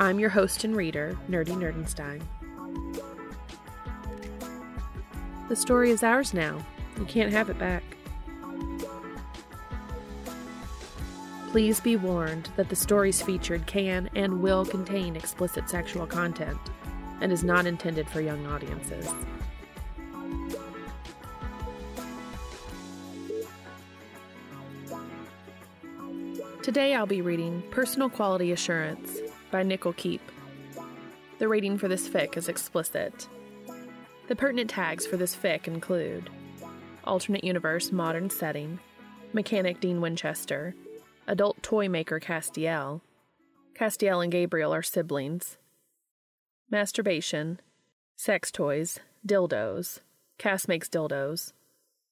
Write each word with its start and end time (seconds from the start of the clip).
I'm 0.00 0.18
your 0.18 0.30
host 0.30 0.64
and 0.64 0.74
reader, 0.74 1.14
Nerdy 1.28 1.52
Nerdenstein. 1.52 2.22
The 5.50 5.54
story 5.56 5.90
is 5.90 6.02
ours 6.02 6.32
now. 6.32 6.64
You 6.98 7.04
can't 7.04 7.30
have 7.30 7.50
it 7.50 7.58
back. 7.58 7.82
Please 11.50 11.80
be 11.80 11.96
warned 11.96 12.48
that 12.56 12.70
the 12.70 12.76
stories 12.76 13.20
featured 13.20 13.66
can 13.66 14.08
and 14.14 14.40
will 14.40 14.64
contain 14.64 15.16
explicit 15.16 15.68
sexual 15.68 16.06
content 16.06 16.58
and 17.20 17.30
is 17.30 17.44
not 17.44 17.66
intended 17.66 18.08
for 18.08 18.22
young 18.22 18.46
audiences. 18.46 19.06
Today 26.62 26.94
I'll 26.94 27.04
be 27.04 27.20
reading 27.20 27.62
Personal 27.70 28.08
Quality 28.08 28.52
Assurance 28.52 29.19
by 29.50 29.62
nickelkeep. 29.64 30.20
The 31.38 31.48
rating 31.48 31.78
for 31.78 31.88
this 31.88 32.08
fic 32.08 32.36
is 32.36 32.48
explicit. 32.48 33.28
The 34.28 34.36
pertinent 34.36 34.70
tags 34.70 35.06
for 35.06 35.16
this 35.16 35.34
fic 35.34 35.66
include 35.66 36.30
alternate 37.04 37.44
universe 37.44 37.92
modern 37.92 38.30
setting, 38.30 38.78
mechanic 39.32 39.80
Dean 39.80 40.00
Winchester, 40.00 40.74
adult 41.26 41.62
toy 41.62 41.88
maker 41.88 42.20
Castiel, 42.20 43.00
Castiel 43.74 44.22
and 44.22 44.30
Gabriel 44.30 44.74
are 44.74 44.82
siblings, 44.82 45.56
masturbation, 46.70 47.60
sex 48.16 48.50
toys, 48.50 49.00
dildos, 49.26 50.00
Cass 50.38 50.66
makes 50.66 50.88
dildos, 50.88 51.52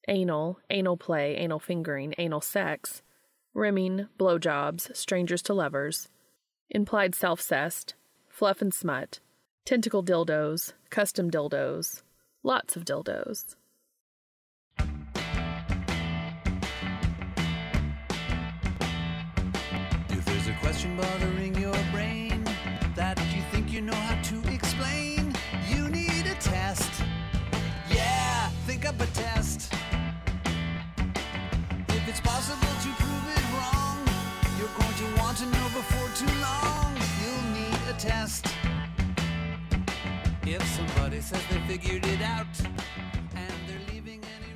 anal, 0.07 0.59
anal 0.69 0.97
play, 0.97 1.35
anal 1.37 1.59
fingering, 1.59 2.15
anal 2.19 2.41
sex, 2.41 3.03
rimming, 3.55 4.09
blowjobs, 4.19 4.95
strangers 4.95 5.41
to 5.43 5.55
lovers, 5.55 6.09
implied 6.71 7.13
selfcest, 7.13 7.95
fluff 8.29 8.61
and 8.61 8.73
smut, 8.75 9.21
tentacle 9.65 10.03
dildos, 10.03 10.73
custom 10.91 11.31
dildos, 11.31 12.03
lots 12.43 12.77
of 12.77 12.85
dildos. 12.85 13.57
If 20.11 20.25
there's 20.25 20.49
a 20.49 20.57
question 20.61 20.97
bothering 20.97 21.38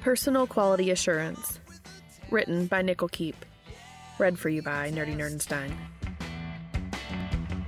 Personal 0.03 0.49
Quality 0.49 0.91
Assurance. 0.91 1.61
Written 2.29 2.67
by 2.67 2.83
nickelkeep. 2.83 3.37
Read 4.19 4.37
for 4.37 4.49
you 4.49 4.61
by 4.61 4.91
Nerdy 4.91 5.17
Nerdenstein. 5.17 5.71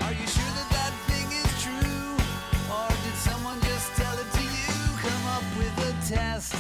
Are 0.01 0.11
you 0.11 0.27
sure 0.27 0.43
that 0.43 0.69
that 0.73 0.93
thing 1.07 1.31
is 1.31 1.63
true? 1.63 2.75
Or 2.75 2.89
did 2.89 3.15
someone 3.19 3.61
just 3.61 3.93
tell 3.93 4.19
it 4.19 4.33
to 4.33 4.43
you? 4.43 4.99
Come 4.99 5.27
up 5.29 5.45
with 5.57 5.79
a 5.79 6.13
test. 6.13 6.55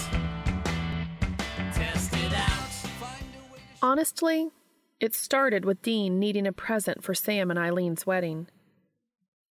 Test 1.75 2.12
it 2.19 2.33
out. 2.35 2.69
Find 3.01 3.25
a 3.35 3.53
way 3.53 3.59
to 3.59 3.65
Honestly, 3.83 4.51
it 5.01 5.12
started 5.12 5.65
with 5.65 5.83
Dean 5.83 6.21
needing 6.21 6.47
a 6.47 6.53
present 6.53 7.03
for 7.03 7.15
Sam 7.15 7.51
and 7.51 7.59
Eileen's 7.59 8.06
wedding. 8.06 8.47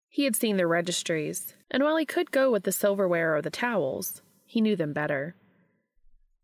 He 0.09 0.25
had 0.25 0.35
seen 0.35 0.57
their 0.57 0.67
registries, 0.67 1.55
and 1.71 1.85
while 1.85 1.97
he 1.97 2.05
could 2.05 2.33
go 2.33 2.51
with 2.51 2.65
the 2.65 2.73
silverware 2.73 3.37
or 3.37 3.41
the 3.41 3.51
towels, 3.51 4.21
he 4.45 4.61
knew 4.61 4.75
them 4.75 4.93
better. 4.93 5.37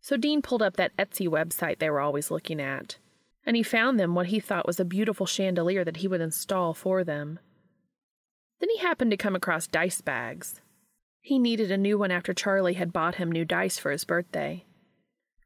So 0.04 0.18
Dean 0.18 0.42
pulled 0.42 0.60
up 0.60 0.76
that 0.76 0.94
Etsy 0.98 1.26
website 1.26 1.78
they 1.78 1.88
were 1.88 2.02
always 2.02 2.30
looking 2.30 2.60
at, 2.60 2.98
and 3.46 3.56
he 3.56 3.62
found 3.62 3.98
them 3.98 4.14
what 4.14 4.26
he 4.26 4.38
thought 4.38 4.66
was 4.66 4.78
a 4.78 4.84
beautiful 4.84 5.24
chandelier 5.24 5.82
that 5.82 5.96
he 5.96 6.08
would 6.08 6.20
install 6.20 6.74
for 6.74 7.04
them. 7.04 7.38
Then 8.60 8.68
he 8.68 8.80
happened 8.80 9.12
to 9.12 9.16
come 9.16 9.34
across 9.34 9.66
dice 9.66 10.02
bags. 10.02 10.60
He 11.22 11.38
needed 11.38 11.70
a 11.70 11.78
new 11.78 11.96
one 11.96 12.10
after 12.10 12.34
Charlie 12.34 12.74
had 12.74 12.92
bought 12.92 13.14
him 13.14 13.32
new 13.32 13.46
dice 13.46 13.78
for 13.78 13.90
his 13.90 14.04
birthday. 14.04 14.66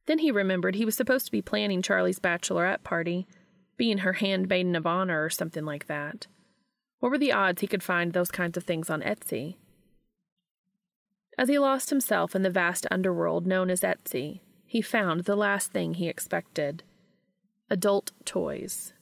Then 0.07 0.19
he 0.19 0.33
remembered 0.33 0.75
he 0.75 0.85
was 0.85 0.97
supposed 0.97 1.27
to 1.27 1.33
be 1.33 1.41
planning 1.41 1.81
Charlie's 1.81 2.19
bachelorette 2.19 2.83
party, 2.83 3.29
being 3.77 3.99
her 3.99 4.15
handmaiden 4.15 4.75
of 4.75 4.89
honor 4.89 5.23
or 5.23 5.31
something 5.31 5.65
like 5.65 5.87
that. 5.87 6.27
What 6.99 7.11
were 7.11 7.19
the 7.19 7.31
odds 7.31 7.61
he 7.61 7.69
could 7.69 7.85
find 7.85 8.13
those 8.13 8.33
kinds 8.33 8.57
of 8.57 8.65
things 8.65 8.91
on 8.91 9.03
Etsy? 9.03 9.55
As 11.39 11.49
he 11.49 11.61
lost 11.61 11.91
himself 11.91 12.35
in 12.35 12.43
the 12.43 12.51
vast 12.51 12.89
underworld 12.91 13.47
known 13.47 13.71
as 13.71 13.83
Etsy, 13.83 14.41
he 14.69 14.83
found 14.83 15.25
the 15.25 15.35
last 15.35 15.73
thing 15.73 15.95
he 15.95 16.09
expected 16.09 16.85
adult 17.71 18.13
toys. 18.25 18.93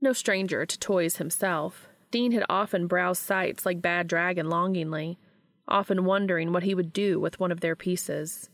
No 0.00 0.12
stranger 0.12 0.66
to 0.66 0.78
toys 0.78 1.16
himself, 1.16 1.86
Dean 2.10 2.32
had 2.32 2.44
often 2.48 2.86
browsed 2.86 3.22
sites 3.22 3.64
like 3.64 3.80
Bad 3.80 4.08
Dragon 4.08 4.48
longingly, 4.48 5.18
often 5.66 6.04
wondering 6.04 6.52
what 6.52 6.64
he 6.64 6.74
would 6.74 6.92
do 6.92 7.18
with 7.18 7.40
one 7.40 7.50
of 7.50 7.60
their 7.60 7.76
pieces. 7.76 8.50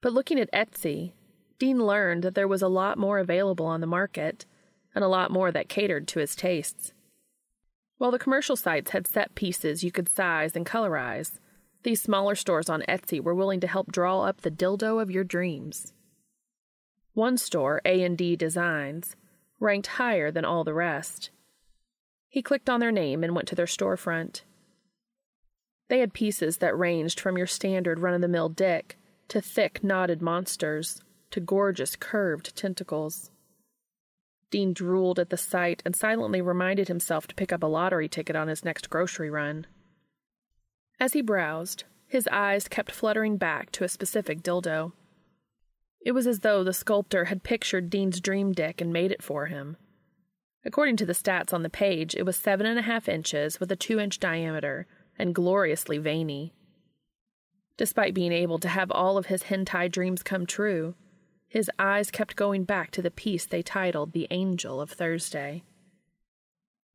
But 0.00 0.14
looking 0.14 0.40
at 0.40 0.52
Etsy, 0.52 1.12
Dean 1.58 1.84
learned 1.84 2.22
that 2.22 2.34
there 2.34 2.48
was 2.48 2.62
a 2.62 2.68
lot 2.68 2.98
more 2.98 3.18
available 3.18 3.66
on 3.66 3.82
the 3.82 3.86
market, 3.86 4.46
and 4.94 5.04
a 5.04 5.08
lot 5.08 5.30
more 5.30 5.52
that 5.52 5.68
catered 5.68 6.08
to 6.08 6.20
his 6.20 6.34
tastes. 6.34 6.92
While 7.98 8.10
the 8.10 8.18
commercial 8.18 8.56
sites 8.56 8.92
had 8.92 9.06
set 9.06 9.34
pieces 9.34 9.84
you 9.84 9.92
could 9.92 10.08
size 10.08 10.56
and 10.56 10.64
colorize, 10.64 11.38
these 11.82 12.02
smaller 12.02 12.34
stores 12.34 12.68
on 12.68 12.82
Etsy 12.88 13.20
were 13.20 13.34
willing 13.34 13.60
to 13.60 13.66
help 13.66 13.90
draw 13.90 14.22
up 14.22 14.40
the 14.40 14.50
dildo 14.50 15.00
of 15.00 15.10
your 15.10 15.24
dreams. 15.24 15.92
One 17.14 17.36
store, 17.36 17.80
A&D 17.84 18.36
Designs, 18.36 19.16
ranked 19.58 19.86
higher 19.88 20.30
than 20.30 20.44
all 20.44 20.64
the 20.64 20.74
rest. 20.74 21.30
He 22.28 22.42
clicked 22.42 22.70
on 22.70 22.80
their 22.80 22.92
name 22.92 23.24
and 23.24 23.34
went 23.34 23.48
to 23.48 23.54
their 23.54 23.66
storefront. 23.66 24.42
They 25.88 25.98
had 25.98 26.12
pieces 26.12 26.58
that 26.58 26.78
ranged 26.78 27.18
from 27.18 27.36
your 27.36 27.48
standard 27.48 27.98
run 27.98 28.14
of 28.14 28.20
the 28.20 28.28
mill 28.28 28.48
dick 28.48 28.96
to 29.28 29.40
thick, 29.40 29.82
knotted 29.82 30.22
monsters 30.22 31.02
to 31.30 31.40
gorgeous, 31.40 31.96
curved 31.96 32.54
tentacles. 32.56 33.30
Dean 34.50 34.72
drooled 34.72 35.18
at 35.18 35.30
the 35.30 35.36
sight 35.36 35.82
and 35.84 35.94
silently 35.94 36.40
reminded 36.40 36.88
himself 36.88 37.26
to 37.26 37.34
pick 37.34 37.52
up 37.52 37.62
a 37.62 37.66
lottery 37.66 38.08
ticket 38.08 38.36
on 38.36 38.48
his 38.48 38.64
next 38.64 38.90
grocery 38.90 39.30
run. 39.30 39.66
As 41.00 41.14
he 41.14 41.22
browsed, 41.22 41.84
his 42.06 42.28
eyes 42.30 42.68
kept 42.68 42.92
fluttering 42.92 43.38
back 43.38 43.72
to 43.72 43.84
a 43.84 43.88
specific 43.88 44.42
dildo. 44.42 44.92
It 46.04 46.12
was 46.12 46.26
as 46.26 46.40
though 46.40 46.62
the 46.62 46.74
sculptor 46.74 47.26
had 47.26 47.42
pictured 47.42 47.88
Dean's 47.88 48.20
dream 48.20 48.52
dick 48.52 48.82
and 48.82 48.92
made 48.92 49.10
it 49.10 49.22
for 49.22 49.46
him. 49.46 49.78
According 50.62 50.98
to 50.98 51.06
the 51.06 51.14
stats 51.14 51.54
on 51.54 51.62
the 51.62 51.70
page, 51.70 52.14
it 52.14 52.24
was 52.24 52.36
seven 52.36 52.66
and 52.66 52.78
a 52.78 52.82
half 52.82 53.08
inches 53.08 53.58
with 53.58 53.72
a 53.72 53.76
two 53.76 53.98
inch 53.98 54.20
diameter 54.20 54.86
and 55.18 55.34
gloriously 55.34 55.96
veiny. 55.96 56.52
Despite 57.78 58.12
being 58.12 58.32
able 58.32 58.58
to 58.58 58.68
have 58.68 58.90
all 58.90 59.16
of 59.16 59.26
his 59.26 59.44
hentai 59.44 59.90
dreams 59.90 60.22
come 60.22 60.44
true, 60.44 60.94
his 61.48 61.70
eyes 61.78 62.10
kept 62.10 62.36
going 62.36 62.64
back 62.64 62.90
to 62.90 63.02
the 63.02 63.10
piece 63.10 63.46
they 63.46 63.62
titled 63.62 64.12
The 64.12 64.28
Angel 64.30 64.82
of 64.82 64.90
Thursday. 64.90 65.64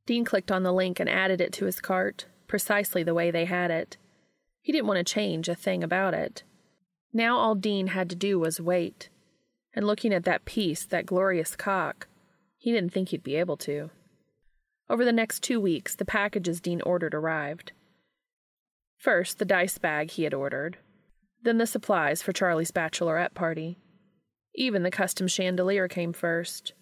Dean 0.05 0.23
clicked 0.23 0.51
on 0.51 0.61
the 0.61 0.71
link 0.71 0.99
and 0.99 1.09
added 1.09 1.41
it 1.41 1.51
to 1.53 1.65
his 1.65 1.79
cart, 1.79 2.27
precisely 2.47 3.03
the 3.03 3.13
way 3.13 3.31
they 3.31 3.45
had 3.45 3.71
it. 3.71 3.97
He 4.61 4.71
didn't 4.71 4.87
want 4.87 4.97
to 4.97 5.13
change 5.13 5.47
a 5.47 5.55
thing 5.55 5.83
about 5.83 6.13
it. 6.13 6.43
Now 7.13 7.37
all 7.37 7.55
Dean 7.55 7.87
had 7.87 8.09
to 8.09 8.15
do 8.15 8.39
was 8.39 8.59
wait. 8.59 9.09
And 9.73 9.85
looking 9.85 10.13
at 10.13 10.23
that 10.23 10.45
piece, 10.45 10.85
that 10.85 11.05
glorious 11.05 11.55
cock, 11.55 12.07
he 12.57 12.71
didn't 12.71 12.91
think 12.91 13.09
he'd 13.09 13.23
be 13.23 13.35
able 13.35 13.57
to. 13.57 13.89
Over 14.89 15.03
the 15.03 15.11
next 15.11 15.41
two 15.43 15.59
weeks, 15.59 15.95
the 15.95 16.05
packages 16.05 16.61
Dean 16.61 16.81
ordered 16.81 17.13
arrived. 17.13 17.71
First, 18.97 19.39
the 19.39 19.45
dice 19.45 19.77
bag 19.77 20.11
he 20.11 20.23
had 20.23 20.33
ordered, 20.33 20.77
then 21.43 21.57
the 21.57 21.67
supplies 21.67 22.21
for 22.21 22.33
Charlie's 22.33 22.71
bachelorette 22.71 23.33
party. 23.33 23.77
Even 24.55 24.83
the 24.83 24.91
custom 24.91 25.27
chandelier 25.27 25.87
came 25.87 26.13
first. 26.13 26.73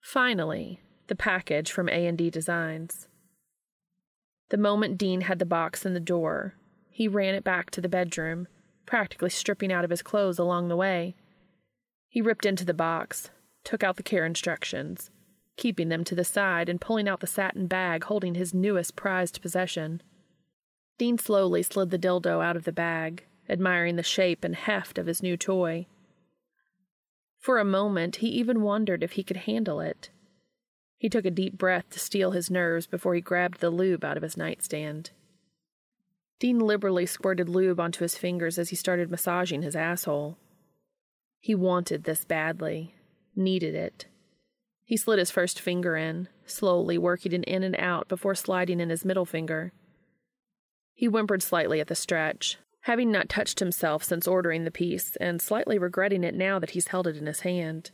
Finally, 0.00 0.80
the 1.08 1.16
package 1.16 1.70
from 1.70 1.88
A&D 1.88 2.30
Designs. 2.30 3.08
The 4.50 4.56
moment 4.56 4.98
Dean 4.98 5.22
had 5.22 5.38
the 5.38 5.46
box 5.46 5.86
in 5.86 5.94
the 5.94 6.00
door, 6.00 6.54
he 6.90 7.08
ran 7.08 7.34
it 7.34 7.42
back 7.44 7.70
to 7.70 7.80
the 7.80 7.88
bedroom, 7.88 8.46
practically 8.86 9.30
stripping 9.30 9.72
out 9.72 9.84
of 9.84 9.90
his 9.90 10.02
clothes 10.02 10.38
along 10.38 10.68
the 10.68 10.76
way. 10.76 11.16
He 12.08 12.20
ripped 12.20 12.46
into 12.46 12.64
the 12.64 12.74
box, 12.74 13.30
took 13.64 13.82
out 13.82 13.96
the 13.96 14.02
care 14.02 14.24
instructions, 14.24 15.10
keeping 15.56 15.88
them 15.88 16.04
to 16.04 16.14
the 16.14 16.24
side 16.24 16.68
and 16.68 16.80
pulling 16.80 17.08
out 17.08 17.20
the 17.20 17.26
satin 17.26 17.66
bag 17.66 18.04
holding 18.04 18.34
his 18.34 18.54
newest 18.54 18.94
prized 18.94 19.40
possession. 19.40 20.02
Dean 20.98 21.18
slowly 21.18 21.62
slid 21.62 21.90
the 21.90 21.98
dildo 21.98 22.44
out 22.44 22.56
of 22.56 22.64
the 22.64 22.72
bag, 22.72 23.24
admiring 23.48 23.96
the 23.96 24.02
shape 24.02 24.44
and 24.44 24.54
heft 24.54 24.98
of 24.98 25.06
his 25.06 25.22
new 25.22 25.36
toy. 25.36 25.86
For 27.40 27.58
a 27.58 27.64
moment, 27.64 28.16
he 28.16 28.28
even 28.28 28.62
wondered 28.62 29.02
if 29.02 29.12
he 29.12 29.24
could 29.24 29.38
handle 29.38 29.80
it. 29.80 30.10
He 30.96 31.08
took 31.08 31.24
a 31.24 31.30
deep 31.30 31.58
breath 31.58 31.90
to 31.90 31.98
steel 31.98 32.30
his 32.30 32.50
nerves 32.50 32.86
before 32.86 33.14
he 33.14 33.20
grabbed 33.20 33.60
the 33.60 33.70
lube 33.70 34.04
out 34.04 34.16
of 34.16 34.22
his 34.22 34.36
nightstand. 34.36 35.10
Dean 36.38 36.58
liberally 36.58 37.06
squirted 37.06 37.48
lube 37.48 37.80
onto 37.80 38.04
his 38.04 38.16
fingers 38.16 38.58
as 38.58 38.70
he 38.70 38.76
started 38.76 39.10
massaging 39.10 39.62
his 39.62 39.76
asshole. 39.76 40.38
He 41.40 41.54
wanted 41.54 42.04
this 42.04 42.24
badly, 42.24 42.94
needed 43.36 43.74
it. 43.74 44.06
He 44.84 44.96
slid 44.96 45.18
his 45.18 45.30
first 45.30 45.60
finger 45.60 45.96
in, 45.96 46.28
slowly 46.44 46.98
working 46.98 47.32
it 47.32 47.44
in 47.44 47.62
and 47.62 47.76
out 47.76 48.08
before 48.08 48.34
sliding 48.34 48.80
in 48.80 48.90
his 48.90 49.04
middle 49.04 49.24
finger. 49.24 49.72
He 50.94 51.06
whimpered 51.06 51.42
slightly 51.42 51.80
at 51.80 51.88
the 51.88 51.94
stretch, 51.94 52.58
having 52.82 53.10
not 53.10 53.28
touched 53.28 53.60
himself 53.60 54.04
since 54.04 54.26
ordering 54.26 54.64
the 54.64 54.70
piece, 54.70 55.16
and 55.16 55.40
slightly 55.40 55.78
regretting 55.78 56.22
it 56.22 56.34
now 56.34 56.58
that 56.58 56.70
he's 56.70 56.88
held 56.88 57.06
it 57.06 57.16
in 57.16 57.26
his 57.26 57.40
hand. 57.40 57.90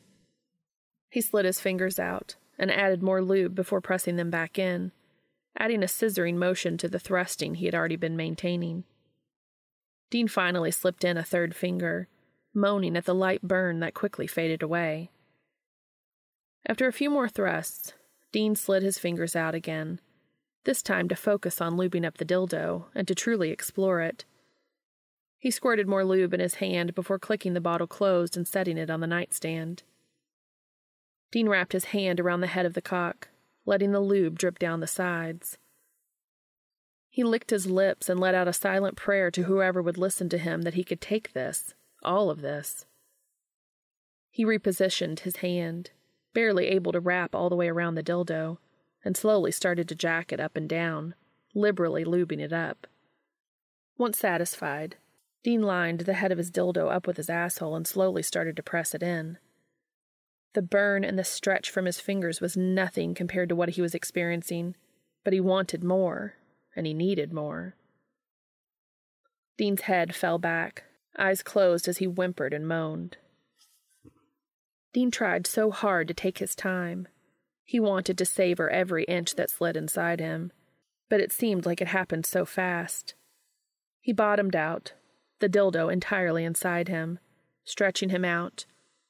He 1.09 1.21
slid 1.21 1.45
his 1.45 1.61
fingers 1.61 1.99
out 1.99 2.37
and 2.61 2.71
added 2.71 3.03
more 3.03 3.23
lube 3.23 3.55
before 3.55 3.81
pressing 3.81 4.17
them 4.17 4.31
back 4.31 4.59
in, 4.59 4.93
adding 5.57 5.83
a 5.83 5.87
scissoring 5.87 6.37
motion 6.37 6.77
to 6.77 6.89
the 6.89 6.99
thrusting 6.99 7.55
he 7.55 7.65
had 7.65 7.75
already 7.75 7.97
been 7.97 8.17
maintaining. 8.17 8.85
Dean 10.11 10.29
finally 10.29 10.71
slipped 10.71 11.03
in 11.03 11.17
a 11.17 11.25
third 11.25 11.57
finger, 11.57 12.07
moaning 12.53 12.97
at 12.97 13.07
the 13.07 13.15
light 13.15 13.43
burn 13.43 13.81
that 13.81 13.95
quickly 13.95 14.27
faded 14.27 14.63
away. 14.63 15.11
After 16.67 16.87
a 16.87 16.93
few 16.93 17.09
more 17.09 17.31
thrusts, 17.31 17.95
Dean 18.31 18.55
slid 18.55 18.83
his 18.83 18.99
fingers 18.99 19.35
out 19.35 19.55
again, 19.55 19.99
this 20.65 20.83
time 20.83 21.09
to 21.09 21.17
focus 21.17 21.63
on 21.63 21.79
lubing 21.79 22.05
up 22.05 22.19
the 22.19 22.27
dildo 22.27 22.85
and 22.95 23.09
to 23.09 23.15
truly 23.15 23.51
explore 23.51 24.03
it. 24.03 24.27
He 25.39 25.51
squirted 25.51 25.89
more 25.89 26.05
lube 26.05 26.35
in 26.35 26.41
his 26.41 26.57
hand 26.57 26.95
before 26.95 27.19
clicking 27.19 27.55
the 27.55 27.61
bottle 27.63 27.87
closed 27.87 28.37
and 28.37 28.47
setting 28.47 28.77
it 28.77 28.91
on 28.91 29.01
the 29.01 29.07
nightstand. 29.07 29.83
Dean 31.31 31.49
wrapped 31.49 31.73
his 31.73 31.87
hand 31.87 32.19
around 32.19 32.41
the 32.41 32.49
head 32.49 32.67
of 32.67 32.75
the 32.75 32.83
cock, 32.83 33.29
letting 33.65 33.93
the 33.93 34.01
lube 34.01 34.39
drip 34.39 34.59
down 34.59 34.81
the 34.81 34.87
sides. 34.87 35.59
He 37.09 37.25
licked 37.25 37.51
his 37.51 37.67
lips 37.67 38.09
and 38.09 38.21
let 38.21 38.35
out 38.35 38.49
a 38.49 38.53
silent 38.53 38.97
prayer 38.97 39.31
to 39.33 39.45
whoever 39.45 39.83
would 39.83 39.99
listen 39.99 40.29
to 40.31 40.39
him 40.39 40.63
that 40.63 40.75
he 40.75 40.85
could 40.85 41.01
take 41.01 41.33
this, 41.33 41.75
all 42.03 42.31
of 42.31 42.41
this. 42.41 42.87
He 44.31 44.45
repositioned 44.45 45.21
his 45.21 45.37
hand, 45.37 45.91
barely 46.33 46.67
able 46.69 46.93
to 46.93 47.01
wrap 47.01 47.35
all 47.35 47.49
the 47.49 47.57
way 47.57 47.69
around 47.69 47.97
the 47.97 48.03
dildo, 48.03 48.59
and 49.05 49.17
slowly 49.17 49.51
started 49.51 49.89
to 49.89 49.95
jack 49.95 50.33
it 50.33 50.41
up 50.41 50.57
and 50.57 50.69
down, 50.69 51.15
liberally 51.55 52.05
lubing 52.05 52.41
it 52.41 52.53
up. 52.53 52.87
Once 53.99 54.19
satisfied, 54.19 54.97
Dean 55.43 55.63
lined 55.63 56.01
the 56.01 56.15
head 56.15 56.31
of 56.31 56.39
his 56.39 56.51
dildo 56.51 56.91
up 56.91 57.07
with 57.07 57.17
his 57.17 57.31
asshole 57.31 57.75
and 57.75 57.87
slowly 57.87 58.23
started 58.23 58.57
to 58.57 58.63
press 58.63 58.95
it 58.95 59.03
in. 59.03 59.39
The 60.55 60.63
burn 60.63 61.05
and 61.05 61.19
the 61.19 61.25
stretch 61.25 61.71
from 61.71 61.85
his 61.85 62.01
fingers 62.01 62.41
was 62.41 62.57
nothing 62.57 63.15
compared 63.15 63.49
to 63.51 63.57
what 63.57 63.71
he 63.71 63.83
was 63.83 63.95
experiencing, 63.95 64.75
but 65.23 65.33
he 65.33 65.41
wanted 65.41 65.85
more, 65.85 66.35
and 66.75 66.87
he 66.87 66.95
needed 66.95 67.33
more. 67.33 67.77
Dean's 69.57 69.83
head 69.83 70.15
fell 70.15 70.39
back, 70.39 70.85
eyes 71.19 71.43
closed 71.43 71.87
as 71.87 71.99
he 71.99 72.07
whimpered 72.07 72.53
and 72.53 72.67
moaned. 72.67 73.19
Dean 74.93 75.11
tried 75.11 75.47
so 75.47 75.71
hard 75.71 76.09
to 76.09 76.15
take 76.15 76.39
his 76.39 76.57
time. 76.57 77.07
He 77.65 77.79
wanted 77.79 78.19
to 78.19 78.25
savor 78.25 78.69
every 78.71 79.05
inch 79.05 79.37
that 79.37 79.51
slid 79.51 79.77
inside 79.77 80.19
him, 80.19 80.51
but 81.09 81.21
it 81.21 81.31
seemed 81.31 81.65
like 81.65 81.81
it 81.81 81.89
happened 81.89 82.27
so 82.27 82.45
fast. 82.45 83.15
He 84.01 84.13
bottomed 84.13 84.57
out, 84.57 84.95
the 85.39 85.49
dildo 85.49 85.93
entirely 85.93 86.45
inside 86.45 86.89
him, 86.89 87.21
stretching 87.65 88.09
him 88.09 88.25
out, 88.25 88.65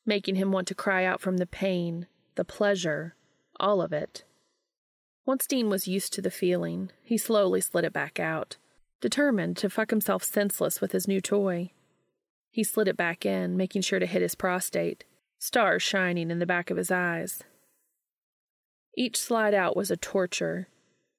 making 0.06 0.36
him 0.36 0.52
want 0.52 0.66
to 0.68 0.74
cry 0.74 1.04
out 1.04 1.20
from 1.20 1.36
the 1.36 1.46
pain, 1.46 2.06
the 2.34 2.44
pleasure, 2.44 3.14
all 3.58 3.82
of 3.82 3.92
it. 3.92 4.24
Once 5.26 5.46
Dean 5.46 5.68
was 5.68 5.86
used 5.86 6.12
to 6.12 6.22
the 6.22 6.30
feeling, 6.30 6.90
he 7.02 7.18
slowly 7.18 7.60
slid 7.60 7.84
it 7.84 7.92
back 7.92 8.18
out, 8.18 8.56
determined 9.00 9.56
to 9.56 9.70
fuck 9.70 9.90
himself 9.90 10.24
senseless 10.24 10.80
with 10.80 10.92
his 10.92 11.06
new 11.06 11.20
toy. 11.20 11.70
He 12.50 12.64
slid 12.64 12.88
it 12.88 12.96
back 12.96 13.24
in, 13.24 13.56
making 13.56 13.82
sure 13.82 13.98
to 13.98 14.06
hit 14.06 14.22
his 14.22 14.34
prostate, 14.34 15.04
stars 15.38 15.82
shining 15.82 16.30
in 16.30 16.38
the 16.38 16.46
back 16.46 16.70
of 16.70 16.76
his 16.76 16.90
eyes. 16.90 17.44
Each 18.96 19.16
slide 19.16 19.54
out 19.54 19.76
was 19.76 19.90
a 19.90 19.96
torture, 19.96 20.68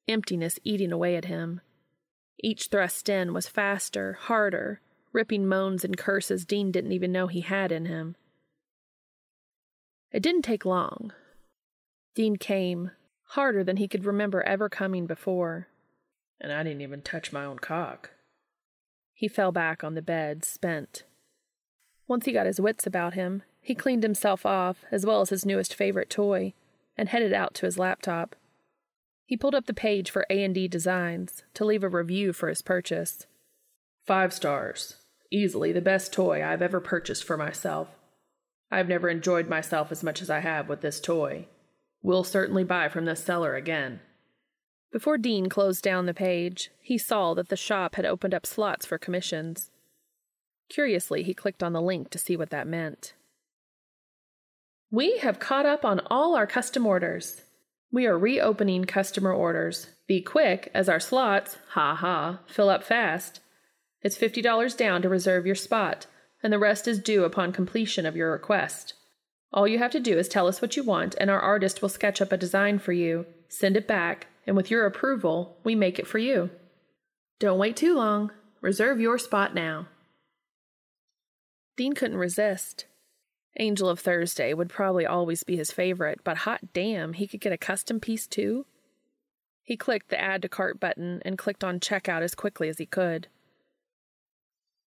emptiness 0.08 0.60
eating 0.64 0.92
away 0.92 1.16
at 1.16 1.26
him. 1.26 1.62
Each 2.44 2.68
thrust 2.68 3.08
in 3.08 3.34
was 3.34 3.48
faster, 3.48 4.14
harder, 4.14 4.82
ripping 5.14 5.48
moans 5.48 5.84
and 5.84 5.98
curses 5.98 6.46
Dean 6.46 6.72
didn't 6.72 6.92
even 6.92 7.12
know 7.12 7.28
he 7.28 7.42
had 7.42 7.72
in 7.72 7.86
him. 7.86 8.16
It 10.12 10.22
didn't 10.22 10.44
take 10.44 10.66
long. 10.66 11.14
Dean 12.16 12.36
came, 12.36 12.92
harder 13.30 13.64
than 13.64 13.78
he 13.78 13.88
could 13.88 14.06
remember 14.06 14.42
ever 14.44 14.68
coming 14.68 15.06
before. 15.08 15.68
And 16.40 16.52
I 16.52 16.64
didn't 16.64 16.82
even 16.82 17.02
touch 17.02 17.32
my 17.32 17.46
own 17.46 17.60
cock. 17.60 18.12
He 19.14 19.28
fell 19.28 19.52
back 19.52 19.84
on 19.84 19.96
the 19.96 20.02
bed, 20.02 20.44
spent. 20.44 21.04
Once 22.08 22.26
he 22.26 22.34
got 22.34 22.46
his 22.46 22.60
wits 22.60 22.86
about 22.86 23.14
him, 23.14 23.44
he 23.62 23.76
cleaned 23.76 24.04
himself 24.04 24.46
off, 24.46 24.84
as 24.92 25.06
well 25.06 25.22
as 25.22 25.30
his 25.30 25.46
newest 25.46 25.74
favorite 25.74 26.10
toy, 26.10 26.54
and 26.98 27.08
headed 27.08 27.32
out 27.32 27.54
to 27.54 27.66
his 27.66 27.78
laptop. 27.78 28.36
He 29.26 29.38
pulled 29.38 29.56
up 29.56 29.68
the 29.68 29.74
page 29.74 30.10
for 30.10 30.26
A&D 30.30 30.68
Designs 30.68 31.44
to 31.54 31.64
leave 31.64 31.84
a 31.84 31.90
review 31.90 32.34
for 32.34 32.50
his 32.50 32.62
purchase. 32.62 33.28
Five 34.06 34.34
stars. 34.34 34.98
Easily 35.32 35.72
the 35.72 35.80
best 35.80 36.12
toy 36.12 36.44
I've 36.44 36.62
ever 36.62 36.82
purchased 36.82 37.24
for 37.24 37.38
myself. 37.38 37.88
I've 38.72 38.88
never 38.88 39.10
enjoyed 39.10 39.50
myself 39.50 39.92
as 39.92 40.04
much 40.04 40.22
as 40.22 40.30
I 40.30 40.40
have 40.40 40.70
with 40.70 40.82
this 40.82 41.02
toy. 41.02 41.48
We'll 42.02 42.24
certainly 42.24 42.64
buy 42.64 42.88
from 42.88 43.06
this 43.06 43.24
seller 43.24 43.56
again. 43.56 44.00
Before 44.92 45.18
Dean 45.18 45.50
closed 45.50 45.84
down 45.84 46.06
the 46.06 46.14
page, 46.14 46.72
he 46.82 46.98
saw 46.98 47.34
that 47.34 47.50
the 47.50 47.56
shop 47.56 47.96
had 47.96 48.06
opened 48.06 48.34
up 48.34 48.46
slots 48.46 48.86
for 48.86 48.98
commissions. 48.98 49.70
Curiously, 50.70 51.24
he 51.24 51.34
clicked 51.34 51.62
on 51.62 51.74
the 51.74 51.82
link 51.82 52.10
to 52.10 52.18
see 52.18 52.36
what 52.36 52.50
that 52.50 52.68
meant. 52.68 53.14
We 54.90 55.18
have 55.20 55.40
caught 55.40 55.66
up 55.66 55.86
on 55.86 56.02
all 56.08 56.36
our 56.36 56.48
custom 56.48 56.86
orders. 56.86 57.42
We 57.92 58.06
are 58.06 58.18
reopening 58.18 58.86
customer 58.86 59.34
orders. 59.34 59.88
Be 60.08 60.22
quick, 60.22 60.70
as 60.74 60.90
our 60.90 61.00
slots, 61.00 61.58
ha 61.70 61.96
ha, 61.96 62.40
fill 62.48 62.70
up 62.70 62.84
fast. 62.84 63.42
It's 64.02 64.18
$50 64.18 64.76
down 64.76 65.02
to 65.02 65.10
reserve 65.10 65.46
your 65.46 65.56
spot, 65.56 66.08
and 66.44 66.52
the 66.52 66.60
rest 66.60 66.88
is 66.88 67.00
due 67.00 67.24
upon 67.24 67.52
completion 67.52 68.06
of 68.06 68.16
your 68.16 68.32
request. 68.32 68.94
All 69.54 69.68
you 69.68 69.80
have 69.80 69.92
to 69.92 70.00
do 70.00 70.18
is 70.18 70.28
tell 70.28 70.48
us 70.48 70.62
what 70.62 70.78
you 70.78 70.84
want, 70.84 71.16
and 71.20 71.30
our 71.30 71.40
artist 71.40 71.82
will 71.82 71.90
sketch 71.90 72.22
up 72.22 72.32
a 72.32 72.38
design 72.38 72.80
for 72.80 72.94
you, 72.94 73.26
send 73.50 73.76
it 73.76 73.88
back, 73.88 74.28
and 74.48 74.56
with 74.56 74.72
your 74.72 74.86
approval, 74.86 75.58
we 75.64 75.76
make 75.76 76.00
it 76.00 76.08
for 76.08 76.18
you. 76.18 76.50
Don't 77.40 77.60
wait 77.60 77.76
too 77.76 77.96
long. 77.96 78.32
Reserve 78.62 79.00
your 79.00 79.18
spot 79.18 79.54
now. 79.54 79.88
Dean 81.76 81.94
couldn't 81.94 82.18
resist. 82.18 82.86
Angel 83.60 83.90
of 83.90 84.00
Thursday 84.00 84.54
would 84.54 84.70
probably 84.70 85.06
always 85.06 85.44
be 85.44 85.58
his 85.58 85.72
favorite, 85.72 86.22
but 86.24 86.38
hot 86.38 86.74
damn, 86.74 87.14
he 87.14 87.28
could 87.28 87.42
get 87.42 87.52
a 87.52 87.58
custom 87.58 88.00
piece 88.00 88.28
too. 88.28 88.66
He 89.64 89.76
clicked 89.76 90.10
the 90.10 90.20
add 90.20 90.42
to 90.44 90.50
cart 90.50 90.80
button 90.80 91.22
and 91.26 91.38
clicked 91.38 91.64
on 91.64 91.80
checkout 91.80 92.22
as 92.22 92.36
quickly 92.36 92.70
as 92.70 92.78
he 92.78 92.86
could. 92.86 93.28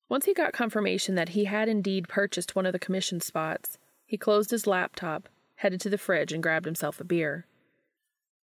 Once 0.08 0.26
he 0.26 0.34
got 0.34 0.52
confirmation 0.52 1.14
that 1.14 1.30
he 1.30 1.46
had 1.46 1.68
indeed 1.68 2.08
purchased 2.08 2.54
one 2.54 2.66
of 2.66 2.72
the 2.72 2.78
commission 2.78 3.20
spots, 3.20 3.78
he 4.04 4.16
closed 4.16 4.50
his 4.50 4.66
laptop, 4.66 5.28
headed 5.56 5.80
to 5.80 5.88
the 5.88 5.98
fridge, 5.98 6.32
and 6.32 6.42
grabbed 6.42 6.66
himself 6.66 7.00
a 7.00 7.04
beer. 7.04 7.46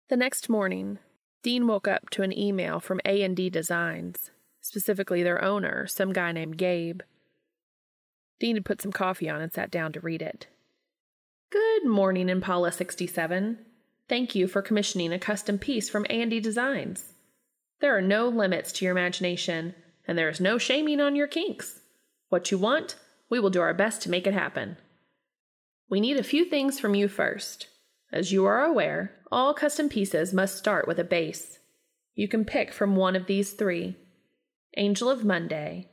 The 0.08 0.16
next 0.16 0.48
morning, 0.48 0.98
Dean 1.42 1.66
woke 1.66 1.88
up 1.88 2.10
to 2.10 2.22
an 2.22 2.36
email 2.36 2.80
from 2.80 3.00
A&D 3.04 3.50
Designs, 3.50 4.30
specifically 4.60 5.22
their 5.22 5.42
owner, 5.42 5.86
some 5.86 6.12
guy 6.12 6.32
named 6.32 6.58
Gabe. 6.58 7.00
Dean 8.38 8.56
had 8.56 8.64
put 8.64 8.82
some 8.82 8.92
coffee 8.92 9.28
on 9.28 9.40
and 9.40 9.52
sat 9.52 9.70
down 9.70 9.92
to 9.92 10.00
read 10.00 10.22
it. 10.22 10.46
Good 11.50 11.86
morning, 11.86 12.28
Impala 12.28 12.72
67. 12.72 13.58
Thank 14.08 14.34
you 14.34 14.46
for 14.46 14.62
commissioning 14.62 15.12
a 15.12 15.18
custom 15.18 15.58
piece 15.58 15.88
from 15.88 16.06
A&D 16.10 16.40
Designs. 16.40 17.14
There 17.80 17.96
are 17.96 18.02
no 18.02 18.28
limits 18.28 18.72
to 18.72 18.84
your 18.84 18.92
imagination, 18.92 19.74
and 20.08 20.16
there 20.16 20.30
is 20.30 20.40
no 20.40 20.56
shaming 20.56 21.00
on 21.00 21.14
your 21.14 21.28
kinks. 21.28 21.80
What 22.30 22.50
you 22.50 22.56
want, 22.58 22.96
we 23.28 23.38
will 23.38 23.50
do 23.50 23.60
our 23.60 23.74
best 23.74 24.02
to 24.02 24.10
make 24.10 24.26
it 24.26 24.32
happen. 24.34 24.78
We 25.90 26.00
need 26.00 26.16
a 26.16 26.24
few 26.24 26.46
things 26.46 26.80
from 26.80 26.94
you 26.94 27.08
first. 27.08 27.68
As 28.10 28.32
you 28.32 28.46
are 28.46 28.64
aware, 28.64 29.12
all 29.30 29.52
custom 29.52 29.90
pieces 29.90 30.32
must 30.32 30.56
start 30.56 30.88
with 30.88 30.98
a 30.98 31.04
base. 31.04 31.58
You 32.14 32.26
can 32.26 32.46
pick 32.46 32.72
from 32.72 32.96
one 32.96 33.14
of 33.14 33.26
these 33.26 33.52
three 33.52 33.96
Angel 34.76 35.10
of 35.10 35.24
Monday, 35.24 35.90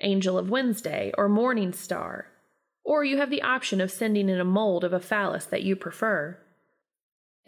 Angel 0.00 0.38
of 0.38 0.50
Wednesday, 0.50 1.12
or 1.18 1.28
Morning 1.28 1.72
Star. 1.72 2.26
Or 2.84 3.04
you 3.04 3.18
have 3.18 3.30
the 3.30 3.42
option 3.42 3.80
of 3.80 3.90
sending 3.90 4.28
in 4.28 4.40
a 4.40 4.44
mold 4.44 4.82
of 4.82 4.92
a 4.94 5.00
phallus 5.00 5.44
that 5.46 5.62
you 5.62 5.76
prefer. 5.76 6.38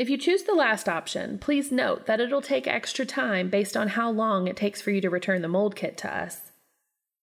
If 0.01 0.09
you 0.09 0.17
choose 0.17 0.45
the 0.45 0.55
last 0.55 0.89
option, 0.89 1.39
please 1.39 1.71
note 1.71 2.07
that 2.07 2.21
it'll 2.21 2.41
take 2.41 2.67
extra 2.67 3.05
time 3.05 3.51
based 3.51 3.77
on 3.77 3.89
how 3.89 4.11
long 4.11 4.49
it 4.49 4.57
takes 4.57 4.81
for 4.81 4.91
you 4.91 4.99
to 5.03 5.11
return 5.11 5.43
the 5.43 5.47
mold 5.47 5.77
kit 5.77 5.99
to 5.99 6.11
us. 6.11 6.53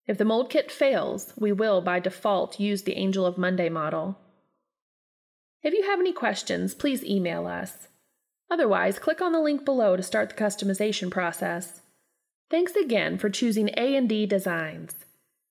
If 0.05 0.19
the 0.19 0.25
mold 0.25 0.51
kit 0.51 0.71
fails, 0.71 1.33
we 1.35 1.51
will 1.51 1.81
by 1.81 1.99
default 1.99 2.59
use 2.59 2.83
the 2.83 2.95
Angel 2.95 3.25
of 3.25 3.35
Monday 3.35 3.67
model. 3.67 4.19
If 5.63 5.73
you 5.73 5.89
have 5.89 5.99
any 5.99 6.13
questions, 6.13 6.75
please 6.75 7.03
email 7.03 7.47
us. 7.47 7.87
Otherwise, 8.51 8.99
click 8.99 9.23
on 9.23 9.31
the 9.31 9.41
link 9.41 9.65
below 9.65 9.97
to 9.97 10.03
start 10.03 10.29
the 10.29 10.35
customization 10.35 11.09
process. 11.09 11.81
Thanks 12.51 12.75
again 12.75 13.17
for 13.17 13.31
choosing 13.31 13.71
A&D 13.75 14.27
Designs. 14.27 14.97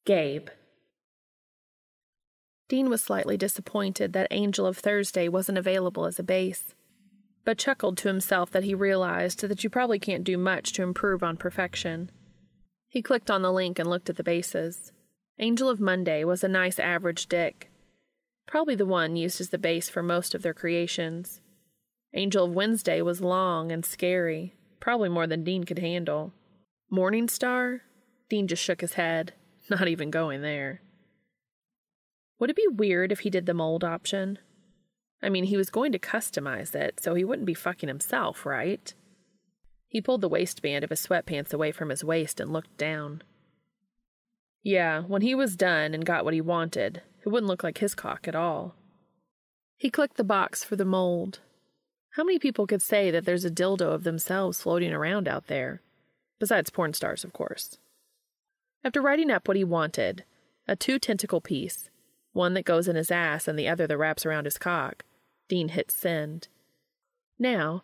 Gabe. 0.04 0.46
Dean 2.68 2.88
was 2.88 3.02
slightly 3.02 3.36
disappointed 3.36 4.12
that 4.12 4.28
Angel 4.30 4.64
of 4.64 4.78
Thursday 4.78 5.28
wasn't 5.28 5.58
available 5.58 6.06
as 6.06 6.20
a 6.20 6.22
base, 6.22 6.72
but 7.46 7.56
chuckled 7.56 7.96
to 7.96 8.08
himself 8.08 8.50
that 8.50 8.64
he 8.64 8.74
realized 8.74 9.40
that 9.40 9.62
you 9.62 9.70
probably 9.70 10.00
can't 10.00 10.24
do 10.24 10.36
much 10.36 10.72
to 10.72 10.82
improve 10.82 11.22
on 11.22 11.36
perfection. 11.36 12.10
He 12.88 13.00
clicked 13.00 13.30
on 13.30 13.42
the 13.42 13.52
link 13.52 13.78
and 13.78 13.88
looked 13.88 14.10
at 14.10 14.16
the 14.16 14.24
bases. 14.24 14.90
Angel 15.38 15.68
of 15.68 15.80
Monday 15.80 16.24
was 16.24 16.42
a 16.42 16.48
nice 16.48 16.80
average 16.80 17.28
dick, 17.28 17.70
probably 18.46 18.74
the 18.74 18.84
one 18.84 19.14
used 19.14 19.40
as 19.40 19.50
the 19.50 19.58
base 19.58 19.88
for 19.88 20.02
most 20.02 20.34
of 20.34 20.42
their 20.42 20.54
creations. 20.54 21.40
Angel 22.14 22.46
of 22.46 22.54
Wednesday 22.54 23.00
was 23.00 23.20
long 23.20 23.70
and 23.70 23.84
scary, 23.84 24.56
probably 24.80 25.08
more 25.08 25.28
than 25.28 25.44
Dean 25.44 25.62
could 25.62 25.78
handle. 25.78 26.32
Morning 26.90 27.28
Star? 27.28 27.82
Dean 28.28 28.48
just 28.48 28.62
shook 28.62 28.80
his 28.80 28.94
head, 28.94 29.34
not 29.70 29.86
even 29.86 30.10
going 30.10 30.42
there. 30.42 30.80
Would 32.40 32.50
it 32.50 32.56
be 32.56 32.66
weird 32.66 33.12
if 33.12 33.20
he 33.20 33.30
did 33.30 33.46
the 33.46 33.54
mold 33.54 33.84
option? 33.84 34.40
I 35.22 35.28
mean, 35.28 35.44
he 35.44 35.56
was 35.56 35.70
going 35.70 35.92
to 35.92 35.98
customize 35.98 36.74
it, 36.74 37.00
so 37.00 37.14
he 37.14 37.24
wouldn't 37.24 37.46
be 37.46 37.54
fucking 37.54 37.88
himself, 37.88 38.44
right? 38.44 38.92
He 39.88 40.00
pulled 40.00 40.20
the 40.20 40.28
waistband 40.28 40.84
of 40.84 40.90
his 40.90 41.04
sweatpants 41.04 41.54
away 41.54 41.72
from 41.72 41.88
his 41.88 42.04
waist 42.04 42.40
and 42.40 42.52
looked 42.52 42.76
down. 42.76 43.22
Yeah, 44.62 45.02
when 45.02 45.22
he 45.22 45.34
was 45.34 45.56
done 45.56 45.94
and 45.94 46.04
got 46.04 46.24
what 46.24 46.34
he 46.34 46.40
wanted, 46.40 47.02
it 47.24 47.28
wouldn't 47.28 47.48
look 47.48 47.62
like 47.64 47.78
his 47.78 47.94
cock 47.94 48.26
at 48.28 48.34
all. 48.34 48.74
He 49.76 49.90
clicked 49.90 50.16
the 50.16 50.24
box 50.24 50.64
for 50.64 50.76
the 50.76 50.84
mold. 50.84 51.40
How 52.10 52.24
many 52.24 52.38
people 52.38 52.66
could 52.66 52.82
say 52.82 53.10
that 53.10 53.24
there's 53.24 53.44
a 53.44 53.50
dildo 53.50 53.92
of 53.92 54.04
themselves 54.04 54.60
floating 54.60 54.92
around 54.92 55.28
out 55.28 55.46
there? 55.46 55.82
Besides 56.38 56.70
porn 56.70 56.94
stars, 56.94 57.24
of 57.24 57.32
course. 57.32 57.78
After 58.84 59.02
writing 59.02 59.30
up 59.30 59.48
what 59.48 59.56
he 59.56 59.64
wanted, 59.64 60.24
a 60.66 60.76
two 60.76 60.98
tentacle 60.98 61.40
piece, 61.40 61.90
one 62.36 62.52
that 62.52 62.66
goes 62.66 62.86
in 62.86 62.96
his 62.96 63.10
ass 63.10 63.48
and 63.48 63.58
the 63.58 63.66
other 63.66 63.86
that 63.86 63.96
wraps 63.96 64.26
around 64.26 64.44
his 64.44 64.58
cock, 64.58 65.04
Dean 65.48 65.68
hit 65.68 65.90
send. 65.90 66.48
Now, 67.38 67.82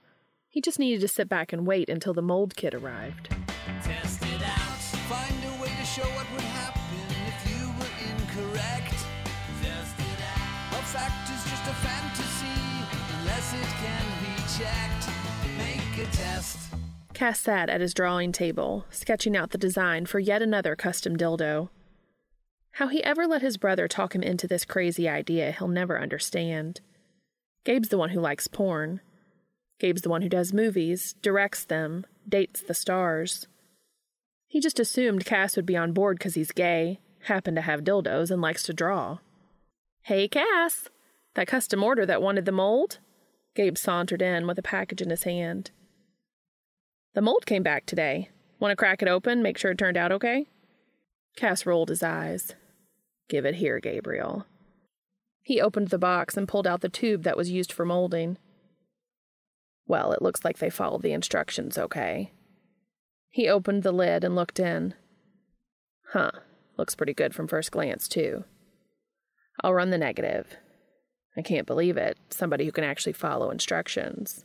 he 0.49 0.61
just 0.61 0.78
needed 0.78 1.00
to 1.00 1.09
sit 1.09 1.28
back 1.28 1.52
and 1.52 1.66
wait 1.66 1.88
until 1.88 2.12
the 2.12 2.21
mold 2.21 2.54
kit 2.54 2.75
arrived. 2.75 3.30
Test 3.82 4.23
it 4.23 4.42
out. 4.42 4.78
Find 5.09 5.35
a 5.44 5.62
way 5.62 5.71
to 5.71 5.85
show 5.87 6.02
what 6.02 6.30
would 6.32 6.42
happen 6.42 6.82
if 7.26 7.50
you 7.50 7.66
were 7.80 7.94
incorrect. 8.12 8.94
Test 9.62 9.99
it 9.99 10.21
out. 10.21 10.78
A 10.78 10.82
fact 10.85 11.30
is 11.30 11.50
just 11.50 11.64
a 11.64 11.75
fantasy 11.80 12.61
unless 13.18 13.54
it 13.54 13.71
can 13.80 14.04
be 14.21 14.35
checked. 14.59 15.09
Make 15.56 16.06
a 16.06 16.11
test. 16.12 16.59
Cass 17.14 17.40
sat 17.40 17.71
at 17.71 17.80
his 17.80 17.94
drawing 17.94 18.32
table, 18.32 18.85
sketching 18.90 19.35
out 19.35 19.50
the 19.50 19.59
design 19.59 20.04
for 20.04 20.18
yet 20.18 20.42
another 20.42 20.76
custom 20.76 21.16
dildo. 21.16 21.71
How 22.76 22.88
he 22.88 23.05
ever 23.05 23.26
let 23.26 23.43
his 23.43 23.59
brother 23.59 23.87
talk 23.87 24.14
him 24.14 24.23
into 24.23 24.49
this 24.49 24.64
crazy 24.64 25.09
idea, 25.09 25.52
he'll 25.52 25.69
never 25.69 26.00
understand. 26.00 26.81
Gabe's 27.64 27.91
the 27.91 27.99
one 27.99 28.11
who 28.11 28.21
likes 28.21 28.49
porn. 28.49 29.00
Gabe's 29.79 30.02
the 30.02 30.09
one 30.09 30.23
who 30.23 30.29
does 30.29 30.55
movies, 30.55 31.14
directs 31.21 31.64
them, 31.64 32.07
dates 32.26 32.62
the 32.62 32.75
stars. 32.75 33.47
He 34.49 34.59
just 34.59 34.81
assumed 34.81 35.26
Cass 35.26 35.55
would 35.55 35.67
be 35.67 35.76
on 35.76 35.93
board 35.93 36.19
because 36.19 36.35
he's 36.35 36.50
gay, 36.50 37.00
happened 37.25 37.57
to 37.57 37.62
have 37.62 37.85
dildos, 37.85 38.31
and 38.31 38.41
likes 38.41 38.62
to 38.64 38.73
draw. 38.73 39.19
Hey, 40.02 40.26
Cass! 40.26 40.88
That 41.35 41.47
custom 41.47 41.83
order 41.83 42.07
that 42.07 42.23
wanted 42.23 42.47
the 42.47 42.52
mold? 42.52 42.99
Gabe 43.55 43.76
sauntered 43.76 44.23
in 44.23 44.47
with 44.47 44.59
a 44.59 44.62
package 44.62 45.02
in 45.02 45.11
his 45.11 45.25
hand. 45.25 45.71
The 47.14 47.23
mold 47.23 47.45
came 47.45 47.62
back 47.62 47.85
today. 47.85 48.31
Want 48.59 48.73
to 48.73 48.76
crack 48.76 49.02
it 49.02 49.09
open, 49.09 49.43
make 49.43 49.59
sure 49.59 49.73
it 49.73 49.79
turned 49.79 49.99
out 49.99 50.12
okay? 50.12 50.47
Cass 51.37 51.67
rolled 51.67 51.91
his 51.91 52.02
eyes. 52.02 52.55
Give 53.33 53.47
it 53.47 53.55
here, 53.55 53.81
Gabriel. 53.81 54.45
He 55.41 55.59
opened 55.59 55.89
the 55.89 55.97
box 55.97 56.37
and 56.37 56.47
pulled 56.47 56.67
out 56.67 56.83
the 56.83 56.91
tube 56.91 57.23
that 57.23 57.35
was 57.35 57.49
used 57.49 57.73
for 57.73 57.87
molding. 57.87 58.37
Well, 59.87 60.12
it 60.12 60.21
looks 60.21 60.45
like 60.45 60.59
they 60.59 60.69
followed 60.69 61.01
the 61.01 61.15
instructions 61.15 61.79
okay. 61.79 62.31
He 63.31 63.49
opened 63.49 63.85
the 63.85 63.91
lid 63.91 64.23
and 64.23 64.37
looked 64.37 64.61
in. 64.61 64.93
Huh, 66.12 66.33
looks 66.77 66.95
pretty 66.95 67.15
good 67.15 67.35
from 67.35 67.49
first 67.49 67.71
glance, 67.71 68.07
too. 68.07 68.45
I'll 69.62 69.73
run 69.73 69.89
the 69.89 69.97
negative. 69.97 70.59
I 71.35 71.41
can't 71.41 71.67
believe 71.67 71.97
it. 71.97 72.19
Somebody 72.29 72.67
who 72.67 72.73
can 72.73 72.85
actually 72.85 73.15
follow 73.15 73.51
instructions. 73.51 74.45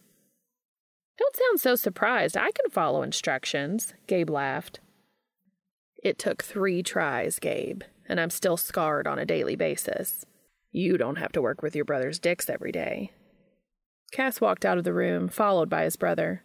Don't 1.17 1.35
sound 1.35 1.59
so 1.59 1.75
surprised. 1.75 2.37
I 2.37 2.51
can 2.51 2.71
follow 2.71 3.01
instructions, 3.01 3.93
Gabe 4.07 4.29
laughed. 4.29 4.79
It 6.01 6.17
took 6.17 6.41
three 6.41 6.81
tries, 6.81 7.37
Gabe, 7.37 7.81
and 8.07 8.19
I'm 8.19 8.29
still 8.29 8.57
scarred 8.57 9.07
on 9.07 9.19
a 9.19 9.25
daily 9.25 9.55
basis. 9.55 10.25
You 10.71 10.97
don't 10.97 11.17
have 11.17 11.31
to 11.33 11.41
work 11.41 11.61
with 11.61 11.75
your 11.75 11.85
brother's 11.85 12.19
dicks 12.19 12.49
every 12.49 12.71
day. 12.71 13.11
Cass 14.11 14.39
walked 14.39 14.65
out 14.65 14.77
of 14.77 14.83
the 14.83 14.93
room, 14.93 15.27
followed 15.27 15.69
by 15.69 15.83
his 15.83 15.95
brother. 15.95 16.43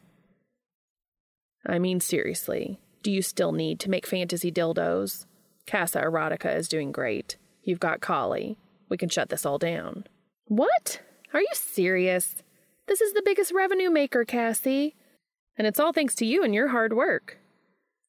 I 1.67 1.79
mean, 1.79 2.01
seriously, 2.01 2.81
do 3.03 3.13
you 3.13 3.23
still 3.23 3.53
need 3.53 3.79
to 3.81 3.91
make 3.91 4.07
fantasy 4.07 4.51
dildos? 4.51 5.27
Casa 5.67 6.01
Erotica 6.01 6.57
is 6.57 6.69
doing 6.69 6.91
great. 6.91 7.37
You've 7.63 7.81
got 7.81 8.01
Kali. 8.01 8.59
We 8.89 8.97
can 8.97 9.09
shut 9.09 9.29
this 9.29 9.47
all 9.47 9.59
down. 9.59 10.07
What? 10.47 11.01
Are 11.33 11.41
you 11.41 11.49
serious? 11.55 12.43
This 12.89 13.01
is 13.01 13.13
the 13.13 13.23
biggest 13.25 13.53
revenue 13.53 13.91
maker, 13.91 14.25
Cassie. 14.25 14.97
And 15.57 15.67
it's 15.67 15.79
all 15.79 15.93
thanks 15.93 16.15
to 16.17 16.27
you 16.27 16.43
and 16.43 16.55
your 16.55 16.69
hard 16.69 16.93
work. 16.95 17.39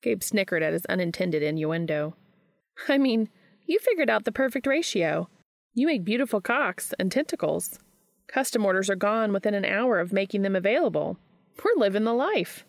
Gabe 0.02 0.24
snickered 0.24 0.64
at 0.64 0.74
his 0.74 0.86
unintended 0.88 1.44
innuendo. 1.44 2.16
I 2.90 2.98
mean, 2.98 3.30
you 3.74 3.80
figured 3.80 4.10
out 4.10 4.24
the 4.24 4.32
perfect 4.32 4.68
ratio. 4.68 5.28
You 5.74 5.88
make 5.88 6.06
beautiful 6.06 6.40
cocks 6.40 6.94
and 7.00 7.12
tentacles. 7.12 7.80
Custom 8.28 8.64
orders 8.66 8.88
are 8.88 8.96
gone 8.96 9.34
within 9.34 9.56
an 9.56 9.66
hour 9.66 10.00
of 10.00 10.14
making 10.14 10.44
them 10.44 10.56
available. 10.56 11.18
We're 11.64 11.82
living 11.82 12.04
the 12.04 12.14
life. 12.14 12.66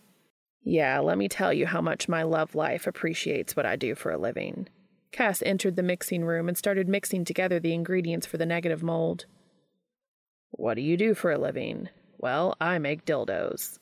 Yeah, 0.62 1.00
let 1.00 1.18
me 1.18 1.28
tell 1.28 1.52
you 1.52 1.66
how 1.66 1.82
much 1.82 2.08
my 2.08 2.23
love 2.23 2.54
life 2.54 2.87
appreciates 2.87 3.54
what 3.54 3.66
I 3.66 3.76
do 3.76 3.94
for 3.94 4.11
a 4.12 4.18
living. 4.18 4.66
Cass 5.12 5.42
entered 5.44 5.76
the 5.76 5.82
mixing 5.82 6.25
room 6.25 6.49
and 6.49 6.56
started 6.56 6.88
mixing 6.88 7.26
together 7.26 7.61
the 7.61 7.75
ingredients 7.75 8.26
for 8.26 8.38
the 8.38 8.46
negative 8.46 8.82
mold. 8.82 9.26
What 10.52 10.75
do 10.75 10.80
you 10.80 10.96
do 10.96 11.12
for 11.12 11.30
a 11.30 11.38
living? 11.38 11.90
Well, 12.16 12.56
I 12.62 12.78
make 12.78 13.04
dildos. 13.04 13.78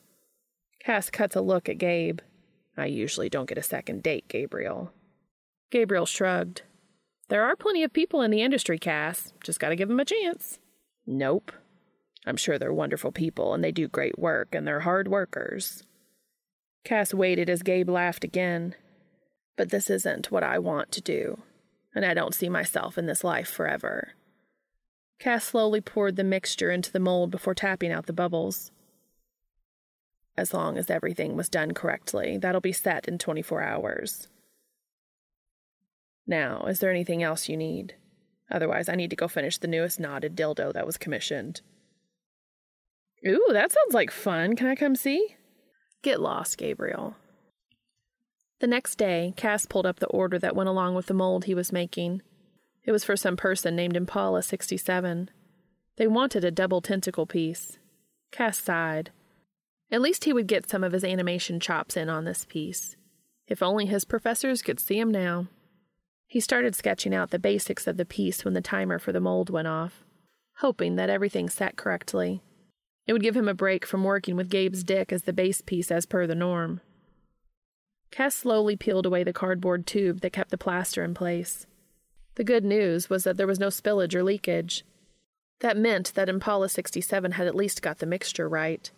Cass 0.83 1.09
cuts 1.09 1.37
a 1.37 1.41
look 1.41 1.69
at 1.69 1.77
Gabe. 1.77 2.19
I 2.75 2.87
usually 2.87 3.29
don't 3.29 3.47
get 3.47 3.57
a 3.57 3.63
second 3.63 4.03
date, 4.03 4.27
Gabriel. 4.27 4.91
Gabriel 5.71 6.05
shrugged. 6.05 6.63
There 7.33 7.45
are 7.45 7.55
plenty 7.55 7.81
of 7.81 7.91
people 7.91 8.21
in 8.21 8.29
the 8.29 8.43
industry, 8.43 8.77
Cass. 8.77 9.33
Just 9.43 9.59
gotta 9.59 9.75
give 9.75 9.89
them 9.89 9.99
a 9.99 10.05
chance. 10.05 10.59
Nope. 11.07 11.51
I'm 12.27 12.37
sure 12.37 12.59
they're 12.59 12.71
wonderful 12.71 13.11
people 13.11 13.55
and 13.55 13.63
they 13.63 13.71
do 13.71 13.87
great 13.87 14.19
work 14.19 14.53
and 14.53 14.67
they're 14.67 14.81
hard 14.81 15.07
workers. 15.07 15.81
Cass 16.85 17.11
waited 17.11 17.49
as 17.49 17.63
Gabe 17.63 17.89
laughed 17.89 18.23
again. 18.23 18.75
But 19.57 19.71
this 19.71 19.89
isn't 19.89 20.29
what 20.29 20.43
I 20.43 20.59
want 20.59 20.91
to 20.91 21.01
do, 21.01 21.39
and 21.95 22.05
I 22.05 22.13
don't 22.13 22.35
see 22.35 22.49
myself 22.49 22.99
in 22.99 23.07
this 23.07 23.23
life 23.23 23.49
forever. 23.49 24.09
Cass 25.17 25.43
slowly 25.43 25.81
poured 25.81 26.17
the 26.17 26.23
mixture 26.23 26.69
into 26.69 26.91
the 26.91 26.99
mold 26.99 27.31
before 27.31 27.55
tapping 27.55 27.91
out 27.91 28.05
the 28.05 28.13
bubbles. 28.13 28.69
As 30.37 30.53
long 30.53 30.77
as 30.77 30.91
everything 30.91 31.35
was 31.35 31.49
done 31.49 31.73
correctly, 31.73 32.37
that'll 32.37 32.61
be 32.61 32.71
set 32.71 33.07
in 33.07 33.17
24 33.17 33.63
hours. 33.63 34.27
Now, 36.25 36.65
is 36.65 36.79
there 36.79 36.89
anything 36.89 37.21
else 37.21 37.49
you 37.49 37.57
need? 37.57 37.95
Otherwise, 38.51 38.87
I 38.87 38.95
need 38.95 39.09
to 39.09 39.15
go 39.15 39.27
finish 39.27 39.57
the 39.57 39.67
newest 39.67 39.99
knotted 39.99 40.35
dildo 40.35 40.73
that 40.73 40.85
was 40.85 40.97
commissioned. 40.97 41.61
Ooh, 43.27 43.47
that 43.51 43.71
sounds 43.71 43.93
like 43.93 44.11
fun. 44.11 44.55
Can 44.55 44.67
I 44.67 44.75
come 44.75 44.95
see? 44.95 45.35
Get 46.01 46.19
lost, 46.19 46.57
Gabriel. 46.57 47.15
The 48.59 48.67
next 48.67 48.95
day, 48.95 49.33
Cass 49.35 49.65
pulled 49.65 49.85
up 49.85 49.99
the 49.99 50.07
order 50.07 50.37
that 50.39 50.55
went 50.55 50.69
along 50.69 50.95
with 50.95 51.07
the 51.07 51.13
mold 51.13 51.45
he 51.45 51.55
was 51.55 51.71
making. 51.71 52.21
It 52.85 52.91
was 52.91 53.03
for 53.03 53.15
some 53.15 53.37
person 53.37 53.75
named 53.75 53.95
Impala 53.95 54.43
67. 54.43 55.29
They 55.97 56.07
wanted 56.07 56.43
a 56.43 56.51
double 56.51 56.81
tentacle 56.81 57.25
piece. 57.25 57.77
Cass 58.31 58.57
sighed. 58.57 59.11
At 59.91 60.01
least 60.01 60.25
he 60.25 60.33
would 60.33 60.47
get 60.47 60.69
some 60.69 60.83
of 60.83 60.91
his 60.91 61.03
animation 61.03 61.59
chops 61.59 61.95
in 61.95 62.09
on 62.09 62.25
this 62.25 62.45
piece. 62.45 62.95
If 63.47 63.61
only 63.61 63.85
his 63.85 64.05
professors 64.05 64.61
could 64.61 64.79
see 64.79 64.99
him 64.99 65.11
now. 65.11 65.47
He 66.33 66.39
started 66.39 66.73
sketching 66.73 67.13
out 67.13 67.29
the 67.29 67.37
basics 67.37 67.85
of 67.85 67.95
the 67.95 68.07
piece 68.07 68.43
when 68.43 68.55
the 68.55 68.59
timer 68.59 68.97
for 68.97 69.11
the 69.11 69.19
mold 69.19 69.51
went 69.51 69.67
off, 69.67 70.03
hoping 70.55 70.95
that 70.95 71.11
everything 71.11 71.47
sat 71.47 71.75
correctly. 71.75 72.41
It 73.05 73.13
would 73.13 73.21
give 73.21 73.37
him 73.37 73.47
a 73.47 73.53
break 73.53 73.85
from 73.85 74.03
working 74.03 74.35
with 74.35 74.49
Gabe's 74.49 74.83
dick 74.83 75.13
as 75.13 75.21
the 75.21 75.31
base 75.31 75.61
piece 75.61 75.91
as 75.91 76.07
per 76.07 76.25
the 76.25 76.33
norm. 76.33 76.81
Cass 78.09 78.33
slowly 78.33 78.75
peeled 78.75 79.05
away 79.05 79.23
the 79.23 79.31
cardboard 79.31 79.85
tube 79.85 80.21
that 80.21 80.33
kept 80.33 80.49
the 80.49 80.57
plaster 80.57 81.03
in 81.03 81.13
place. 81.13 81.67
The 82.33 82.43
good 82.43 82.65
news 82.65 83.11
was 83.11 83.25
that 83.25 83.37
there 83.37 83.45
was 83.45 83.59
no 83.59 83.67
spillage 83.67 84.15
or 84.15 84.23
leakage. 84.23 84.83
That 85.59 85.77
meant 85.77 86.15
that 86.15 86.29
Impala 86.29 86.67
67 86.67 87.33
had 87.33 87.45
at 87.45 87.53
least 87.53 87.83
got 87.83 87.99
the 87.99 88.07
mixture 88.07 88.49
right. 88.49 88.89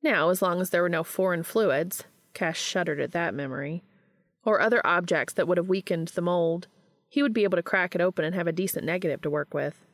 Now, 0.00 0.28
as 0.28 0.42
long 0.42 0.60
as 0.60 0.70
there 0.70 0.82
were 0.82 0.88
no 0.88 1.02
foreign 1.02 1.42
fluids, 1.42 2.04
Cass 2.34 2.56
shuddered 2.56 3.00
at 3.00 3.10
that 3.10 3.34
memory, 3.34 3.82
or 4.46 4.60
other 4.60 4.80
objects 4.86 5.34
that 5.34 5.46
would 5.48 5.58
have 5.58 5.68
weakened 5.68 6.08
the 6.08 6.22
mold, 6.22 6.68
he 7.08 7.22
would 7.22 7.34
be 7.34 7.44
able 7.44 7.56
to 7.56 7.62
crack 7.62 7.94
it 7.94 8.00
open 8.00 8.24
and 8.24 8.34
have 8.34 8.46
a 8.46 8.52
decent 8.52 8.84
negative 8.84 9.20
to 9.22 9.30
work 9.30 9.52
with. 9.52 9.84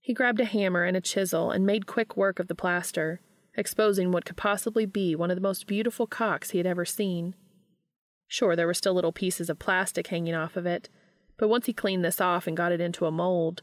He 0.00 0.12
grabbed 0.12 0.40
a 0.40 0.44
hammer 0.44 0.84
and 0.84 0.96
a 0.96 1.00
chisel 1.00 1.50
and 1.50 1.64
made 1.64 1.86
quick 1.86 2.16
work 2.16 2.38
of 2.38 2.48
the 2.48 2.54
plaster, 2.54 3.20
exposing 3.56 4.12
what 4.12 4.24
could 4.24 4.36
possibly 4.36 4.86
be 4.86 5.16
one 5.16 5.30
of 5.30 5.36
the 5.36 5.40
most 5.40 5.66
beautiful 5.66 6.06
cocks 6.06 6.50
he 6.50 6.58
had 6.58 6.66
ever 6.66 6.84
seen. 6.84 7.34
Sure, 8.28 8.54
there 8.54 8.66
were 8.66 8.74
still 8.74 8.94
little 8.94 9.12
pieces 9.12 9.48
of 9.48 9.58
plastic 9.58 10.08
hanging 10.08 10.34
off 10.34 10.56
of 10.56 10.66
it, 10.66 10.88
but 11.36 11.48
once 11.48 11.66
he 11.66 11.72
cleaned 11.72 12.04
this 12.04 12.20
off 12.20 12.46
and 12.46 12.56
got 12.56 12.72
it 12.72 12.80
into 12.80 13.06
a 13.06 13.10
mold, 13.10 13.62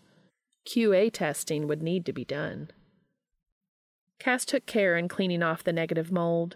QA 0.66 1.12
testing 1.12 1.68
would 1.68 1.82
need 1.82 2.06
to 2.06 2.14
be 2.14 2.24
done. 2.24 2.72
Cass 4.20 4.46
took 4.46 4.66
care 4.66 4.96
in 4.96 5.10
cleaning 5.10 5.44
off 5.44 5.64
the 5.64 5.74
negative 5.74 6.12
mold. 6.12 6.56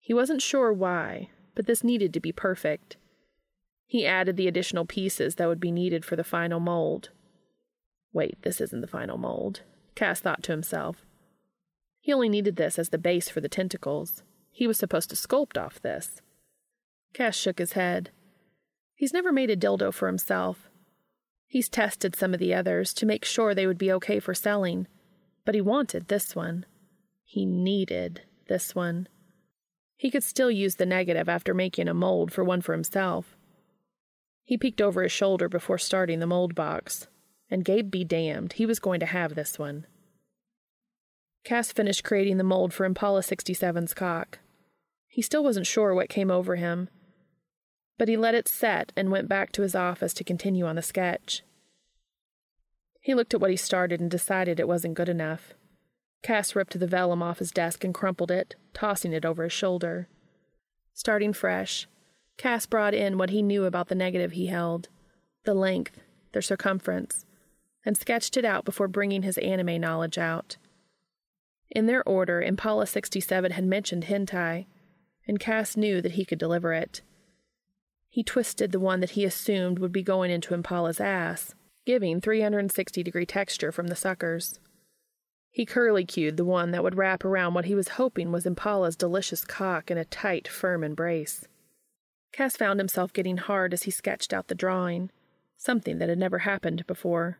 He 0.00 0.12
wasn't 0.12 0.42
sure 0.42 0.72
why, 0.72 1.30
but 1.54 1.66
this 1.66 1.84
needed 1.84 2.12
to 2.14 2.20
be 2.20 2.32
perfect. 2.32 2.96
He 3.86 4.06
added 4.06 4.36
the 4.36 4.48
additional 4.48 4.84
pieces 4.84 5.34
that 5.34 5.48
would 5.48 5.60
be 5.60 5.72
needed 5.72 6.04
for 6.04 6.16
the 6.16 6.24
final 6.24 6.60
mold. 6.60 7.10
Wait, 8.12 8.40
this 8.42 8.60
isn't 8.60 8.80
the 8.80 8.86
final 8.86 9.18
mold, 9.18 9.62
Cass 9.94 10.20
thought 10.20 10.42
to 10.44 10.52
himself. 10.52 11.04
He 12.00 12.12
only 12.12 12.28
needed 12.28 12.56
this 12.56 12.78
as 12.78 12.88
the 12.88 12.98
base 12.98 13.28
for 13.28 13.40
the 13.40 13.48
tentacles. 13.48 14.22
He 14.50 14.66
was 14.66 14.78
supposed 14.78 15.10
to 15.10 15.16
sculpt 15.16 15.60
off 15.60 15.82
this. 15.82 16.22
Cass 17.12 17.36
shook 17.36 17.58
his 17.58 17.72
head. 17.72 18.10
He's 18.94 19.12
never 19.12 19.32
made 19.32 19.50
a 19.50 19.56
dildo 19.56 19.92
for 19.92 20.06
himself. 20.06 20.70
He's 21.46 21.68
tested 21.68 22.14
some 22.14 22.32
of 22.32 22.40
the 22.40 22.54
others 22.54 22.94
to 22.94 23.06
make 23.06 23.24
sure 23.24 23.54
they 23.54 23.66
would 23.66 23.78
be 23.78 23.92
okay 23.92 24.20
for 24.20 24.34
selling, 24.34 24.86
but 25.44 25.54
he 25.54 25.60
wanted 25.60 26.08
this 26.08 26.36
one. 26.36 26.64
He 27.24 27.44
needed 27.44 28.22
this 28.48 28.74
one. 28.74 29.08
He 30.00 30.10
could 30.10 30.24
still 30.24 30.50
use 30.50 30.76
the 30.76 30.86
negative 30.86 31.28
after 31.28 31.52
making 31.52 31.86
a 31.86 31.92
mold 31.92 32.32
for 32.32 32.42
one 32.42 32.62
for 32.62 32.72
himself. 32.72 33.36
He 34.42 34.56
peeked 34.56 34.80
over 34.80 35.02
his 35.02 35.12
shoulder 35.12 35.46
before 35.46 35.76
starting 35.76 36.20
the 36.20 36.26
mold 36.26 36.54
box, 36.54 37.06
and 37.50 37.66
Gabe 37.66 37.90
be 37.90 38.02
damned, 38.02 38.54
he 38.54 38.64
was 38.64 38.78
going 38.78 38.98
to 39.00 39.04
have 39.04 39.34
this 39.34 39.58
one. 39.58 39.86
Cass 41.44 41.70
finished 41.70 42.02
creating 42.02 42.38
the 42.38 42.44
mold 42.44 42.72
for 42.72 42.86
Impala 42.86 43.20
67's 43.20 43.92
cock. 43.92 44.38
He 45.06 45.20
still 45.20 45.44
wasn't 45.44 45.66
sure 45.66 45.94
what 45.94 46.08
came 46.08 46.30
over 46.30 46.56
him, 46.56 46.88
but 47.98 48.08
he 48.08 48.16
let 48.16 48.34
it 48.34 48.48
set 48.48 48.94
and 48.96 49.10
went 49.10 49.28
back 49.28 49.52
to 49.52 49.60
his 49.60 49.74
office 49.74 50.14
to 50.14 50.24
continue 50.24 50.64
on 50.64 50.76
the 50.76 50.82
sketch. 50.82 51.42
He 53.02 53.12
looked 53.12 53.34
at 53.34 53.40
what 53.42 53.50
he 53.50 53.56
started 53.58 54.00
and 54.00 54.10
decided 54.10 54.58
it 54.58 54.66
wasn't 54.66 54.94
good 54.94 55.10
enough. 55.10 55.52
Cass 56.22 56.54
ripped 56.54 56.78
the 56.78 56.86
vellum 56.86 57.22
off 57.22 57.38
his 57.38 57.50
desk 57.50 57.84
and 57.84 57.94
crumpled 57.94 58.30
it, 58.30 58.56
tossing 58.74 59.12
it 59.12 59.24
over 59.24 59.44
his 59.44 59.52
shoulder. 59.52 60.08
Starting 60.92 61.32
fresh, 61.32 61.88
Cass 62.36 62.66
brought 62.66 62.94
in 62.94 63.18
what 63.18 63.30
he 63.30 63.42
knew 63.42 63.64
about 63.64 63.88
the 63.88 63.94
negative 63.94 64.32
he 64.32 64.46
held 64.46 64.88
the 65.44 65.54
length, 65.54 66.00
the 66.32 66.42
circumference, 66.42 67.24
and 67.84 67.96
sketched 67.96 68.36
it 68.36 68.44
out 68.44 68.64
before 68.64 68.88
bringing 68.88 69.22
his 69.22 69.38
anime 69.38 69.80
knowledge 69.80 70.18
out. 70.18 70.58
In 71.70 71.86
their 71.86 72.06
order, 72.06 72.42
Impala 72.42 72.86
67 72.86 73.52
had 73.52 73.64
mentioned 73.64 74.04
hentai, 74.04 74.66
and 75.26 75.40
Cass 75.40 75.76
knew 75.76 76.02
that 76.02 76.12
he 76.12 76.24
could 76.24 76.38
deliver 76.38 76.72
it. 76.72 77.02
He 78.08 78.22
twisted 78.22 78.72
the 78.72 78.80
one 78.80 79.00
that 79.00 79.10
he 79.10 79.24
assumed 79.24 79.78
would 79.78 79.92
be 79.92 80.02
going 80.02 80.30
into 80.30 80.52
Impala's 80.52 81.00
ass, 81.00 81.54
giving 81.86 82.20
360 82.20 83.02
degree 83.02 83.26
texture 83.26 83.70
from 83.70 83.86
the 83.86 83.96
suckers. 83.96 84.58
He 85.50 85.66
curly 85.66 86.04
cued 86.04 86.36
the 86.36 86.44
one 86.44 86.70
that 86.70 86.82
would 86.82 86.96
wrap 86.96 87.24
around 87.24 87.54
what 87.54 87.64
he 87.64 87.74
was 87.74 87.88
hoping 87.88 88.30
was 88.30 88.46
Impala's 88.46 88.96
delicious 88.96 89.44
cock 89.44 89.90
in 89.90 89.98
a 89.98 90.04
tight, 90.04 90.46
firm 90.46 90.84
embrace. 90.84 91.46
Cass 92.32 92.56
found 92.56 92.78
himself 92.78 93.12
getting 93.12 93.38
hard 93.38 93.74
as 93.74 93.82
he 93.82 93.90
sketched 93.90 94.32
out 94.32 94.46
the 94.46 94.54
drawing, 94.54 95.10
something 95.56 95.98
that 95.98 96.08
had 96.08 96.18
never 96.18 96.40
happened 96.40 96.86
before. 96.86 97.38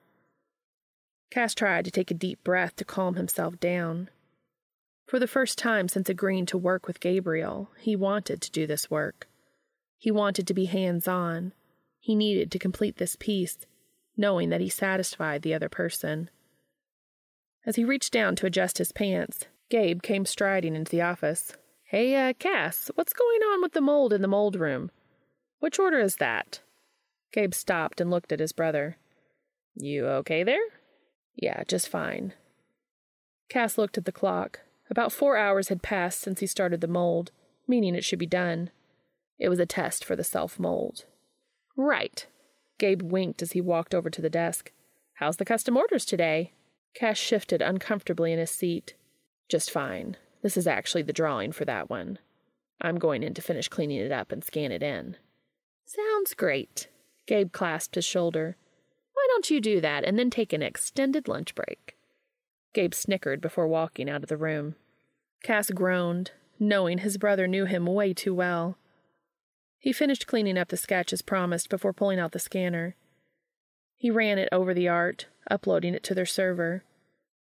Cass 1.30 1.54
tried 1.54 1.84
to 1.84 1.92
take 1.92 2.10
a 2.10 2.14
deep 2.14 2.42
breath 2.42 2.74
to 2.76 2.84
calm 2.84 3.14
himself 3.14 3.60
down. 3.60 4.10
For 5.06 5.20
the 5.20 5.28
first 5.28 5.58
time 5.58 5.88
since 5.88 6.08
agreeing 6.08 6.46
to 6.46 6.58
work 6.58 6.86
with 6.88 7.00
Gabriel, 7.00 7.70
he 7.78 7.94
wanted 7.94 8.40
to 8.42 8.50
do 8.50 8.66
this 8.66 8.90
work. 8.90 9.28
He 9.96 10.10
wanted 10.10 10.46
to 10.48 10.54
be 10.54 10.64
hands 10.64 11.06
on. 11.06 11.52
He 12.00 12.16
needed 12.16 12.50
to 12.50 12.58
complete 12.58 12.96
this 12.96 13.16
piece, 13.16 13.58
knowing 14.16 14.48
that 14.50 14.60
he 14.60 14.68
satisfied 14.68 15.42
the 15.42 15.54
other 15.54 15.68
person. 15.68 16.30
As 17.70 17.76
he 17.76 17.84
reached 17.84 18.12
down 18.12 18.34
to 18.34 18.46
adjust 18.46 18.78
his 18.78 18.90
pants, 18.90 19.46
Gabe 19.68 20.02
came 20.02 20.26
striding 20.26 20.74
into 20.74 20.90
the 20.90 21.02
office. 21.02 21.52
Hey, 21.84 22.16
uh, 22.16 22.32
Cass, 22.32 22.90
what's 22.96 23.12
going 23.12 23.42
on 23.42 23.62
with 23.62 23.74
the 23.74 23.80
mold 23.80 24.12
in 24.12 24.22
the 24.22 24.26
mold 24.26 24.56
room? 24.56 24.90
Which 25.60 25.78
order 25.78 26.00
is 26.00 26.16
that? 26.16 26.62
Gabe 27.32 27.54
stopped 27.54 28.00
and 28.00 28.10
looked 28.10 28.32
at 28.32 28.40
his 28.40 28.50
brother. 28.50 28.96
You 29.76 30.08
okay 30.08 30.42
there? 30.42 30.64
Yeah, 31.36 31.62
just 31.62 31.88
fine. 31.88 32.34
Cass 33.48 33.78
looked 33.78 33.96
at 33.96 34.04
the 34.04 34.10
clock. 34.10 34.62
About 34.90 35.12
four 35.12 35.36
hours 35.36 35.68
had 35.68 35.80
passed 35.80 36.18
since 36.18 36.40
he 36.40 36.48
started 36.48 36.80
the 36.80 36.88
mold, 36.88 37.30
meaning 37.68 37.94
it 37.94 38.02
should 38.04 38.18
be 38.18 38.26
done. 38.26 38.72
It 39.38 39.48
was 39.48 39.60
a 39.60 39.64
test 39.64 40.04
for 40.04 40.16
the 40.16 40.24
self 40.24 40.58
mold. 40.58 41.04
Right. 41.76 42.26
Gabe 42.80 43.02
winked 43.02 43.42
as 43.42 43.52
he 43.52 43.60
walked 43.60 43.94
over 43.94 44.10
to 44.10 44.20
the 44.20 44.28
desk. 44.28 44.72
How's 45.18 45.36
the 45.36 45.44
custom 45.44 45.76
orders 45.76 46.04
today? 46.04 46.52
Cass 46.94 47.16
shifted 47.16 47.62
uncomfortably 47.62 48.32
in 48.32 48.38
his 48.38 48.50
seat. 48.50 48.94
Just 49.48 49.70
fine. 49.70 50.16
This 50.42 50.56
is 50.56 50.66
actually 50.66 51.02
the 51.02 51.12
drawing 51.12 51.52
for 51.52 51.64
that 51.64 51.90
one. 51.90 52.18
I'm 52.80 52.98
going 52.98 53.22
in 53.22 53.34
to 53.34 53.42
finish 53.42 53.68
cleaning 53.68 53.98
it 53.98 54.12
up 54.12 54.32
and 54.32 54.42
scan 54.42 54.72
it 54.72 54.82
in. 54.82 55.16
Sounds 55.84 56.34
great. 56.34 56.88
Gabe 57.26 57.52
clasped 57.52 57.94
his 57.94 58.04
shoulder. 58.04 58.56
Why 59.12 59.26
don't 59.28 59.50
you 59.50 59.60
do 59.60 59.80
that 59.80 60.04
and 60.04 60.18
then 60.18 60.30
take 60.30 60.52
an 60.52 60.62
extended 60.62 61.28
lunch 61.28 61.54
break? 61.54 61.96
Gabe 62.72 62.94
snickered 62.94 63.40
before 63.40 63.66
walking 63.66 64.08
out 64.08 64.22
of 64.22 64.28
the 64.28 64.36
room. 64.36 64.76
Cass 65.42 65.70
groaned, 65.70 66.32
knowing 66.58 66.98
his 66.98 67.18
brother 67.18 67.46
knew 67.46 67.64
him 67.66 67.86
way 67.86 68.14
too 68.14 68.34
well. 68.34 68.78
He 69.78 69.92
finished 69.92 70.26
cleaning 70.26 70.58
up 70.58 70.68
the 70.68 70.76
sketch 70.76 71.12
as 71.12 71.22
promised 71.22 71.68
before 71.70 71.92
pulling 71.92 72.18
out 72.18 72.32
the 72.32 72.38
scanner. 72.38 72.96
He 74.00 74.10
ran 74.10 74.38
it 74.38 74.48
over 74.50 74.72
the 74.72 74.88
art, 74.88 75.26
uploading 75.50 75.92
it 75.92 76.02
to 76.04 76.14
their 76.14 76.24
server. 76.24 76.84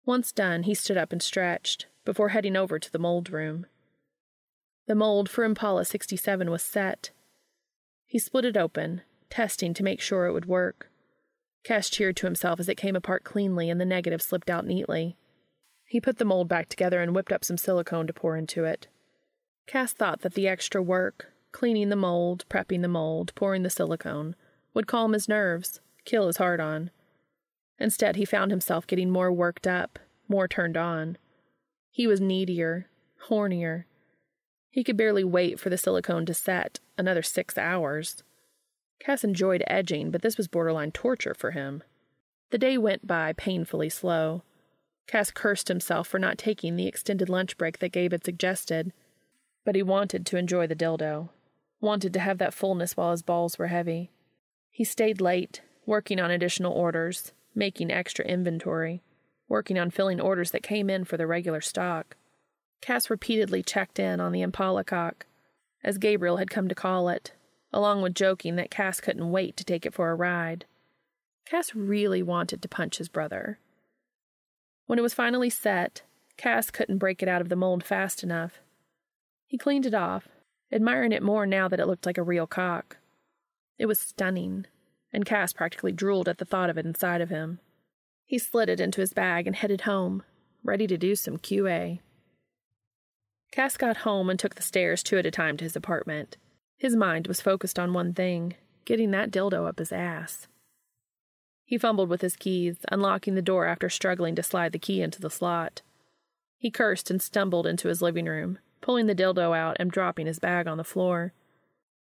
Once 0.07 0.31
done, 0.31 0.63
he 0.63 0.73
stood 0.73 0.97
up 0.97 1.11
and 1.11 1.21
stretched, 1.21 1.87
before 2.05 2.29
heading 2.29 2.55
over 2.55 2.79
to 2.79 2.93
the 2.93 2.99
mold 3.01 3.29
room. 3.29 3.67
The 4.87 4.95
mold 4.95 5.29
for 5.29 5.43
Impala 5.43 5.85
67 5.85 6.49
was 6.49 6.63
set. 6.63 7.11
He 8.07 8.21
split 8.21 8.45
it 8.45 8.57
open, 8.57 9.03
testing 9.31 9.75
to 9.75 9.83
make 9.83 10.01
sure 10.01 10.27
it 10.27 10.33
would 10.33 10.47
work. 10.47 10.93
Cass 11.65 11.91
cheered 11.91 12.17
to 12.19 12.27
himself 12.29 12.61
as 12.61 12.69
it 12.69 12.77
came 12.77 12.95
apart 12.95 13.25
cleanly 13.25 13.69
and 13.69 13.81
the 13.81 13.85
negative 13.85 14.23
slipped 14.23 14.49
out 14.49 14.65
neatly. 14.65 15.17
He 15.87 16.01
put 16.01 16.19
the 16.19 16.25
mold 16.25 16.47
back 16.47 16.69
together 16.69 17.03
and 17.03 17.17
whipped 17.17 17.33
up 17.33 17.45
some 17.45 17.59
silicone 17.59 18.07
to 18.07 18.13
pour 18.13 18.37
into 18.37 18.63
it. 18.63 18.87
Cass 19.67 19.93
thought 19.93 20.21
that 20.21 20.35
the 20.35 20.47
extra 20.47 20.81
work, 20.81 21.33
cleaning 21.51 21.89
the 21.89 21.97
mold, 21.97 22.45
prepping 22.49 22.83
the 22.83 22.87
mold, 22.87 23.35
pouring 23.35 23.65
the 23.65 23.71
silicone, 23.71 24.37
would 24.73 24.87
calm 24.87 25.15
his 25.15 25.29
nerves 25.29 25.81
kill 26.05 26.27
his 26.27 26.37
heart 26.39 26.61
on. 26.61 26.91
Instead, 27.79 28.17
he 28.17 28.25
found 28.25 28.51
himself 28.51 28.87
getting 28.87 29.11
more 29.11 29.33
worked 29.33 29.67
up, 29.67 29.99
more 30.29 30.47
turned 30.47 30.77
on. 30.77 31.19
He 31.91 32.07
was 32.07 32.21
needier, 32.21 32.87
hornier. 33.29 33.85
He 34.71 34.85
could 34.85 34.97
barely 34.97 35.25
wait 35.25 35.61
for 35.61 35.71
the 35.71 35.79
silicone 35.79 36.27
to 36.27 36.35
set 36.35 36.81
another 36.99 37.23
six 37.23 37.57
hours. 37.57 38.23
Cass 39.01 39.25
enjoyed 39.25 39.65
edging, 39.67 40.11
but 40.11 40.23
this 40.23 40.37
was 40.37 40.49
borderline 40.49 40.93
torture 40.93 41.35
for 41.35 41.53
him. 41.53 41.83
The 42.51 42.59
day 42.59 42.79
went 42.79 43.07
by 43.07 43.33
painfully 43.33 43.89
slow. 43.89 44.43
Cass 45.07 45.31
cursed 45.31 45.69
himself 45.69 46.09
for 46.09 46.19
not 46.19 46.39
taking 46.39 46.77
the 46.77 46.87
extended 46.87 47.29
lunch 47.29 47.57
break 47.59 47.79
that 47.79 47.93
Gabe 47.93 48.13
had 48.13 48.25
suggested, 48.25 48.93
but 49.65 49.75
he 49.75 49.83
wanted 49.83 50.25
to 50.27 50.37
enjoy 50.37 50.67
the 50.67 50.77
dildo, 50.77 51.31
wanted 51.81 52.13
to 52.13 52.21
have 52.21 52.39
that 52.39 52.55
fullness 52.55 52.97
while 52.97 53.11
his 53.11 53.23
balls 53.23 53.59
were 53.59 53.67
heavy. 53.67 54.11
He 54.71 54.85
stayed 54.85 55.21
late, 55.21 55.63
working 55.87 56.21
on 56.21 56.31
additional 56.31 56.73
orders, 56.73 57.33
making 57.55 57.91
extra 57.91 58.25
inventory, 58.25 59.03
working 59.49 59.79
on 59.79 59.91
filling 59.91 60.21
orders 60.21 60.51
that 60.51 60.63
came 60.63 60.89
in 60.89 61.05
for 61.05 61.17
the 61.17 61.27
regular 61.27 61.61
stock. 61.61 62.17
Cass 62.81 63.09
repeatedly 63.09 63.63
checked 63.63 63.99
in 63.99 64.21
on 64.21 64.33
the 64.33 64.43
Impala 64.43 64.85
cock, 64.85 65.27
as 65.83 65.99
Gabriel 65.99 66.39
had 66.39 66.51
come 66.51 66.69
to 66.69 66.75
call 66.75 67.09
it, 67.09 67.33
along 67.73 68.03
with 68.03 68.15
joking 68.15 68.57
that 68.57 68.71
Cass 68.71 69.01
couldn't 69.01 69.31
wait 69.31 69.57
to 69.57 69.65
take 69.65 69.87
it 69.87 69.95
for 69.95 70.11
a 70.11 70.15
ride. 70.15 70.65
Cass 71.47 71.75
really 71.75 72.23
wanted 72.23 72.63
to 72.63 72.69
punch 72.69 72.99
his 72.99 73.09
brother. 73.09 73.59
When 74.87 74.99
it 74.99 75.03
was 75.03 75.15
finally 75.15 75.51
set, 75.51 76.03
Cass 76.37 76.71
couldn't 76.71 76.99
break 76.99 77.23
it 77.23 77.29
out 77.29 77.41
of 77.41 77.49
the 77.49 77.57
mold 77.57 77.85
fast 77.85 78.23
enough. 78.23 78.61
He 79.47 79.59
cleaned 79.59 79.87
it 79.87 79.95
off, 79.95 80.29
admiring 80.73 81.13
it 81.13 81.23
more 81.23 81.47
now 81.47 81.69
that 81.69 81.81
it 81.81 81.87
looked 81.87 82.07
like 82.07 82.19
a 82.19 82.23
real 82.23 82.47
cock. 82.47 82.97
It 83.79 83.87
was 83.87 83.99
stunning, 83.99 84.67
and 85.15 85.25
Cass 85.25 85.53
practically 85.53 85.93
drooled 85.93 86.29
at 86.29 86.39
the 86.39 86.45
thought 86.45 86.69
of 86.69 86.77
it 86.77 86.85
inside 86.85 87.21
of 87.21 87.31
him. 87.31 87.61
He 88.27 88.39
slid 88.39 88.69
it 88.69 88.81
into 88.81 89.01
his 89.01 89.13
bag 89.13 89.47
and 89.47 89.57
headed 89.57 89.83
home, 89.83 90.23
ready 90.63 90.87
to 90.87 90.99
do 90.99 91.15
some 91.15 91.39
QA. 91.39 92.01
Cass 93.53 93.77
got 93.77 93.99
home 93.99 94.29
and 94.29 94.39
took 94.39 94.57
the 94.57 94.63
stairs 94.63 95.03
two 95.03 95.17
at 95.17 95.27
a 95.27 95.31
time 95.31 95.57
to 95.57 95.65
his 95.65 95.77
apartment. 95.77 96.37
His 96.77 96.97
mind 96.97 97.29
was 97.29 97.41
focused 97.41 97.79
on 97.79 97.93
one 97.93 98.13
thing 98.13 98.55
getting 98.85 99.13
that 99.13 99.31
dildo 99.31 99.67
up 99.67 99.79
his 99.79 99.93
ass. 99.93 100.47
He 101.65 101.79
fumbled 101.79 102.11
with 102.11 102.21
his 102.21 102.37
keys, 102.37 102.77
unlocking 102.91 103.35
the 103.35 103.41
door 103.41 103.67
after 103.67 103.89
struggling 103.89 104.35
to 104.35 104.43
slide 104.43 104.73
the 104.73 104.79
key 104.79 105.01
into 105.01 105.21
the 105.21 105.31
slot. 105.31 105.81
He 106.59 106.71
cursed 106.71 107.11
and 107.11 107.23
stumbled 107.23 107.67
into 107.67 107.89
his 107.89 108.03
living 108.03 108.27
room, 108.27 108.59
pulling 108.81 109.07
the 109.07 109.15
dildo 109.15 109.57
out 109.57 109.77
and 109.81 109.91
dropping 109.91 110.27
his 110.27 110.39
bag 110.39 110.67
on 110.67 110.77
the 110.77 110.85
floor. 110.85 111.33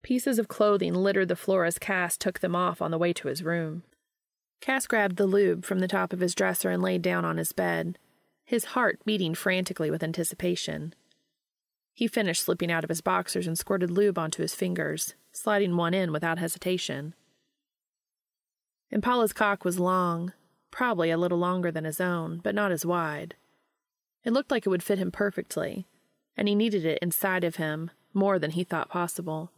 Pieces 0.03 0.39
of 0.39 0.49
clothing 0.49 0.95
littered 0.95 1.29
the 1.29 1.37
floor 1.37 1.65
as 1.65 1.79
Cass 1.79 2.17
took 2.17 2.41
them 2.41 2.57
off 2.57 2.83
on 2.83 2.91
the 2.91 2.99
way 2.99 3.13
to 3.13 3.29
his 3.29 3.45
room. 3.45 3.85
Cass 4.61 4.87
grabbed 4.87 5.17
the 5.17 5.27
lube 5.27 5.65
from 5.65 5.79
the 5.79 5.89
top 5.89 6.13
of 6.13 6.21
his 6.21 6.35
dresser 6.35 6.71
and 6.71 6.83
laid 6.83 7.03
down 7.03 7.25
on 7.25 7.37
his 7.37 7.53
bed, 7.53 7.99
his 8.45 8.67
heart 8.67 9.01
beating 9.05 9.35
frantically 9.35 9.91
with 9.91 10.03
anticipation. 10.03 10.95
He 11.95 12.09
finished 12.09 12.45
slipping 12.45 12.71
out 12.71 12.85
of 12.85 12.89
his 12.89 13.01
boxers 13.01 13.47
and 13.47 13.59
squirted 13.59 13.91
lube 13.91 14.19
onto 14.19 14.43
his 14.43 14.55
fingers, 14.55 15.15
sliding 15.31 15.77
one 15.77 15.95
in 15.95 16.13
without 16.13 16.39
hesitation. 16.39 17.15
Impala's 18.91 19.33
cock 19.33 19.65
was 19.65 19.79
long, 19.79 20.33
probably 20.71 21.11
a 21.11 21.19
little 21.19 21.39
longer 21.39 21.71
than 21.71 21.85
his 21.85 22.01
own, 22.01 22.41
but 22.43 22.55
not 22.55 22.73
as 22.73 22.85
wide. 22.85 23.37
It 24.25 24.33
looked 24.33 24.51
like 24.51 24.67
it 24.67 24.71
would 24.71 24.83
fit 24.83 24.99
him 24.99 25.11
perfectly, 25.11 25.87
and 26.37 26.49
he 26.49 26.55
needed 26.55 26.85
it 26.85 26.99
inside 27.03 27.45
of 27.45 27.57
him 27.57 27.91
more 28.15 28.39
than 28.39 28.53
he 28.53 28.65
thought 28.65 28.89
possible. 28.89 29.51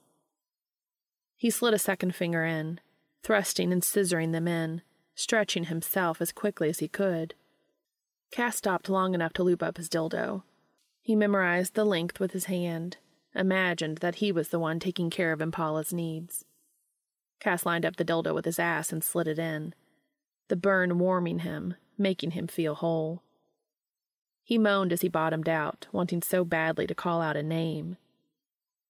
He 1.45 1.51
slid 1.51 1.75
a 1.75 1.79
second 1.79 2.15
finger 2.15 2.43
in, 2.43 2.81
thrusting 3.23 3.71
and 3.71 3.83
scissoring 3.83 4.33
them 4.33 4.49
in, 4.49 4.81
stretching 5.15 5.65
himself 5.65 6.23
as 6.23 6.33
quickly 6.33 6.71
as 6.71 6.79
he 6.79 6.89
could. 6.89 7.35
Cass 8.31 8.57
stopped 8.57 8.89
long 8.89 9.13
enough 9.13 9.35
to 9.35 9.43
loop 9.43 9.63
up 9.63 9.77
his 9.77 9.91
dildo. 9.91 10.45
He 11.03 11.15
memorized 11.15 11.75
the 11.75 11.85
length 11.85 12.19
with 12.19 12.33
his 12.33 12.47
hand, 12.47 12.97
imagined 13.35 13.99
that 13.99 14.15
he 14.15 14.33
was 14.33 14.49
the 14.49 14.59
one 14.59 14.81
taking 14.81 15.11
care 15.11 15.33
of 15.33 15.43
Impala's 15.43 15.93
needs. 15.93 16.47
Cass 17.41 17.67
lined 17.67 17.85
up 17.85 17.97
the 17.97 18.07
dildo 18.07 18.33
with 18.35 18.47
his 18.47 18.59
ass 18.59 18.91
and 18.91 19.05
slid 19.05 19.29
it 19.29 19.39
in, 19.39 19.75
the 20.49 20.57
burn 20.57 20.99
warming 20.99 21.41
him, 21.41 21.75
making 21.99 22.31
him 22.31 22.47
feel 22.47 22.75
whole. 22.75 23.23
He 24.43 24.57
moaned 24.57 24.95
as 24.95 25.03
he 25.03 25.09
bottomed 25.09 25.51
out, 25.51 25.89
wanting 25.93 26.23
so 26.23 26.43
badly 26.43 26.87
to 26.87 26.95
call 26.95 27.21
out 27.21 27.37
a 27.37 27.43
name. 27.43 27.99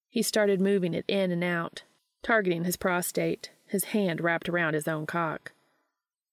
He 0.08 0.22
started 0.22 0.60
moving 0.60 0.94
it 0.94 1.04
in 1.08 1.32
and 1.32 1.42
out, 1.42 1.82
targeting 2.24 2.64
his 2.64 2.76
prostate, 2.76 3.50
his 3.66 3.84
hand 3.84 4.20
wrapped 4.20 4.48
around 4.48 4.74
his 4.74 4.88
own 4.88 5.06
cock. 5.06 5.52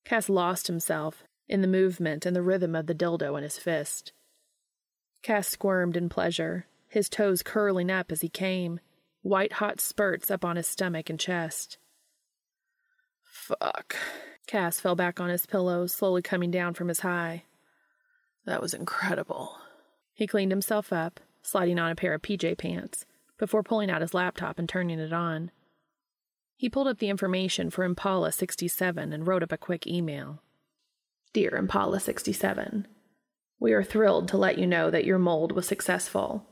Cass 0.06 0.30
lost 0.30 0.66
himself 0.68 1.24
in 1.48 1.62
the 1.62 1.68
movement 1.68 2.26
and 2.26 2.36
the 2.36 2.42
rhythm 2.42 2.76
of 2.76 2.88
the 2.88 2.96
dildo 2.96 3.38
in 3.38 3.44
his 3.44 3.60
fist. 3.60 4.14
Cass 5.22 5.48
squirmed 5.48 5.96
in 5.96 6.10
pleasure, 6.10 6.66
his 6.88 7.10
toes 7.10 7.44
curling 7.44 7.92
up 7.92 8.12
as 8.12 8.22
he 8.22 8.30
came, 8.30 8.80
white 9.22 9.54
hot 9.54 9.80
spurts 9.80 10.32
up 10.32 10.44
on 10.44 10.56
his 10.56 10.66
stomach 10.66 11.10
and 11.10 11.20
chest. 11.20 11.78
Fuck. 13.24 13.96
Cass 14.48 14.80
fell 14.80 14.96
back 14.96 15.20
on 15.20 15.30
his 15.30 15.46
pillow, 15.46 15.86
slowly 15.88 16.22
coming 16.22 16.52
down 16.52 16.74
from 16.74 16.88
his 16.88 17.02
high. 17.02 17.44
That 18.46 18.62
was 18.62 18.74
incredible. 18.74 19.58
He 20.14 20.26
cleaned 20.28 20.52
himself 20.52 20.92
up, 20.92 21.20
sliding 21.42 21.80
on 21.80 21.92
a 21.92 21.96
pair 21.96 22.14
of 22.14 22.22
PJ 22.22 22.58
pants, 22.58 23.06
before 23.38 23.64
pulling 23.64 23.90
out 23.90 24.02
his 24.02 24.14
laptop 24.14 24.58
and 24.58 24.68
turning 24.68 25.00
it 25.00 25.14
on. 25.14 25.52
He 26.62 26.70
pulled 26.70 26.88
up 26.88 27.00
the 27.00 27.10
information 27.10 27.72
for 27.72 27.84
Impala 27.84 28.32
67 28.32 29.12
and 29.12 29.26
wrote 29.26 29.42
up 29.42 29.52
a 29.52 29.58
quick 29.58 29.88
email. 29.88 30.44
Dear 31.34 31.56
Impala 31.56 32.00
67, 32.00 32.88
We 33.60 33.74
are 33.74 33.82
thrilled 33.82 34.28
to 34.28 34.38
let 34.38 34.60
you 34.60 34.68
know 34.68 34.92
that 34.92 35.04
your 35.04 35.18
mold 35.18 35.54
was 35.54 35.66
successful. 35.66 36.46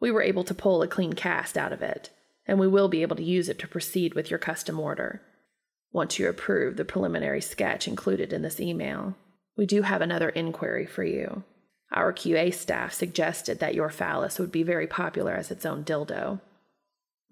We 0.00 0.10
were 0.10 0.22
able 0.22 0.42
to 0.42 0.56
pull 0.56 0.82
a 0.82 0.88
clean 0.88 1.12
cast 1.12 1.56
out 1.56 1.72
of 1.72 1.82
it, 1.82 2.10
and 2.48 2.58
we 2.58 2.66
will 2.66 2.88
be 2.88 3.02
able 3.02 3.14
to 3.14 3.22
use 3.22 3.48
it 3.48 3.60
to 3.60 3.68
proceed 3.68 4.14
with 4.14 4.28
your 4.28 4.40
custom 4.40 4.80
order 4.80 5.22
once 5.92 6.18
you 6.18 6.28
approve 6.28 6.76
the 6.76 6.84
preliminary 6.84 7.40
sketch 7.40 7.86
included 7.86 8.32
in 8.32 8.42
this 8.42 8.58
email. 8.58 9.14
We 9.56 9.66
do 9.66 9.82
have 9.82 10.02
another 10.02 10.30
inquiry 10.30 10.84
for 10.84 11.04
you. 11.04 11.44
Our 11.92 12.12
QA 12.12 12.52
staff 12.52 12.92
suggested 12.92 13.60
that 13.60 13.76
your 13.76 13.90
phallus 13.90 14.40
would 14.40 14.50
be 14.50 14.64
very 14.64 14.88
popular 14.88 15.34
as 15.34 15.52
its 15.52 15.64
own 15.64 15.84
dildo. 15.84 16.40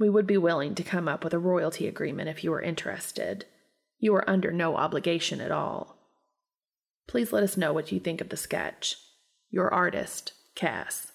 We 0.02 0.08
would 0.08 0.26
be 0.26 0.36
willing 0.36 0.74
to 0.74 0.82
come 0.82 1.06
up 1.06 1.22
with 1.22 1.32
a 1.32 1.38
royalty 1.38 1.86
agreement 1.86 2.28
if 2.28 2.42
you 2.42 2.52
are 2.54 2.60
interested. 2.60 3.44
You 4.00 4.12
are 4.16 4.28
under 4.28 4.50
no 4.50 4.74
obligation 4.74 5.40
at 5.40 5.52
all. 5.52 5.96
Please 7.06 7.32
let 7.32 7.44
us 7.44 7.56
know 7.56 7.72
what 7.72 7.92
you 7.92 8.00
think 8.00 8.20
of 8.20 8.28
the 8.28 8.36
sketch. 8.36 8.96
Your 9.48 9.72
artist, 9.72 10.32
Cass. 10.56 11.12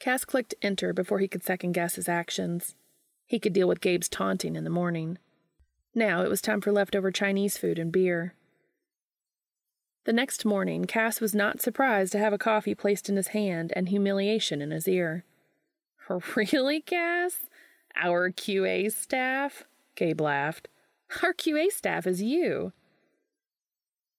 Cass 0.00 0.24
clicked 0.24 0.56
enter 0.60 0.92
before 0.92 1.20
he 1.20 1.28
could 1.28 1.44
second 1.44 1.70
guess 1.70 1.94
his 1.94 2.08
actions. 2.08 2.74
He 3.26 3.38
could 3.38 3.52
deal 3.52 3.68
with 3.68 3.80
Gabe's 3.80 4.08
taunting 4.08 4.56
in 4.56 4.64
the 4.64 4.70
morning. 4.70 5.18
Now 5.94 6.24
it 6.24 6.28
was 6.28 6.40
time 6.40 6.60
for 6.60 6.72
leftover 6.72 7.12
Chinese 7.12 7.56
food 7.56 7.78
and 7.78 7.92
beer. 7.92 8.34
The 10.04 10.12
next 10.12 10.44
morning, 10.44 10.86
Cass 10.86 11.20
was 11.20 11.32
not 11.32 11.62
surprised 11.62 12.10
to 12.10 12.18
have 12.18 12.32
a 12.32 12.38
coffee 12.38 12.74
placed 12.74 13.08
in 13.08 13.14
his 13.14 13.28
hand 13.28 13.72
and 13.76 13.88
humiliation 13.88 14.60
in 14.60 14.72
his 14.72 14.88
ear. 14.88 15.24
Really, 16.36 16.80
Cass? 16.80 17.46
Our 17.96 18.30
QA 18.30 18.92
staff? 18.92 19.64
Gabe 19.96 20.20
laughed. 20.20 20.68
Our 21.22 21.32
QA 21.32 21.70
staff 21.70 22.06
is 22.06 22.22
you. 22.22 22.72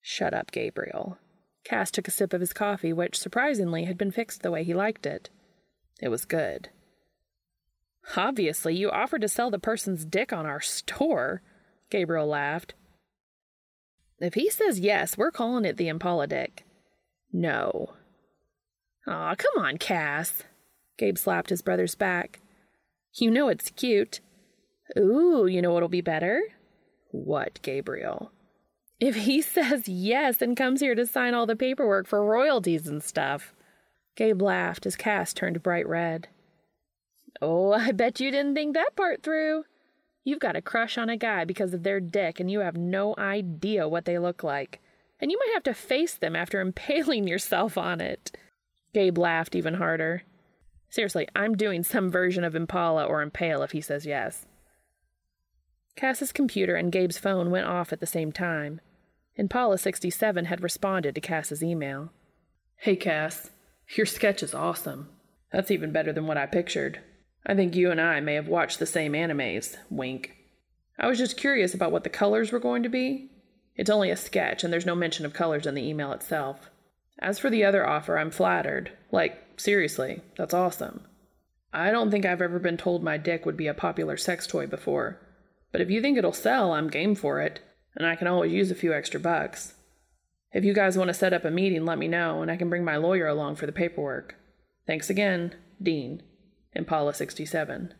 Shut 0.01 0.33
up, 0.33 0.51
Gabriel. 0.51 1.17
Cass 1.63 1.89
took 1.91 2.07
a 2.07 2.11
sip 2.11 2.31
of 2.31 2.41
his 2.41 2.53
coffee, 2.53 2.93
which, 2.93 3.17
surprisingly, 3.17 3.85
had 3.85 3.97
been 3.97 4.11
fixed 4.11 4.43
the 4.43 4.51
way 4.51 4.63
he 4.63 4.73
liked 4.73 5.05
it. 5.05 5.29
It 5.99 6.09
was 6.09 6.25
good. 6.25 6.69
Obviously, 8.15 8.75
you 8.75 8.91
offered 8.91 9.21
to 9.21 9.27
sell 9.27 9.49
the 9.49 9.59
person's 9.59 10.05
dick 10.05 10.31
on 10.31 10.45
our 10.45 10.61
store. 10.61 11.41
Gabriel 11.89 12.27
laughed. 12.27 12.75
If 14.19 14.35
he 14.35 14.49
says 14.49 14.79
yes, 14.79 15.17
we're 15.17 15.31
calling 15.31 15.65
it 15.65 15.77
the 15.77 15.87
Impala 15.87 16.27
Dick. 16.27 16.63
No. 17.33 17.95
Aw, 19.07 19.35
come 19.35 19.63
on, 19.63 19.77
Cass. 19.77 20.43
Gabe 20.97 21.17
slapped 21.17 21.49
his 21.49 21.61
brother's 21.61 21.95
back. 21.95 22.39
You 23.15 23.31
know 23.31 23.47
it's 23.47 23.71
cute. 23.71 24.19
Ooh, 24.97 25.47
you 25.47 25.61
know 25.61 25.71
what'll 25.71 25.89
be 25.89 26.01
better? 26.01 26.41
What, 27.11 27.59
Gabriel? 27.61 28.31
If 28.99 29.15
he 29.15 29.41
says 29.41 29.87
yes 29.87 30.41
and 30.41 30.57
comes 30.57 30.81
here 30.81 30.95
to 30.95 31.05
sign 31.05 31.33
all 31.33 31.45
the 31.45 31.55
paperwork 31.55 32.07
for 32.07 32.25
royalties 32.25 32.87
and 32.87 33.01
stuff. 33.01 33.53
Gabe 34.15 34.41
laughed 34.41 34.85
as 34.85 34.95
Cass 34.95 35.33
turned 35.33 35.63
bright 35.63 35.87
red. 35.87 36.27
Oh, 37.41 37.73
I 37.73 37.91
bet 37.91 38.19
you 38.19 38.31
didn't 38.31 38.55
think 38.55 38.73
that 38.73 38.95
part 38.95 39.23
through. 39.23 39.65
You've 40.23 40.39
got 40.39 40.55
a 40.55 40.61
crush 40.61 40.97
on 40.97 41.09
a 41.09 41.17
guy 41.17 41.45
because 41.45 41.73
of 41.73 41.83
their 41.83 41.99
dick, 41.99 42.39
and 42.39 42.49
you 42.49 42.61
have 42.61 42.77
no 42.77 43.13
idea 43.17 43.87
what 43.87 44.05
they 44.05 44.17
look 44.17 44.43
like. 44.43 44.81
And 45.19 45.31
you 45.31 45.39
might 45.39 45.53
have 45.53 45.63
to 45.63 45.73
face 45.73 46.15
them 46.15 46.35
after 46.35 46.59
impaling 46.59 47.27
yourself 47.27 47.77
on 47.77 48.01
it. 48.01 48.35
Gabe 48.93 49.17
laughed 49.17 49.55
even 49.55 49.75
harder. 49.75 50.23
Seriously, 50.95 51.27
I'm 51.35 51.57
doing 51.57 51.83
some 51.83 52.09
version 52.09 52.45
of 52.45 52.55
Impala 52.55 53.03
or 53.03 53.21
Impale 53.21 53.63
if 53.63 53.71
he 53.71 53.81
says 53.81 54.05
yes. 54.05 54.45
Cass's 55.97 56.31
computer 56.31 56.77
and 56.77 56.89
Gabe's 56.89 57.17
phone 57.17 57.51
went 57.51 57.67
off 57.67 57.91
at 57.91 57.99
the 57.99 58.05
same 58.05 58.31
time. 58.31 58.79
Impala 59.35 59.77
67 59.77 60.45
had 60.45 60.63
responded 60.63 61.13
to 61.13 61.19
Cass's 61.19 61.61
email. 61.61 62.13
Hey, 62.77 62.95
Cass. 62.95 63.49
Your 63.97 64.05
sketch 64.05 64.41
is 64.41 64.53
awesome. 64.53 65.09
That's 65.51 65.69
even 65.69 65.91
better 65.91 66.13
than 66.13 66.27
what 66.27 66.37
I 66.37 66.45
pictured. 66.45 67.01
I 67.45 67.55
think 67.55 67.75
you 67.75 67.91
and 67.91 67.99
I 67.99 68.21
may 68.21 68.35
have 68.35 68.47
watched 68.47 68.79
the 68.79 68.85
same 68.85 69.11
animes. 69.11 69.75
Wink. 69.89 70.33
I 70.97 71.07
was 71.07 71.17
just 71.17 71.35
curious 71.35 71.73
about 71.73 71.91
what 71.91 72.05
the 72.05 72.09
colors 72.09 72.53
were 72.53 72.59
going 72.59 72.83
to 72.83 72.89
be. 72.89 73.31
It's 73.75 73.89
only 73.89 74.11
a 74.11 74.15
sketch, 74.15 74.63
and 74.63 74.71
there's 74.71 74.85
no 74.85 74.95
mention 74.95 75.25
of 75.25 75.33
colors 75.33 75.67
in 75.67 75.75
the 75.75 75.85
email 75.85 76.13
itself. 76.13 76.69
As 77.19 77.37
for 77.37 77.49
the 77.49 77.65
other 77.65 77.85
offer, 77.85 78.17
I'm 78.17 78.31
flattered. 78.31 78.93
Like, 79.11 79.41
seriously, 79.57 80.21
that's 80.37 80.53
awesome. 80.53 81.05
I 81.73 81.91
don't 81.91 82.09
think 82.09 82.25
I've 82.25 82.41
ever 82.41 82.59
been 82.59 82.77
told 82.77 83.03
my 83.03 83.17
dick 83.17 83.45
would 83.45 83.57
be 83.57 83.67
a 83.67 83.73
popular 83.73 84.17
sex 84.17 84.47
toy 84.47 84.65
before. 84.65 85.19
But 85.71 85.81
if 85.81 85.89
you 85.89 86.01
think 86.01 86.17
it'll 86.17 86.31
sell, 86.31 86.71
I'm 86.71 86.89
game 86.89 87.15
for 87.15 87.41
it, 87.41 87.59
and 87.95 88.07
I 88.07 88.15
can 88.15 88.27
always 88.27 88.51
use 88.51 88.71
a 88.71 88.75
few 88.75 88.93
extra 88.93 89.19
bucks. 89.19 89.73
If 90.53 90.63
you 90.63 90.73
guys 90.73 90.97
want 90.97 91.09
to 91.09 91.13
set 91.13 91.33
up 91.33 91.43
a 91.43 91.51
meeting, 91.51 91.83
let 91.83 91.97
me 91.97 92.07
know, 92.07 92.41
and 92.41 92.49
I 92.49 92.55
can 92.55 92.69
bring 92.69 92.85
my 92.85 92.95
lawyer 92.95 93.27
along 93.27 93.57
for 93.57 93.65
the 93.65 93.73
paperwork. 93.73 94.35
Thanks 94.87 95.09
again, 95.09 95.53
Dean. 95.81 96.23
Impala 96.73 97.13
67. 97.13 97.93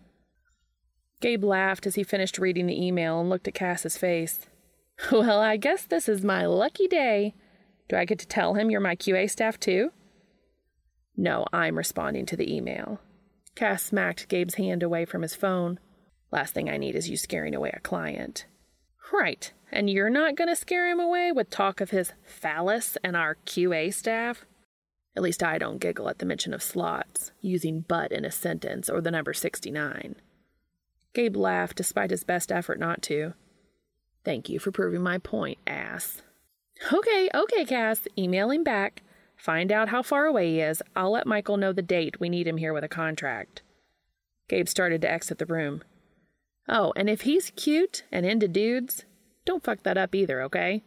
Gabe 1.20 1.44
laughed 1.44 1.86
as 1.86 1.96
he 1.96 2.04
finished 2.04 2.38
reading 2.38 2.68
the 2.68 2.82
email 2.82 3.20
and 3.20 3.30
looked 3.30 3.48
at 3.48 3.54
Cass's 3.54 3.98
face. 3.98 4.40
Well, 5.12 5.42
I 5.42 5.58
guess 5.58 5.84
this 5.84 6.08
is 6.08 6.24
my 6.24 6.46
lucky 6.46 6.88
day. 6.88 7.34
Do 7.90 7.98
I 7.98 8.06
get 8.06 8.18
to 8.20 8.28
tell 8.28 8.54
him 8.54 8.72
you're 8.72 8.80
my 8.80 8.96
QA 8.96 9.30
staff 9.30 9.60
too? 9.60 9.92
No, 11.18 11.46
I'm 11.54 11.78
responding 11.78 12.26
to 12.28 12.36
the 12.36 12.54
email. 12.54 13.00
Cass 13.56 13.84
smacked 13.84 14.28
Gabe's 14.28 14.56
hand 14.56 14.84
away 14.84 15.06
from 15.06 15.22
his 15.22 15.36
phone. 15.36 15.80
Last 16.32 16.54
thing 16.54 16.70
I 16.70 16.78
need 16.78 16.96
is 16.96 17.10
you 17.10 17.16
scaring 17.16 17.56
away 17.56 17.72
a 17.74 17.80
client. 17.80 18.46
Right, 19.14 19.52
and 19.72 19.90
you're 19.90 20.10
not 20.10 20.36
going 20.36 20.50
to 20.50 20.56
scare 20.56 20.90
him 20.90 21.00
away 21.00 21.32
with 21.32 21.50
talk 21.50 21.80
of 21.80 21.92
his 21.92 22.12
phallus 22.24 22.98
and 23.04 23.16
our 23.16 23.36
QA 23.46 23.94
staff? 23.94 24.46
At 25.16 25.24
least 25.24 25.44
I 25.44 25.58
don't 25.58 25.78
giggle 25.78 26.10
at 26.10 26.20
the 26.20 26.26
mention 26.26 26.54
of 26.54 26.62
slots, 26.62 27.32
using 27.40 27.86
but 27.88 28.12
in 28.12 28.26
a 28.26 28.32
sentence, 28.32 28.90
or 28.90 29.00
the 29.00 29.12
number 29.12 29.34
69. 29.34 30.16
Gabe 31.14 31.38
laughed 31.38 31.78
despite 31.78 32.12
his 32.12 32.26
best 32.26 32.52
effort 32.52 32.80
not 32.80 33.02
to. 33.04 33.34
Thank 34.26 34.50
you 34.50 34.60
for 34.60 34.72
proving 34.72 35.02
my 35.02 35.20
point, 35.20 35.60
ass. 35.66 36.22
Okay, 36.92 37.30
okay, 37.34 37.64
Cass. 37.64 38.08
Email 38.18 38.52
him 38.52 38.64
back. 38.64 39.02
Find 39.46 39.72
out 39.72 39.90
how 39.90 40.02
far 40.02 40.26
away 40.26 40.54
he 40.54 40.60
is. 40.60 40.82
I'll 40.96 41.12
let 41.12 41.28
Michael 41.28 41.58
know 41.58 41.72
the 41.72 41.84
date 41.84 42.20
we 42.20 42.30
need 42.30 42.48
him 42.48 42.58
here 42.58 42.74
with 42.74 42.84
a 42.84 42.88
contract. 42.88 43.62
Gabe 44.50 44.68
started 44.68 45.04
to 45.04 45.12
exit 45.12 45.38
the 45.38 45.46
room. 45.46 45.84
Oh, 46.68 46.94
and 46.96 47.08
if 47.08 47.22
he's 47.22 47.52
cute 47.56 48.06
and 48.12 48.26
into 48.26 48.48
dudes, 48.48 49.06
don't 49.46 49.64
fuck 49.64 49.84
that 49.84 50.00
up 50.00 50.16
either, 50.16 50.42
okay? 50.42 50.82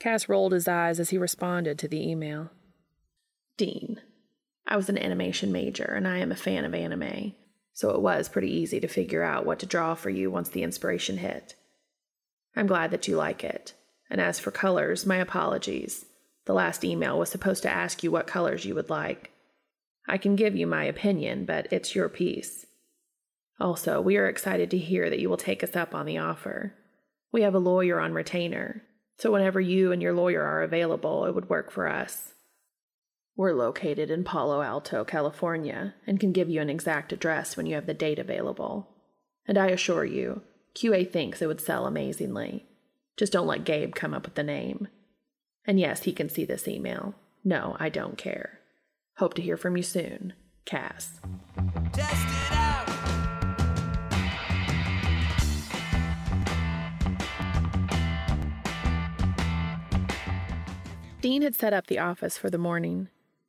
Cass 0.00 0.26
rolled 0.26 0.52
his 0.52 0.66
eyes 0.66 0.98
as 0.98 1.10
he 1.10 1.18
responded 1.18 1.78
to 1.78 1.86
the 1.86 2.00
email. 2.00 2.48
Dean, 3.58 4.00
I 4.66 4.78
was 4.78 4.88
an 4.88 4.96
animation 4.96 5.52
major 5.52 5.84
and 5.84 6.08
I 6.08 6.20
am 6.20 6.32
a 6.32 6.34
fan 6.34 6.64
of 6.64 6.74
anime, 6.74 7.34
so 7.74 7.90
it 7.90 8.00
was 8.00 8.30
pretty 8.30 8.50
easy 8.50 8.80
to 8.80 8.88
figure 8.88 9.22
out 9.22 9.44
what 9.44 9.58
to 9.58 9.66
draw 9.66 9.94
for 9.94 10.08
you 10.08 10.30
once 10.30 10.48
the 10.48 10.62
inspiration 10.62 11.18
hit. 11.18 11.56
I'm 12.56 12.66
glad 12.66 12.90
that 12.92 13.06
you 13.06 13.18
like 13.18 13.44
it. 13.44 13.74
And 14.08 14.18
as 14.18 14.40
for 14.40 14.50
colors, 14.50 15.04
my 15.04 15.16
apologies. 15.16 16.06
The 16.48 16.54
last 16.54 16.82
email 16.82 17.18
was 17.18 17.28
supposed 17.28 17.62
to 17.64 17.70
ask 17.70 18.02
you 18.02 18.10
what 18.10 18.26
colors 18.26 18.64
you 18.64 18.74
would 18.74 18.88
like. 18.88 19.32
I 20.08 20.16
can 20.16 20.34
give 20.34 20.56
you 20.56 20.66
my 20.66 20.84
opinion, 20.84 21.44
but 21.44 21.70
it's 21.70 21.94
your 21.94 22.08
piece. 22.08 22.64
Also, 23.60 24.00
we 24.00 24.16
are 24.16 24.26
excited 24.26 24.70
to 24.70 24.78
hear 24.78 25.10
that 25.10 25.18
you 25.18 25.28
will 25.28 25.36
take 25.36 25.62
us 25.62 25.76
up 25.76 25.94
on 25.94 26.06
the 26.06 26.16
offer. 26.16 26.72
We 27.32 27.42
have 27.42 27.54
a 27.54 27.58
lawyer 27.58 28.00
on 28.00 28.14
retainer, 28.14 28.82
so 29.18 29.30
whenever 29.30 29.60
you 29.60 29.92
and 29.92 30.00
your 30.00 30.14
lawyer 30.14 30.42
are 30.42 30.62
available, 30.62 31.26
it 31.26 31.34
would 31.34 31.50
work 31.50 31.70
for 31.70 31.86
us. 31.86 32.32
We're 33.36 33.52
located 33.52 34.10
in 34.10 34.24
Palo 34.24 34.62
Alto, 34.62 35.04
California, 35.04 35.96
and 36.06 36.18
can 36.18 36.32
give 36.32 36.48
you 36.48 36.62
an 36.62 36.70
exact 36.70 37.12
address 37.12 37.58
when 37.58 37.66
you 37.66 37.74
have 37.74 37.84
the 37.84 37.92
date 37.92 38.18
available. 38.18 38.88
And 39.46 39.58
I 39.58 39.66
assure 39.66 40.06
you, 40.06 40.40
QA 40.74 41.12
thinks 41.12 41.42
it 41.42 41.46
would 41.46 41.60
sell 41.60 41.86
amazingly. 41.86 42.64
Just 43.18 43.34
don't 43.34 43.46
let 43.46 43.64
Gabe 43.64 43.94
come 43.94 44.14
up 44.14 44.24
with 44.24 44.34
the 44.34 44.42
name. 44.42 44.88
And 45.66 45.78
yes, 45.78 46.04
he 46.04 46.12
can 46.12 46.28
see 46.28 46.44
this 46.44 46.66
email. 46.66 47.14
No, 47.44 47.76
I 47.78 47.88
don't 47.88 48.16
care. 48.16 48.60
Hope 49.18 49.34
to 49.34 49.42
hear 49.42 49.56
from 49.56 49.76
you 49.76 49.82
soon. 49.82 50.32
Cass. 50.64 51.20
Dean 61.20 61.42
had 61.42 61.56
set 61.56 61.72
up 61.72 61.88
the 61.88 61.98
office 61.98 62.38
for 62.38 62.48
the 62.48 62.58
morning. 62.58 63.08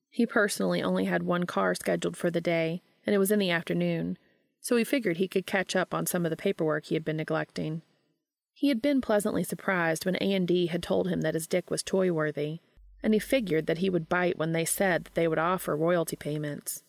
He 0.09 0.25
personally 0.25 0.81
only 0.81 1.05
had 1.05 1.23
one 1.23 1.45
car 1.45 1.75
scheduled 1.75 2.17
for 2.17 2.31
the 2.31 2.41
day, 2.41 2.81
and 3.05 3.13
it 3.13 3.19
was 3.19 3.31
in 3.31 3.37
the 3.37 3.51
afternoon, 3.51 4.17
so 4.59 4.75
he 4.75 4.83
figured 4.83 5.17
he 5.17 5.27
could 5.27 5.45
catch 5.45 5.75
up 5.75 5.93
on 5.93 6.05
some 6.05 6.25
of 6.25 6.31
the 6.31 6.35
paperwork 6.35 6.85
he 6.85 6.95
had 6.95 7.05
been 7.05 7.17
neglecting. 7.17 7.83
He 8.59 8.67
had 8.67 8.81
been 8.81 8.99
pleasantly 8.99 9.45
surprised 9.45 10.05
when 10.05 10.17
A&D 10.19 10.65
had 10.65 10.83
told 10.83 11.07
him 11.07 11.21
that 11.21 11.33
his 11.33 11.47
dick 11.47 11.71
was 11.71 11.81
toy-worthy, 11.81 12.59
and 13.01 13.13
he 13.13 13.19
figured 13.19 13.67
that 13.67 13.77
he 13.77 13.89
would 13.89 14.09
bite 14.09 14.37
when 14.37 14.51
they 14.51 14.65
said 14.65 15.05
that 15.05 15.13
they 15.13 15.29
would 15.29 15.39
offer 15.39 15.77
royalty 15.77 16.17
payments. 16.17 16.83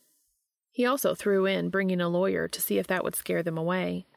He 0.72 0.84
also 0.84 1.14
threw 1.14 1.46
in 1.46 1.70
bringing 1.70 2.00
a 2.00 2.08
lawyer 2.08 2.48
to 2.48 2.60
see 2.60 2.78
if 2.78 2.88
that 2.88 3.04
would 3.04 3.14
scare 3.14 3.44
them 3.44 3.56
away. 3.56 4.08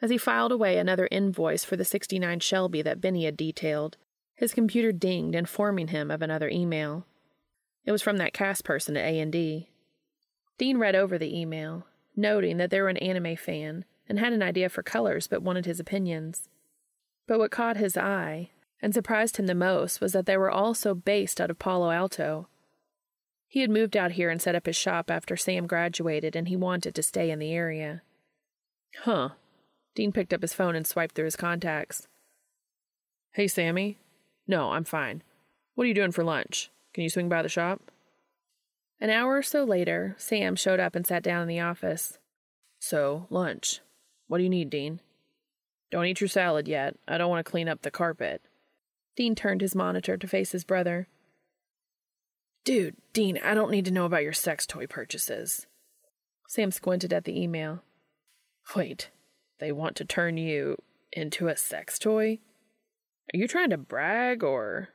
As 0.00 0.10
he 0.10 0.16
filed 0.16 0.52
away 0.52 0.78
another 0.78 1.08
invoice 1.10 1.64
for 1.64 1.74
the 1.74 1.84
69 1.84 2.38
Shelby 2.38 2.82
that 2.82 3.00
Benny 3.00 3.24
had 3.24 3.36
detailed, 3.36 3.96
his 4.36 4.54
computer 4.54 4.92
dinged, 4.92 5.34
informing 5.34 5.88
him 5.88 6.08
of 6.08 6.22
another 6.22 6.48
email. 6.48 7.04
It 7.84 7.90
was 7.90 8.00
from 8.00 8.18
that 8.18 8.32
cast 8.32 8.62
person 8.62 8.96
at 8.96 9.04
A&D. 9.04 9.70
Dean 10.58 10.78
read 10.78 10.94
over 10.94 11.18
the 11.18 11.36
email, 11.36 11.88
noting 12.14 12.58
that 12.58 12.70
they 12.70 12.80
were 12.80 12.90
an 12.90 12.98
anime 12.98 13.34
fan 13.34 13.84
and 14.08 14.18
had 14.18 14.32
an 14.32 14.42
idea 14.42 14.68
for 14.68 14.82
colors 14.82 15.26
but 15.26 15.42
wanted 15.42 15.66
his 15.66 15.80
opinions. 15.80 16.48
But 17.26 17.38
what 17.38 17.50
caught 17.50 17.76
his 17.76 17.96
eye 17.96 18.50
and 18.82 18.92
surprised 18.92 19.36
him 19.36 19.46
the 19.46 19.54
most 19.54 20.00
was 20.00 20.12
that 20.12 20.26
they 20.26 20.36
were 20.36 20.50
all 20.50 20.74
so 20.74 20.94
based 20.94 21.40
out 21.40 21.50
of 21.50 21.58
Palo 21.58 21.90
Alto. 21.90 22.48
He 23.48 23.60
had 23.60 23.70
moved 23.70 23.96
out 23.96 24.12
here 24.12 24.30
and 24.30 24.42
set 24.42 24.54
up 24.54 24.66
his 24.66 24.76
shop 24.76 25.10
after 25.10 25.36
Sam 25.36 25.66
graduated 25.66 26.36
and 26.36 26.48
he 26.48 26.56
wanted 26.56 26.94
to 26.94 27.02
stay 27.02 27.30
in 27.30 27.38
the 27.38 27.52
area. 27.52 28.02
Huh. 29.04 29.30
Dean 29.94 30.12
picked 30.12 30.34
up 30.34 30.42
his 30.42 30.54
phone 30.54 30.74
and 30.74 30.86
swiped 30.86 31.14
through 31.14 31.26
his 31.26 31.36
contacts. 31.36 32.08
Hey, 33.32 33.48
Sammy, 33.48 33.98
no, 34.46 34.72
I'm 34.72 34.84
fine. 34.84 35.22
What 35.74 35.84
are 35.84 35.88
you 35.88 35.94
doing 35.94 36.12
for 36.12 36.24
lunch? 36.24 36.70
Can 36.92 37.02
you 37.02 37.10
swing 37.10 37.28
by 37.28 37.42
the 37.42 37.48
shop? 37.48 37.80
An 39.00 39.10
hour 39.10 39.36
or 39.36 39.42
so 39.42 39.64
later, 39.64 40.14
Sam 40.18 40.56
showed 40.56 40.80
up 40.80 40.94
and 40.94 41.06
sat 41.06 41.22
down 41.22 41.42
in 41.42 41.48
the 41.48 41.60
office. 41.60 42.18
So, 42.78 43.26
lunch. 43.30 43.80
What 44.28 44.38
do 44.38 44.44
you 44.44 44.50
need, 44.50 44.70
Dean? 44.70 45.00
Don't 45.90 46.06
eat 46.06 46.20
your 46.20 46.28
salad 46.28 46.66
yet. 46.66 46.96
I 47.06 47.18
don't 47.18 47.30
want 47.30 47.44
to 47.44 47.50
clean 47.50 47.68
up 47.68 47.82
the 47.82 47.90
carpet. 47.90 48.42
Dean 49.16 49.34
turned 49.34 49.60
his 49.60 49.74
monitor 49.74 50.16
to 50.16 50.26
face 50.26 50.52
his 50.52 50.64
brother. 50.64 51.08
Dude, 52.64 52.96
Dean, 53.12 53.38
I 53.44 53.54
don't 53.54 53.70
need 53.70 53.84
to 53.84 53.90
know 53.90 54.06
about 54.06 54.22
your 54.22 54.32
sex 54.32 54.66
toy 54.66 54.86
purchases. 54.86 55.66
Sam 56.48 56.70
squinted 56.70 57.12
at 57.12 57.24
the 57.24 57.38
email. 57.40 57.82
Wait, 58.74 59.10
they 59.60 59.70
want 59.70 59.96
to 59.96 60.04
turn 60.04 60.36
you 60.36 60.76
into 61.12 61.48
a 61.48 61.56
sex 61.56 61.98
toy? 61.98 62.38
Are 63.32 63.36
you 63.36 63.46
trying 63.46 63.70
to 63.70 63.78
brag, 63.78 64.42
or 64.42 64.88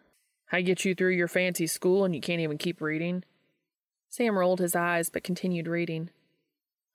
I 0.51 0.61
get 0.61 0.85
you 0.85 0.95
through 0.95 1.11
your 1.11 1.27
fancy 1.27 1.67
school 1.67 2.05
and 2.05 2.13
you 2.13 2.21
can't 2.21 2.41
even 2.41 2.57
keep 2.57 2.81
reading? 2.81 3.23
Sam 4.09 4.37
rolled 4.37 4.59
his 4.59 4.75
eyes 4.75 5.09
but 5.09 5.23
continued 5.23 5.67
reading. 5.67 6.09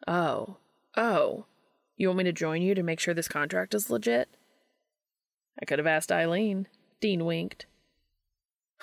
Oh, 0.07 0.57
oh, 0.97 1.47
you 1.97 2.09
want 2.09 2.19
me 2.19 2.25
to 2.25 2.33
join 2.33 2.63
you 2.63 2.75
to 2.75 2.83
make 2.83 3.01
sure 3.01 3.15
this 3.15 3.29
contract 3.29 3.75
is 3.75 3.91
legit? 3.91 4.29
I 5.61 5.65
could 5.65 5.79
have 5.79 5.87
asked 5.87 6.11
Eileen. 6.11 6.67
Dean 7.01 7.25
winked. 7.25 7.67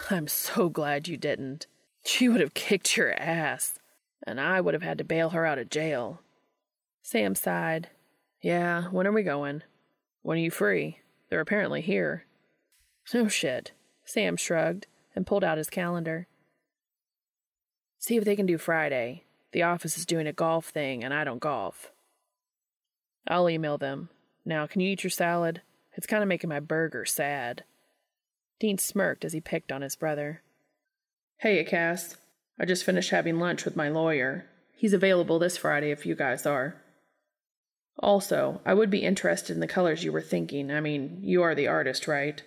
I'm 0.10 0.28
so 0.28 0.70
glad 0.70 1.08
you 1.08 1.18
didn't. 1.18 1.68
She 2.04 2.30
would 2.30 2.42
have 2.42 2.54
kicked 2.54 2.98
your 2.98 3.14
ass, 3.20 3.78
and 4.26 4.40
I 4.40 4.62
would 4.62 4.74
have 4.74 4.84
had 4.84 4.98
to 4.98 5.04
bail 5.04 5.30
her 5.32 5.46
out 5.46 5.60
of 5.60 5.70
jail. 5.70 6.22
Sam 7.04 7.36
sighed. 7.36 7.90
Yeah, 8.42 8.84
when 8.86 9.06
are 9.06 9.12
we 9.12 9.24
going? 9.24 9.64
When 10.22 10.38
are 10.38 10.42
you 10.42 10.52
free? 10.52 11.00
They're 11.30 11.42
apparently 11.42 11.82
here. 11.82 12.26
No 13.14 13.28
shit. 13.28 13.72
Sam 14.06 14.38
shrugged 14.38 14.88
and 15.16 15.28
pulled 15.28 15.44
out 15.44 15.58
his 15.58 15.70
calendar. 15.70 16.28
See 18.00 18.16
if 18.16 18.24
they 18.24 18.36
can 18.36 18.46
do 18.46 18.58
Friday. 18.58 19.26
The 19.52 19.64
office 19.64 19.98
is 19.98 20.06
doing 20.06 20.28
a 20.28 20.34
golf 20.34 20.68
thing, 20.68 21.04
and 21.04 21.14
I 21.14 21.24
don't 21.24 21.40
golf. 21.40 21.92
I'll 23.28 23.50
email 23.50 23.78
them. 23.78 24.10
Now, 24.46 24.68
can 24.68 24.82
you 24.82 24.90
eat 24.90 25.04
your 25.04 25.12
salad? 25.12 25.62
It's 25.94 26.08
kind 26.08 26.24
of 26.24 26.30
making 26.30 26.50
my 26.50 26.60
burger 26.60 27.06
sad. 27.06 27.64
Dean 28.60 28.78
smirked 28.78 29.26
as 29.26 29.34
he 29.34 29.42
picked 29.42 29.72
on 29.72 29.82
his 29.82 29.96
brother. 29.96 30.42
Hey, 31.38 31.64
Cass. 31.64 32.18
I 32.60 32.66
just 32.66 32.84
finished 32.84 33.10
having 33.10 33.40
lunch 33.40 33.66
with 33.66 33.76
my 33.76 33.90
lawyer. 33.90 34.46
He's 34.76 34.94
available 34.94 35.40
this 35.40 35.58
Friday 35.58 35.92
if 35.92 36.06
you 36.06 36.16
guys 36.16 36.46
are. 36.46 36.82
Also, 38.00 38.62
I 38.66 38.74
would 38.74 38.90
be 38.90 39.04
interested 39.04 39.54
in 39.54 39.60
the 39.60 39.68
colors 39.68 40.04
you 40.04 40.12
were 40.12 40.22
thinking. 40.22 40.72
I 40.72 40.80
mean, 40.80 41.20
you 41.22 41.44
are 41.44 41.56
the 41.56 41.68
artist, 41.68 42.08
right? 42.08 42.42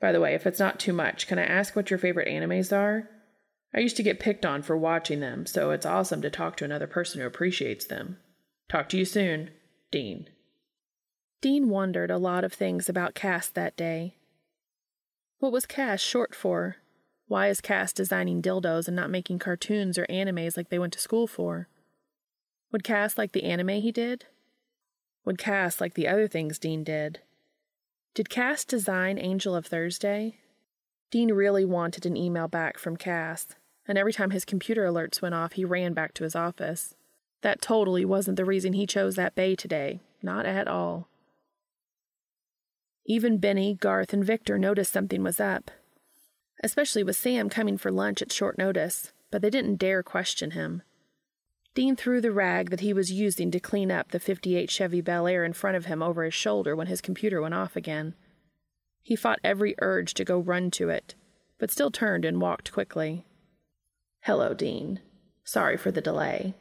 By 0.00 0.12
the 0.12 0.20
way, 0.20 0.34
if 0.34 0.46
it's 0.46 0.58
not 0.58 0.78
too 0.78 0.92
much, 0.92 1.26
can 1.26 1.38
I 1.38 1.44
ask 1.44 1.74
what 1.74 1.90
your 1.90 1.98
favorite 1.98 2.28
animes 2.28 2.76
are? 2.76 3.08
I 3.74 3.80
used 3.80 3.96
to 3.96 4.02
get 4.02 4.20
picked 4.20 4.46
on 4.46 4.62
for 4.62 4.76
watching 4.76 5.20
them, 5.20 5.46
so 5.46 5.70
it's 5.70 5.86
awesome 5.86 6.22
to 6.22 6.30
talk 6.30 6.56
to 6.58 6.64
another 6.64 6.86
person 6.86 7.20
who 7.20 7.26
appreciates 7.26 7.86
them. 7.86 8.18
Talk 8.68 8.88
to 8.90 8.98
you 8.98 9.04
soon, 9.04 9.50
Dean. 9.94 10.28
Dean 11.40 11.68
wondered 11.68 12.10
a 12.10 12.18
lot 12.18 12.42
of 12.42 12.52
things 12.52 12.88
about 12.88 13.14
Cass 13.14 13.46
that 13.50 13.76
day. 13.76 14.16
What 15.38 15.52
was 15.52 15.66
Cass 15.66 16.00
short 16.00 16.34
for? 16.34 16.78
Why 17.28 17.46
is 17.46 17.60
Cass 17.60 17.92
designing 17.92 18.42
dildos 18.42 18.88
and 18.88 18.96
not 18.96 19.08
making 19.08 19.38
cartoons 19.38 19.96
or 19.96 20.04
animes 20.06 20.56
like 20.56 20.68
they 20.68 20.80
went 20.80 20.94
to 20.94 20.98
school 20.98 21.28
for? 21.28 21.68
Would 22.72 22.82
Cass 22.82 23.16
like 23.16 23.30
the 23.30 23.44
anime 23.44 23.68
he 23.68 23.92
did? 23.92 24.24
Would 25.24 25.38
Cass 25.38 25.80
like 25.80 25.94
the 25.94 26.08
other 26.08 26.26
things 26.26 26.58
Dean 26.58 26.82
did? 26.82 27.20
Did 28.14 28.28
Cass 28.28 28.64
design 28.64 29.16
Angel 29.16 29.54
of 29.54 29.66
Thursday? 29.66 30.38
Dean 31.12 31.30
really 31.30 31.64
wanted 31.64 32.04
an 32.04 32.16
email 32.16 32.48
back 32.48 32.78
from 32.78 32.96
Cass, 32.96 33.46
and 33.86 33.96
every 33.96 34.12
time 34.12 34.32
his 34.32 34.44
computer 34.44 34.86
alerts 34.86 35.22
went 35.22 35.36
off, 35.36 35.52
he 35.52 35.64
ran 35.64 35.92
back 35.92 36.14
to 36.14 36.24
his 36.24 36.34
office. 36.34 36.96
That 37.44 37.60
totally 37.60 38.06
wasn't 38.06 38.38
the 38.38 38.44
reason 38.46 38.72
he 38.72 38.86
chose 38.86 39.16
that 39.16 39.34
bay 39.34 39.54
today. 39.54 40.00
Not 40.22 40.46
at 40.46 40.66
all. 40.66 41.10
Even 43.04 43.36
Benny, 43.36 43.74
Garth, 43.74 44.14
and 44.14 44.24
Victor 44.24 44.58
noticed 44.58 44.90
something 44.90 45.22
was 45.22 45.38
up, 45.38 45.70
especially 46.62 47.04
with 47.04 47.16
Sam 47.16 47.50
coming 47.50 47.76
for 47.76 47.92
lunch 47.92 48.22
at 48.22 48.32
short 48.32 48.56
notice, 48.56 49.12
but 49.30 49.42
they 49.42 49.50
didn't 49.50 49.76
dare 49.76 50.02
question 50.02 50.52
him. 50.52 50.80
Dean 51.74 51.96
threw 51.96 52.22
the 52.22 52.32
rag 52.32 52.70
that 52.70 52.80
he 52.80 52.94
was 52.94 53.12
using 53.12 53.50
to 53.50 53.60
clean 53.60 53.90
up 53.90 54.10
the 54.10 54.18
58 54.18 54.70
Chevy 54.70 55.02
Bel 55.02 55.26
Air 55.26 55.44
in 55.44 55.52
front 55.52 55.76
of 55.76 55.84
him 55.84 56.02
over 56.02 56.24
his 56.24 56.32
shoulder 56.32 56.74
when 56.74 56.86
his 56.86 57.02
computer 57.02 57.42
went 57.42 57.52
off 57.52 57.76
again. 57.76 58.14
He 59.02 59.16
fought 59.16 59.40
every 59.44 59.74
urge 59.82 60.14
to 60.14 60.24
go 60.24 60.38
run 60.38 60.70
to 60.70 60.88
it, 60.88 61.14
but 61.58 61.70
still 61.70 61.90
turned 61.90 62.24
and 62.24 62.40
walked 62.40 62.72
quickly. 62.72 63.26
Hello, 64.20 64.54
Dean. 64.54 65.00
Sorry 65.44 65.76
for 65.76 65.90
the 65.90 66.00
delay. 66.00 66.54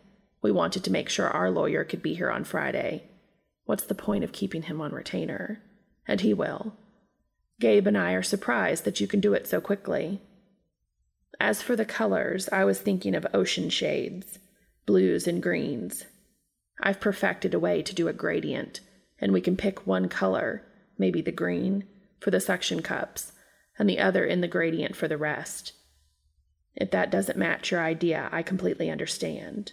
We 0.44 0.52
wanted 0.52 0.84
to 0.84 0.92
make 0.92 1.10
sure 1.10 1.28
our 1.30 1.50
lawyer 1.50 1.84
could 1.84 2.04
be 2.04 2.14
here 2.14 2.30
on 2.30 2.44
Friday. 2.44 3.10
What's 3.64 3.86
the 3.86 3.96
point 3.96 4.26
of 4.26 4.34
keeping 4.34 4.64
him 4.64 4.82
on 4.82 4.92
retainer? 4.92 5.64
And 6.06 6.20
he 6.20 6.34
will. 6.34 6.74
Gabe 7.62 7.88
and 7.88 7.98
I 7.98 8.12
are 8.12 8.22
surprised 8.22 8.84
that 8.84 9.00
you 9.00 9.08
can 9.08 9.22
do 9.22 9.34
it 9.34 9.48
so 9.48 9.62
quickly. 9.62 10.22
As 11.40 11.62
for 11.62 11.78
the 11.78 11.86
colors, 11.86 12.50
I 12.52 12.66
was 12.66 12.82
thinking 12.82 13.16
of 13.16 13.26
ocean 13.34 13.70
shades, 13.70 14.38
blues 14.86 15.28
and 15.28 15.42
greens. 15.42 16.06
I've 16.82 17.00
perfected 17.00 17.54
a 17.54 17.60
way 17.60 17.82
to 17.82 17.96
do 17.96 18.10
a 18.10 18.14
gradient, 18.14 18.82
and 19.20 19.32
we 19.32 19.40
can 19.40 19.56
pick 19.56 19.88
one 19.88 20.10
color, 20.10 20.64
maybe 20.98 21.22
the 21.22 21.32
green, 21.32 21.86
for 22.20 22.32
the 22.32 22.42
suction 22.42 22.82
cups, 22.82 23.32
and 23.80 23.90
the 23.90 24.00
other 24.00 24.26
in 24.26 24.42
the 24.42 24.48
gradient 24.50 24.96
for 24.98 25.08
the 25.08 25.18
rest. 25.18 25.72
If 26.76 26.92
that 26.92 27.12
doesn't 27.12 27.38
match 27.38 27.72
your 27.72 27.82
idea, 27.82 28.28
I 28.32 28.44
completely 28.44 28.90
understand. 28.90 29.72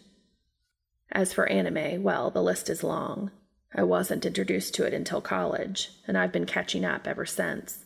As 1.13 1.33
for 1.33 1.49
anime, 1.49 2.03
well, 2.03 2.31
the 2.31 2.43
list 2.43 2.71
is 2.71 2.85
long. 2.85 3.31
I 3.75 3.83
wasn't 3.83 4.27
introduced 4.27 4.75
to 4.75 4.85
it 4.85 4.95
until 4.95 5.21
college, 5.21 5.91
and 6.07 6.17
I've 6.17 6.33
been 6.33 6.47
catching 6.47 6.85
up 6.85 7.07
ever 7.07 7.27
since. 7.27 7.85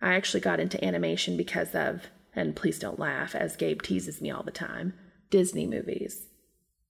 I 0.00 0.14
actually 0.14 0.40
got 0.40 0.60
into 0.60 0.84
animation 0.84 1.36
because 1.36 1.74
of, 1.74 2.08
and 2.34 2.56
please 2.56 2.78
don't 2.78 2.98
laugh, 2.98 3.34
as 3.34 3.56
Gabe 3.56 3.82
teases 3.82 4.20
me 4.20 4.30
all 4.30 4.42
the 4.42 4.50
time, 4.50 4.94
Disney 5.30 5.66
movies. 5.66 6.26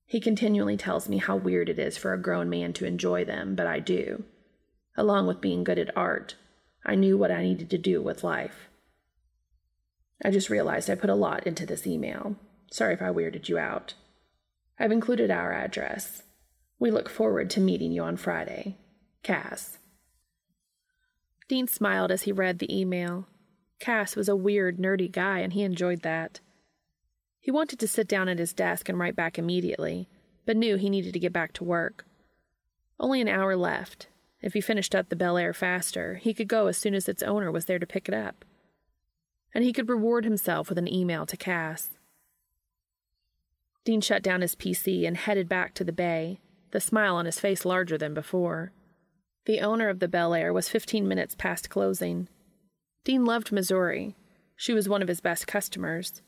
He 0.07 0.21
continually 0.21 0.77
tells 0.77 1.09
me 1.09 1.19
how 1.19 1.37
weird 1.37 1.69
it 1.69 1.79
is 1.79 1.97
for 1.97 2.13
a 2.13 2.21
grown 2.21 2.49
man 2.51 2.73
to 2.75 2.87
enjoy 2.87 3.25
them, 3.25 3.55
but 3.55 3.67
I 3.67 3.79
do. 3.79 4.25
Along 4.97 5.27
with 5.27 5.41
being 5.41 5.65
good 5.65 5.79
at 5.79 5.97
art, 5.97 6.35
I 6.85 6.95
knew 6.95 7.17
what 7.17 7.31
I 7.31 7.43
needed 7.43 7.71
to 7.71 7.79
do 7.79 8.03
with 8.03 8.25
life. 8.25 8.69
I 10.23 10.31
just 10.31 10.51
realized 10.51 10.89
I 10.89 10.95
put 10.95 11.11
a 11.11 11.15
lot 11.15 11.47
into 11.47 11.67
this 11.67 11.87
email. 11.87 12.37
Sorry 12.71 12.95
if 12.95 13.03
I 13.03 13.07
weirded 13.07 13.49
you 13.49 13.59
out. 13.59 13.95
I've 14.79 14.93
included 14.93 15.31
our 15.31 15.53
address. 15.53 16.23
We 16.79 16.91
look 16.91 17.09
forward 17.09 17.51
to 17.51 17.61
meeting 17.61 17.93
you 17.93 18.03
on 18.03 18.17
Friday. 18.17 18.77
Cass. 19.23 19.79
Dean 21.49 21.69
smiled 21.69 22.11
as 22.11 22.23
he 22.23 22.33
read 22.33 22.59
the 22.59 22.75
email. 22.75 23.27
Cass 23.79 24.17
was 24.17 24.29
a 24.29 24.37
weird, 24.37 24.79
nerdy 24.79 25.11
guy, 25.11 25.41
and 25.41 25.53
he 25.53 25.63
enjoyed 25.63 26.03
that. 26.03 26.41
He 27.41 27.51
wanted 27.51 27.79
to 27.81 27.89
sit 27.89 28.09
down 28.09 28.29
at 28.29 28.39
his 28.39 28.53
desk 28.53 28.89
and 28.89 28.99
write 28.99 29.15
back 29.15 29.39
immediately, 29.39 30.09
but 30.47 30.57
knew 30.57 30.77
he 30.77 30.91
needed 30.91 31.13
to 31.13 31.19
get 31.19 31.33
back 31.33 31.53
to 31.55 31.65
work. 31.65 32.07
Only 32.99 33.21
an 33.21 33.29
hour 33.29 33.57
left. 33.57 34.09
If 34.41 34.55
he 34.55 34.61
finished 34.61 34.95
up 34.95 35.09
the 35.09 35.17
Bel 35.17 35.37
Air 35.37 35.53
faster, 35.53 36.17
he 36.17 36.35
could 36.35 36.49
go 36.49 36.67
as 36.67 36.77
soon 36.77 36.95
as 36.95 37.09
its 37.09 37.23
owner 37.23 37.51
was 37.53 37.67
there 37.67 37.79
to 37.79 37.87
pick 37.87 38.09
it 38.09 38.15
up. 38.15 38.45
And 39.55 39.65
he 39.65 39.73
could 39.73 39.89
reward 39.89 40.25
himself 40.25 40.69
with 40.69 40.79
an 40.79 40.93
email 40.93 41.27
to 41.27 41.37
Cass. 41.37 41.91
Dean 43.85 44.01
shut 44.01 44.23
down 44.23 44.41
his 44.41 44.55
PC 44.55 45.07
and 45.07 45.17
headed 45.17 45.49
back 45.49 45.75
to 45.75 45.85
the 45.85 45.93
bay, 45.93 46.41
the 46.71 46.81
smile 46.81 47.17
on 47.17 47.27
his 47.27 47.39
face 47.39 47.65
larger 47.65 47.99
than 47.99 48.15
before. 48.15 48.73
The 49.47 49.61
owner 49.61 49.91
of 49.91 49.99
the 49.99 50.09
Bel 50.09 50.33
Air 50.33 50.53
was 50.53 50.71
15 50.71 51.07
minutes 51.07 51.35
past 51.35 51.69
closing. 51.69 52.29
Dean 53.05 53.27
loved 53.27 53.53
Missouri. 53.53 54.17
She 54.57 54.73
was 54.73 54.89
one 54.89 55.03
of 55.03 55.09
his 55.09 55.21
best 55.21 55.47
customers. 55.47 56.23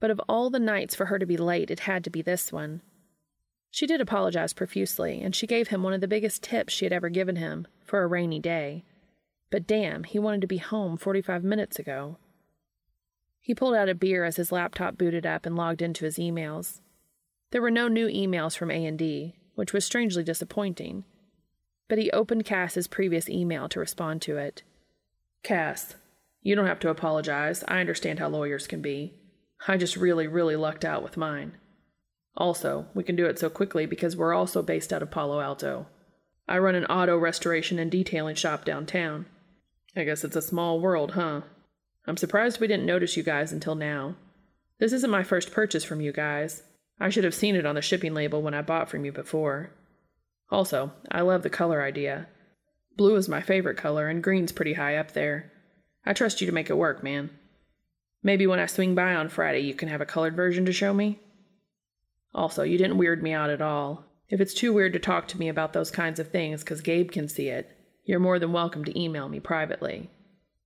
But 0.00 0.10
of 0.10 0.20
all 0.28 0.48
the 0.48 0.58
nights 0.58 0.94
for 0.94 1.06
her 1.06 1.18
to 1.18 1.26
be 1.26 1.36
late, 1.36 1.70
it 1.70 1.80
had 1.80 2.02
to 2.04 2.10
be 2.10 2.22
this 2.22 2.50
one. 2.50 2.80
She 3.70 3.86
did 3.86 4.00
apologize 4.00 4.52
profusely, 4.52 5.20
and 5.22 5.34
she 5.34 5.46
gave 5.46 5.68
him 5.68 5.82
one 5.82 5.92
of 5.92 6.00
the 6.00 6.08
biggest 6.08 6.42
tips 6.42 6.72
she 6.72 6.84
had 6.84 6.92
ever 6.92 7.08
given 7.08 7.36
him 7.36 7.66
for 7.84 8.02
a 8.02 8.06
rainy 8.06 8.38
day. 8.38 8.84
But 9.50 9.66
damn, 9.66 10.04
he 10.04 10.18
wanted 10.18 10.40
to 10.40 10.46
be 10.46 10.56
home 10.56 10.96
45 10.96 11.44
minutes 11.44 11.78
ago. 11.78 12.16
He 13.40 13.54
pulled 13.54 13.74
out 13.74 13.88
a 13.88 13.94
beer 13.94 14.24
as 14.24 14.36
his 14.36 14.50
laptop 14.52 14.96
booted 14.96 15.26
up 15.26 15.44
and 15.44 15.56
logged 15.56 15.82
into 15.82 16.04
his 16.04 16.16
emails. 16.16 16.80
There 17.52 17.62
were 17.62 17.70
no 17.70 17.86
new 17.86 18.08
emails 18.08 18.56
from 18.56 18.70
A&D, 18.70 19.34
which 19.54 19.74
was 19.74 19.84
strangely 19.84 20.24
disappointing. 20.24 21.04
But 21.86 21.98
he 21.98 22.10
opened 22.10 22.46
Cass's 22.46 22.86
previous 22.86 23.28
email 23.28 23.68
to 23.68 23.78
respond 23.78 24.22
to 24.22 24.38
it. 24.38 24.62
Cass, 25.42 25.94
you 26.40 26.54
don't 26.56 26.66
have 26.66 26.80
to 26.80 26.88
apologize. 26.88 27.62
I 27.68 27.80
understand 27.80 28.18
how 28.18 28.28
lawyers 28.28 28.66
can 28.66 28.80
be. 28.80 29.14
I 29.68 29.76
just 29.76 29.96
really, 29.96 30.26
really 30.26 30.56
lucked 30.56 30.84
out 30.84 31.02
with 31.02 31.18
mine. 31.18 31.58
Also, 32.38 32.86
we 32.94 33.04
can 33.04 33.16
do 33.16 33.26
it 33.26 33.38
so 33.38 33.50
quickly 33.50 33.84
because 33.84 34.16
we're 34.16 34.34
also 34.34 34.62
based 34.62 34.90
out 34.90 35.02
of 35.02 35.10
Palo 35.10 35.40
Alto. 35.40 35.86
I 36.48 36.56
run 36.58 36.74
an 36.74 36.86
auto 36.86 37.18
restoration 37.18 37.78
and 37.78 37.90
detailing 37.90 38.34
shop 38.34 38.64
downtown. 38.64 39.26
I 39.94 40.04
guess 40.04 40.24
it's 40.24 40.36
a 40.36 40.42
small 40.42 40.80
world, 40.80 41.12
huh? 41.12 41.42
I'm 42.06 42.16
surprised 42.16 42.60
we 42.60 42.66
didn't 42.66 42.86
notice 42.86 43.14
you 43.14 43.22
guys 43.22 43.52
until 43.52 43.74
now. 43.74 44.16
This 44.78 44.94
isn't 44.94 45.10
my 45.10 45.22
first 45.22 45.52
purchase 45.52 45.84
from 45.84 46.00
you 46.00 46.12
guys. 46.12 46.62
I 47.00 47.08
should 47.08 47.24
have 47.24 47.34
seen 47.34 47.56
it 47.56 47.66
on 47.66 47.74
the 47.74 47.82
shipping 47.82 48.14
label 48.14 48.42
when 48.42 48.54
I 48.54 48.62
bought 48.62 48.88
from 48.88 49.04
you 49.04 49.12
before. 49.12 49.70
Also, 50.50 50.92
I 51.10 51.22
love 51.22 51.42
the 51.42 51.50
color 51.50 51.82
idea. 51.82 52.28
Blue 52.96 53.16
is 53.16 53.28
my 53.28 53.40
favorite 53.40 53.76
color, 53.76 54.08
and 54.08 54.22
green's 54.22 54.52
pretty 54.52 54.74
high 54.74 54.96
up 54.96 55.12
there. 55.12 55.50
I 56.04 56.12
trust 56.12 56.40
you 56.40 56.46
to 56.46 56.52
make 56.52 56.68
it 56.68 56.76
work, 56.76 57.02
man. 57.02 57.30
Maybe 58.22 58.46
when 58.46 58.60
I 58.60 58.66
swing 58.66 58.94
by 58.94 59.14
on 59.14 59.28
Friday, 59.28 59.60
you 59.60 59.74
can 59.74 59.88
have 59.88 60.00
a 60.00 60.06
colored 60.06 60.36
version 60.36 60.66
to 60.66 60.72
show 60.72 60.92
me? 60.94 61.18
Also, 62.34 62.62
you 62.62 62.78
didn't 62.78 62.98
weird 62.98 63.22
me 63.22 63.32
out 63.32 63.50
at 63.50 63.62
all. 63.62 64.04
If 64.28 64.40
it's 64.40 64.54
too 64.54 64.72
weird 64.72 64.92
to 64.94 64.98
talk 64.98 65.28
to 65.28 65.38
me 65.38 65.48
about 65.48 65.72
those 65.72 65.90
kinds 65.90 66.18
of 66.18 66.28
things 66.28 66.62
because 66.62 66.80
Gabe 66.80 67.10
can 67.10 67.28
see 67.28 67.48
it, 67.48 67.70
you're 68.04 68.20
more 68.20 68.38
than 68.38 68.52
welcome 68.52 68.84
to 68.84 68.98
email 68.98 69.28
me 69.28 69.40
privately. 69.40 70.10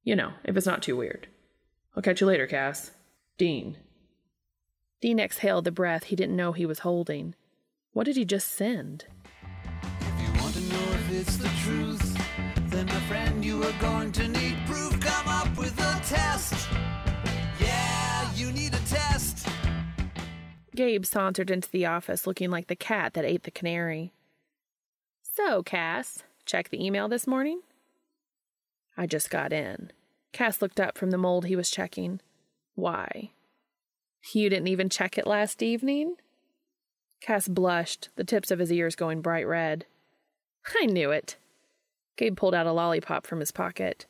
You 0.04 0.16
know, 0.16 0.32
if 0.44 0.56
it's 0.56 0.66
not 0.66 0.82
too 0.82 0.96
weird. 0.96 1.26
I'll 1.96 2.02
catch 2.02 2.20
you 2.20 2.26
later, 2.26 2.46
Cass. 2.46 2.92
Dean. 3.38 3.76
Dean 5.00 5.18
exhaled 5.20 5.64
the 5.64 5.72
breath 5.72 6.04
he 6.04 6.16
didn't 6.16 6.37
know 6.37 6.52
he 6.52 6.64
was 6.64 6.78
holding. 6.80 7.35
What 7.92 8.04
did 8.04 8.16
he 8.16 8.24
just 8.24 8.48
send? 8.48 9.04
If 10.00 10.22
you 10.22 10.40
want 10.40 10.54
to 10.54 10.61
know 10.61 10.92
if 10.92 11.12
it's 11.12 11.37
the 11.37 11.50
truth, 11.62 12.18
then 12.70 12.87
my 12.87 13.00
friend, 13.00 13.44
you 13.44 13.62
are 13.62 13.72
going 13.80 14.11
to 14.12 14.28
need 14.28 14.56
proof. 14.66 14.98
Come 15.00 15.28
up 15.28 15.56
with 15.59 15.78
a 15.78 16.00
test. 16.04 16.68
Yeah, 17.61 18.32
you 18.35 18.50
need 18.52 18.72
a 18.72 18.80
test. 18.87 19.46
Gabe 20.74 21.04
sauntered 21.04 21.50
into 21.50 21.70
the 21.70 21.87
office 21.87 22.26
looking 22.26 22.50
like 22.50 22.68
the 22.68 22.76
cat 22.76 23.14
that 23.14 23.24
ate 23.24 23.42
the 23.44 23.50
canary. 23.50 24.12
So, 25.22 25.62
Cass, 25.62 26.22
check 26.46 26.70
the 26.70 26.85
email 26.85 27.09
this 27.09 27.26
morning? 27.26 27.61
I 28.96 29.06
just 29.06 29.28
got 29.28 29.52
in. 29.52 29.90
Cass 30.32 30.62
looked 30.62 30.80
up 30.80 30.96
from 30.96 31.11
the 31.11 31.18
mold 31.18 31.44
he 31.44 31.56
was 31.56 31.70
checking. 31.70 32.20
Why? 32.74 33.30
You 34.32 34.50
didn't 34.50 34.68
even 34.68 34.88
check 34.88 35.18
it 35.18 35.26
last 35.26 35.62
evening? 35.62 36.16
Cass 37.20 37.48
blushed, 37.48 38.08
the 38.16 38.24
tips 38.24 38.50
of 38.50 38.58
his 38.58 38.72
ears 38.72 38.96
going 38.96 39.20
bright 39.20 39.46
red. 39.46 39.86
I 40.80 40.86
knew 40.86 41.10
it. 41.10 41.36
Gabe 42.16 42.36
pulled 42.36 42.54
out 42.54 42.66
a 42.66 42.72
lollipop 42.72 43.26
from 43.26 43.40
his 43.40 43.52
pocket. 43.52 44.06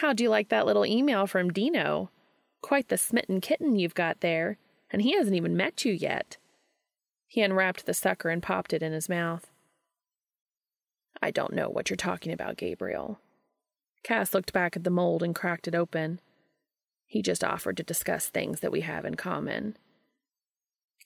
How'd 0.00 0.20
you 0.20 0.30
like 0.30 0.48
that 0.48 0.66
little 0.66 0.86
email 0.86 1.26
from 1.26 1.52
Dino? 1.52 2.10
Quite 2.62 2.88
the 2.88 2.96
smitten 2.96 3.40
kitten 3.40 3.76
you've 3.76 3.94
got 3.94 4.20
there, 4.20 4.58
and 4.90 5.02
he 5.02 5.14
hasn't 5.14 5.36
even 5.36 5.56
met 5.56 5.84
you 5.84 5.92
yet. 5.92 6.36
He 7.26 7.42
unwrapped 7.42 7.86
the 7.86 7.94
sucker 7.94 8.28
and 8.28 8.42
popped 8.42 8.72
it 8.72 8.82
in 8.82 8.92
his 8.92 9.08
mouth. 9.08 9.50
I 11.22 11.30
don't 11.30 11.52
know 11.52 11.68
what 11.68 11.90
you're 11.90 11.96
talking 11.96 12.32
about, 12.32 12.56
Gabriel. 12.56 13.20
Cass 14.02 14.32
looked 14.32 14.52
back 14.52 14.76
at 14.76 14.84
the 14.84 14.90
mold 14.90 15.22
and 15.22 15.34
cracked 15.34 15.68
it 15.68 15.74
open. 15.74 16.20
He 17.10 17.22
just 17.22 17.42
offered 17.42 17.76
to 17.76 17.82
discuss 17.82 18.28
things 18.28 18.60
that 18.60 18.70
we 18.70 18.82
have 18.82 19.04
in 19.04 19.16
common. 19.16 19.76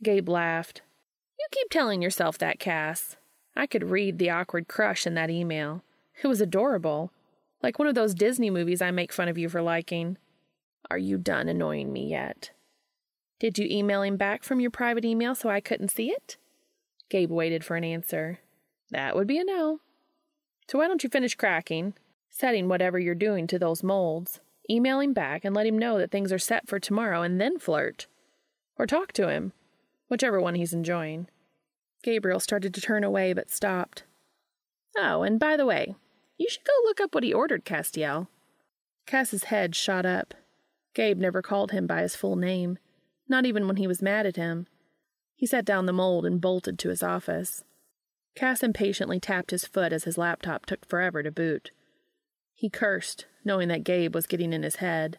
Gabe 0.02 0.28
laughed. 0.28 0.82
You 1.38 1.46
keep 1.50 1.70
telling 1.70 2.02
yourself 2.02 2.36
that, 2.36 2.58
Cass. 2.58 3.16
I 3.56 3.66
could 3.66 3.88
read 3.88 4.18
the 4.18 4.28
awkward 4.28 4.68
crush 4.68 5.06
in 5.06 5.14
that 5.14 5.30
email. 5.30 5.82
It 6.22 6.26
was 6.26 6.42
adorable. 6.42 7.10
Like 7.62 7.78
one 7.78 7.88
of 7.88 7.94
those 7.94 8.14
Disney 8.14 8.50
movies 8.50 8.82
I 8.82 8.90
make 8.90 9.14
fun 9.14 9.28
of 9.28 9.38
you 9.38 9.48
for 9.48 9.62
liking. 9.62 10.18
Are 10.90 10.98
you 10.98 11.16
done 11.16 11.48
annoying 11.48 11.90
me 11.90 12.10
yet? 12.10 12.50
Did 13.40 13.58
you 13.58 13.66
email 13.70 14.02
him 14.02 14.18
back 14.18 14.42
from 14.44 14.60
your 14.60 14.70
private 14.70 15.06
email 15.06 15.34
so 15.34 15.48
I 15.48 15.62
couldn't 15.62 15.90
see 15.90 16.10
it? 16.10 16.36
Gabe 17.08 17.30
waited 17.30 17.64
for 17.64 17.76
an 17.76 17.84
answer. 17.84 18.40
That 18.90 19.16
would 19.16 19.26
be 19.26 19.38
a 19.38 19.44
no. 19.44 19.80
So 20.68 20.80
why 20.80 20.86
don't 20.86 21.02
you 21.02 21.08
finish 21.08 21.34
cracking, 21.34 21.94
setting 22.28 22.68
whatever 22.68 22.98
you're 22.98 23.14
doing 23.14 23.46
to 23.46 23.58
those 23.58 23.82
molds, 23.82 24.40
email 24.70 25.00
him 25.00 25.12
back 25.12 25.44
and 25.44 25.54
let 25.54 25.66
him 25.66 25.78
know 25.78 25.98
that 25.98 26.10
things 26.10 26.32
are 26.32 26.38
set 26.38 26.68
for 26.68 26.78
tomorrow, 26.78 27.22
and 27.22 27.40
then 27.40 27.58
flirt. 27.58 28.06
Or 28.78 28.86
talk 28.86 29.12
to 29.12 29.28
him, 29.28 29.52
whichever 30.08 30.40
one 30.40 30.54
he's 30.54 30.72
enjoying. 30.72 31.28
Gabriel 32.02 32.40
started 32.40 32.74
to 32.74 32.80
turn 32.80 33.04
away 33.04 33.32
but 33.32 33.50
stopped. 33.50 34.04
Oh, 34.96 35.22
and 35.22 35.40
by 35.40 35.56
the 35.56 35.66
way, 35.66 35.94
you 36.38 36.48
should 36.48 36.64
go 36.64 36.72
look 36.84 37.00
up 37.00 37.14
what 37.14 37.24
he 37.24 37.32
ordered, 37.32 37.64
Castiel. 37.64 38.28
Cass's 39.06 39.44
head 39.44 39.74
shot 39.74 40.06
up. 40.06 40.34
Gabe 40.94 41.18
never 41.18 41.42
called 41.42 41.72
him 41.72 41.86
by 41.86 42.02
his 42.02 42.16
full 42.16 42.36
name, 42.36 42.78
not 43.28 43.46
even 43.46 43.66
when 43.66 43.76
he 43.76 43.86
was 43.86 44.02
mad 44.02 44.26
at 44.26 44.36
him. 44.36 44.66
He 45.34 45.46
set 45.46 45.64
down 45.64 45.86
the 45.86 45.92
mold 45.92 46.24
and 46.24 46.40
bolted 46.40 46.78
to 46.78 46.88
his 46.88 47.02
office. 47.02 47.64
Cass 48.34 48.62
impatiently 48.62 49.20
tapped 49.20 49.50
his 49.50 49.66
foot 49.66 49.92
as 49.92 50.04
his 50.04 50.18
laptop 50.18 50.66
took 50.66 50.86
forever 50.86 51.22
to 51.22 51.30
boot. 51.30 51.70
He 52.54 52.70
cursed, 52.70 53.26
knowing 53.44 53.68
that 53.68 53.84
Gabe 53.84 54.14
was 54.14 54.26
getting 54.26 54.52
in 54.52 54.62
his 54.62 54.76
head, 54.76 55.18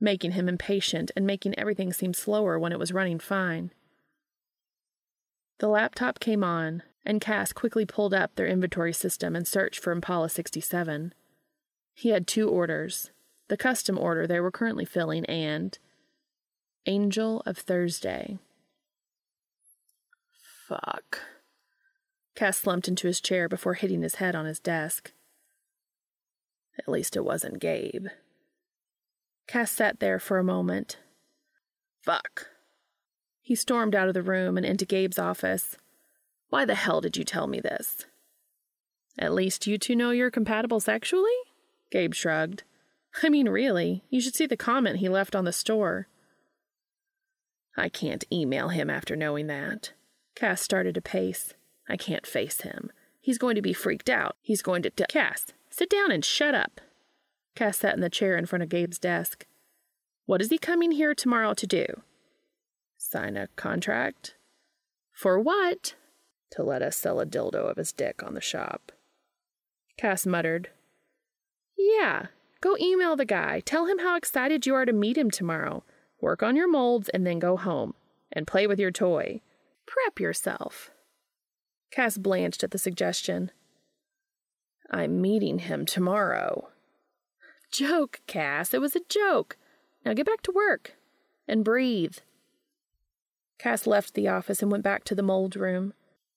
making 0.00 0.32
him 0.32 0.48
impatient 0.48 1.10
and 1.14 1.26
making 1.26 1.58
everything 1.58 1.92
seem 1.92 2.14
slower 2.14 2.58
when 2.58 2.72
it 2.72 2.78
was 2.78 2.92
running 2.92 3.18
fine. 3.18 3.72
The 5.58 5.68
laptop 5.68 6.20
came 6.20 6.42
on, 6.42 6.82
and 7.04 7.20
Cass 7.20 7.52
quickly 7.52 7.84
pulled 7.84 8.14
up 8.14 8.34
their 8.34 8.46
inventory 8.46 8.92
system 8.92 9.36
and 9.36 9.46
searched 9.46 9.82
for 9.82 9.92
Impala 9.92 10.28
67. 10.28 11.14
He 11.94 12.10
had 12.10 12.26
two 12.26 12.48
orders 12.48 13.10
the 13.48 13.56
custom 13.56 13.98
order 13.98 14.26
they 14.26 14.38
were 14.38 14.52
currently 14.52 14.84
filling 14.84 15.26
and 15.26 15.76
Angel 16.86 17.42
of 17.44 17.58
Thursday. 17.58 18.38
Fuck. 20.68 21.20
Cass 22.36 22.58
slumped 22.58 22.86
into 22.86 23.08
his 23.08 23.20
chair 23.20 23.48
before 23.48 23.74
hitting 23.74 24.02
his 24.02 24.14
head 24.14 24.36
on 24.36 24.46
his 24.46 24.60
desk. 24.60 25.12
At 26.78 26.88
least 26.88 27.16
it 27.16 27.24
wasn't 27.24 27.60
Gabe. 27.60 28.06
Cass 29.46 29.70
sat 29.70 30.00
there 30.00 30.18
for 30.18 30.38
a 30.38 30.44
moment. 30.44 30.98
Fuck. 32.02 32.48
He 33.42 33.54
stormed 33.54 33.94
out 33.94 34.08
of 34.08 34.14
the 34.14 34.22
room 34.22 34.56
and 34.56 34.64
into 34.64 34.86
Gabe's 34.86 35.18
office. 35.18 35.76
Why 36.48 36.64
the 36.64 36.74
hell 36.74 37.00
did 37.00 37.16
you 37.16 37.24
tell 37.24 37.46
me 37.46 37.60
this? 37.60 38.06
At 39.18 39.34
least 39.34 39.66
you 39.66 39.76
two 39.76 39.96
know 39.96 40.10
you're 40.10 40.30
compatible 40.30 40.80
sexually? 40.80 41.30
Gabe 41.90 42.14
shrugged. 42.14 42.62
I 43.22 43.28
mean, 43.28 43.48
really, 43.48 44.04
you 44.08 44.20
should 44.20 44.34
see 44.36 44.46
the 44.46 44.56
comment 44.56 44.98
he 44.98 45.08
left 45.08 45.34
on 45.34 45.44
the 45.44 45.52
store. 45.52 46.06
I 47.76 47.88
can't 47.88 48.24
email 48.32 48.68
him 48.68 48.88
after 48.88 49.16
knowing 49.16 49.46
that. 49.48 49.92
Cass 50.34 50.60
started 50.60 50.94
to 50.94 51.02
pace. 51.02 51.54
I 51.88 51.96
can't 51.96 52.26
face 52.26 52.60
him. 52.60 52.92
He's 53.20 53.38
going 53.38 53.56
to 53.56 53.62
be 53.62 53.72
freaked 53.72 54.08
out. 54.08 54.36
He's 54.40 54.62
going 54.62 54.82
to. 54.82 54.90
T- 54.90 55.04
Cass, 55.08 55.46
sit 55.80 55.88
down 55.88 56.10
and 56.10 56.22
shut 56.22 56.54
up. 56.54 56.78
Cass 57.54 57.78
sat 57.78 57.94
in 57.94 58.02
the 58.02 58.10
chair 58.10 58.36
in 58.36 58.44
front 58.44 58.62
of 58.62 58.68
Gabe's 58.68 58.98
desk. 58.98 59.46
What 60.26 60.42
is 60.42 60.50
he 60.50 60.58
coming 60.58 60.92
here 60.92 61.14
tomorrow 61.14 61.54
to 61.54 61.66
do? 61.66 62.02
Sign 62.98 63.34
a 63.34 63.48
contract? 63.56 64.34
For 65.14 65.40
what? 65.40 65.94
To 66.50 66.62
let 66.62 66.82
us 66.82 66.98
sell 66.98 67.18
a 67.18 67.24
dildo 67.24 67.70
of 67.70 67.78
his 67.78 67.92
dick 67.92 68.22
on 68.22 68.34
the 68.34 68.42
shop. 68.42 68.92
Cass 69.96 70.26
muttered. 70.26 70.68
Yeah, 71.78 72.26
go 72.60 72.76
email 72.78 73.16
the 73.16 73.24
guy. 73.24 73.60
Tell 73.60 73.86
him 73.86 74.00
how 74.00 74.16
excited 74.16 74.66
you 74.66 74.74
are 74.74 74.84
to 74.84 74.92
meet 74.92 75.16
him 75.16 75.30
tomorrow. 75.30 75.82
Work 76.20 76.42
on 76.42 76.56
your 76.56 76.70
molds 76.70 77.08
and 77.08 77.26
then 77.26 77.38
go 77.38 77.56
home. 77.56 77.94
And 78.30 78.46
play 78.46 78.66
with 78.66 78.78
your 78.78 78.90
toy. 78.90 79.40
Prep 79.86 80.20
yourself. 80.20 80.90
Cass 81.90 82.18
blanched 82.18 82.62
at 82.62 82.70
the 82.70 82.78
suggestion. 82.78 83.50
I'm 84.90 85.20
meeting 85.20 85.60
him 85.60 85.86
tomorrow. 85.86 86.68
Joke, 87.70 88.20
Cass. 88.26 88.74
It 88.74 88.80
was 88.80 88.96
a 88.96 89.00
joke. 89.08 89.56
Now 90.04 90.14
get 90.14 90.26
back 90.26 90.42
to 90.42 90.52
work. 90.52 90.96
And 91.46 91.64
breathe. 91.64 92.16
Cass 93.58 93.86
left 93.86 94.14
the 94.14 94.28
office 94.28 94.62
and 94.62 94.70
went 94.70 94.84
back 94.84 95.04
to 95.04 95.14
the 95.14 95.22
mold 95.22 95.54
room. 95.54 95.92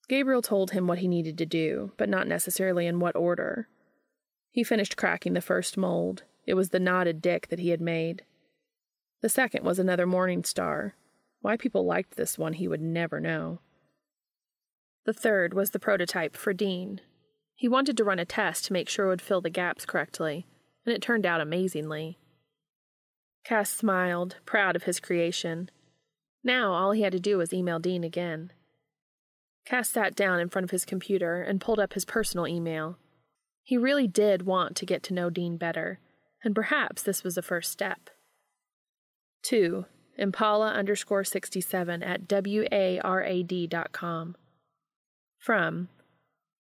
Gabriel 0.09 0.41
told 0.41 0.71
him 0.71 0.85
what 0.85 0.99
he 0.99 1.07
needed 1.07 1.37
to 1.37 1.45
do, 1.45 1.93
but 1.97 2.09
not 2.09 2.27
necessarily 2.27 2.85
in 2.85 2.99
what 2.99 3.15
order. 3.15 3.67
He 4.51 4.63
finished 4.63 4.97
cracking 4.97 5.33
the 5.33 5.41
first 5.41 5.77
mold. 5.77 6.23
It 6.45 6.53
was 6.55 6.69
the 6.69 6.79
knotted 6.79 7.21
dick 7.21 7.47
that 7.47 7.59
he 7.59 7.69
had 7.69 7.81
made. 7.81 8.23
The 9.21 9.29
second 9.29 9.63
was 9.63 9.79
another 9.79 10.05
morning 10.05 10.43
star. 10.43 10.95
Why 11.41 11.57
people 11.57 11.85
liked 11.85 12.17
this 12.17 12.37
one, 12.37 12.53
he 12.53 12.67
would 12.67 12.81
never 12.81 13.19
know. 13.19 13.59
The 15.05 15.13
third 15.13 15.53
was 15.53 15.71
the 15.71 15.79
prototype 15.79 16.35
for 16.35 16.53
Dean. 16.53 17.01
He 17.55 17.67
wanted 17.67 17.97
to 17.97 18.03
run 18.03 18.19
a 18.19 18.25
test 18.25 18.65
to 18.65 18.73
make 18.73 18.89
sure 18.89 19.05
it 19.05 19.09
would 19.09 19.21
fill 19.21 19.41
the 19.41 19.49
gaps 19.49 19.85
correctly, 19.85 20.45
and 20.85 20.93
it 20.93 21.01
turned 21.01 21.25
out 21.25 21.41
amazingly. 21.41 22.17
Cass 23.45 23.69
smiled, 23.69 24.37
proud 24.45 24.75
of 24.75 24.83
his 24.83 24.99
creation. 24.99 25.69
Now 26.43 26.73
all 26.73 26.91
he 26.91 27.01
had 27.01 27.13
to 27.13 27.19
do 27.19 27.37
was 27.37 27.53
email 27.53 27.79
Dean 27.79 28.03
again. 28.03 28.51
Cass 29.65 29.89
sat 29.89 30.15
down 30.15 30.39
in 30.39 30.49
front 30.49 30.63
of 30.63 30.71
his 30.71 30.85
computer 30.85 31.41
and 31.41 31.61
pulled 31.61 31.79
up 31.79 31.93
his 31.93 32.05
personal 32.05 32.47
email. 32.47 32.97
He 33.63 33.77
really 33.77 34.07
did 34.07 34.45
want 34.45 34.75
to 34.77 34.85
get 34.85 35.03
to 35.03 35.13
know 35.13 35.29
Dean 35.29 35.57
better, 35.57 35.99
and 36.43 36.53
perhaps 36.53 37.01
this 37.01 37.23
was 37.23 37.37
a 37.37 37.41
first 37.41 37.71
step. 37.71 38.09
2. 39.43 39.85
Impala 40.17 40.71
underscore 40.71 41.23
67 41.23 42.03
at 42.03 42.27
W-A-R-A-D 42.27 43.67
dot 43.67 43.91
com. 43.91 44.35
From 45.39 45.89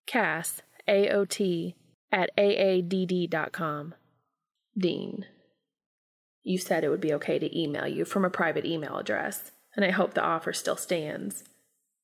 Cass, 0.07 0.61
A-O-T, 0.87 1.75
at 2.11 2.29
A-A-D-D 2.37 3.27
dot 3.27 3.51
com. 3.51 3.95
Dean. 4.77 5.25
You 6.43 6.57
said 6.57 6.83
it 6.83 6.89
would 6.89 7.01
be 7.01 7.13
okay 7.13 7.39
to 7.39 7.59
email 7.59 7.87
you 7.87 8.05
from 8.05 8.25
a 8.25 8.29
private 8.29 8.65
email 8.65 8.97
address, 8.97 9.51
and 9.75 9.85
I 9.85 9.91
hope 9.91 10.13
the 10.13 10.23
offer 10.23 10.51
still 10.51 10.75
stands. 10.75 11.43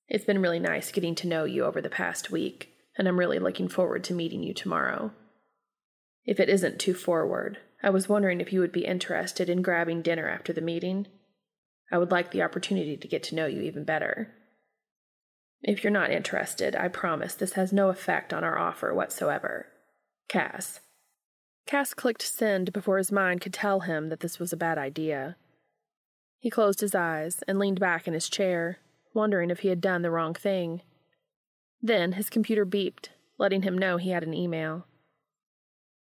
It's 0.08 0.26
been 0.26 0.42
really 0.42 0.60
nice 0.60 0.92
getting 0.92 1.14
to 1.16 1.28
know 1.28 1.44
you 1.44 1.66
over 1.66 1.82
the 1.82 1.90
past 1.90 2.32
week, 2.32 2.72
and 2.98 3.08
I'm 3.08 3.20
really 3.20 3.40
looking 3.40 3.68
forward 3.68 4.04
to 4.06 4.14
meeting 4.14 4.44
you 4.44 4.54
tomorrow. 4.54 5.12
If 6.26 6.40
it 6.40 6.50
isn't 6.50 6.80
too 6.80 6.94
forward, 6.94 7.58
I 7.84 7.90
was 7.90 8.10
wondering 8.10 8.42
if 8.42 8.54
you 8.54 8.60
would 8.62 8.72
be 8.72 8.86
interested 8.86 9.50
in 9.50 9.62
grabbing 9.62 10.02
dinner 10.02 10.28
after 10.28 10.54
the 10.54 10.62
meeting. 10.62 11.08
I 11.92 11.98
would 11.98 12.12
like 12.12 12.32
the 12.32 12.44
opportunity 12.44 12.98
to 12.98 13.08
get 13.08 13.24
to 13.24 13.36
know 13.36 13.46
you 13.46 13.62
even 13.62 13.84
better. 13.84 14.34
If 15.62 15.84
you're 15.84 15.92
not 15.92 16.12
interested, 16.12 16.76
I 16.76 16.88
promise 16.88 17.34
this 17.34 17.54
has 17.54 17.74
no 17.74 17.90
effect 17.90 18.34
on 18.34 18.44
our 18.44 18.58
offer 18.58 18.94
whatsoever. 18.94 19.68
Cass. 20.28 20.80
Cass 21.66 21.94
clicked 21.94 22.22
send 22.22 22.72
before 22.72 22.98
his 22.98 23.12
mind 23.12 23.42
could 23.42 23.54
tell 23.54 23.82
him 23.82 24.10
that 24.10 24.22
this 24.22 24.40
was 24.40 24.54
a 24.54 24.58
bad 24.58 24.78
idea. 24.78 25.36
He 26.40 26.50
closed 26.50 26.80
his 26.80 26.96
eyes 26.96 27.44
and 27.48 27.60
leaned 27.60 27.80
back 27.80 28.08
in 28.08 28.14
his 28.14 28.30
chair, 28.30 28.80
wondering 29.14 29.50
if 29.50 29.60
he 29.60 29.68
had 29.68 29.82
done 29.82 30.02
the 30.02 30.12
wrong 30.12 30.34
thing. 30.34 30.82
Then 31.82 32.14
his 32.14 32.30
computer 32.30 32.66
beeped, 32.66 33.10
letting 33.38 33.64
him 33.64 33.78
know 33.78 33.98
he 33.98 34.12
had 34.12 34.24
an 34.24 34.34
email. 34.34 34.86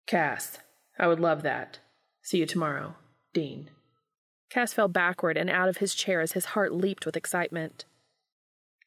Cass, 0.06 0.58
I 0.98 1.06
would 1.06 1.20
love 1.20 1.42
that. 1.42 1.78
See 2.22 2.38
you 2.38 2.46
tomorrow. 2.46 2.96
Dean. 3.32 3.70
Cass 4.50 4.72
fell 4.72 4.88
backward 4.88 5.36
and 5.36 5.48
out 5.48 5.68
of 5.68 5.78
his 5.78 5.94
chair 5.94 6.20
as 6.20 6.32
his 6.32 6.46
heart 6.46 6.72
leaped 6.72 7.06
with 7.06 7.16
excitement. 7.16 7.84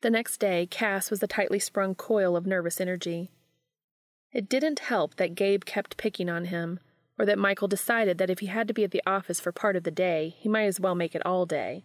The 0.02 0.10
next 0.10 0.38
day, 0.38 0.68
Cass 0.68 1.10
was 1.10 1.24
a 1.24 1.28
tightly 1.28 1.60
sprung 1.60 1.96
coil 1.96 2.36
of 2.36 2.46
nervous 2.46 2.80
energy. 2.80 3.32
It 4.32 4.48
didn't 4.48 4.80
help 4.80 5.16
that 5.16 5.36
Gabe 5.36 5.66
kept 5.66 5.98
picking 5.98 6.30
on 6.30 6.46
him, 6.46 6.80
or 7.18 7.26
that 7.26 7.40
Michael 7.40 7.68
decided 7.68 8.18
that 8.18 8.30
if 8.30 8.40
he 8.40 8.46
had 8.48 8.68
to 8.68 8.74
be 8.74 8.84
at 8.84 8.92
the 8.92 9.02
office 9.08 9.40
for 9.40 9.52
part 9.52 9.76
of 9.76 9.84
the 9.84 9.92
day, 9.92 10.36
he 10.38 10.48
might 10.48 10.66
as 10.66 10.80
well 10.80 10.94
make 10.94 11.16
it 11.16 11.26
all 11.26 11.46
day. 11.46 11.84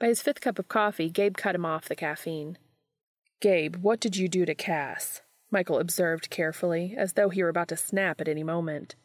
By 0.00 0.08
his 0.08 0.22
fifth 0.22 0.40
cup 0.40 0.58
of 0.58 0.66
coffee, 0.66 1.10
Gabe 1.10 1.36
cut 1.36 1.54
him 1.54 1.64
off 1.64 1.88
the 1.88 1.94
caffeine. 1.94 2.58
Gabe, 3.40 3.76
what 3.76 4.00
did 4.00 4.16
you 4.16 4.28
do 4.28 4.44
to 4.44 4.54
Cass? 4.54 5.22
Michael 5.50 5.78
observed 5.78 6.30
carefully, 6.30 6.94
as 6.96 7.12
though 7.12 7.28
he 7.28 7.42
were 7.42 7.48
about 7.48 7.68
to 7.68 7.76
snap 7.76 8.20
at 8.20 8.28
any 8.28 8.42
moment. 8.42 8.96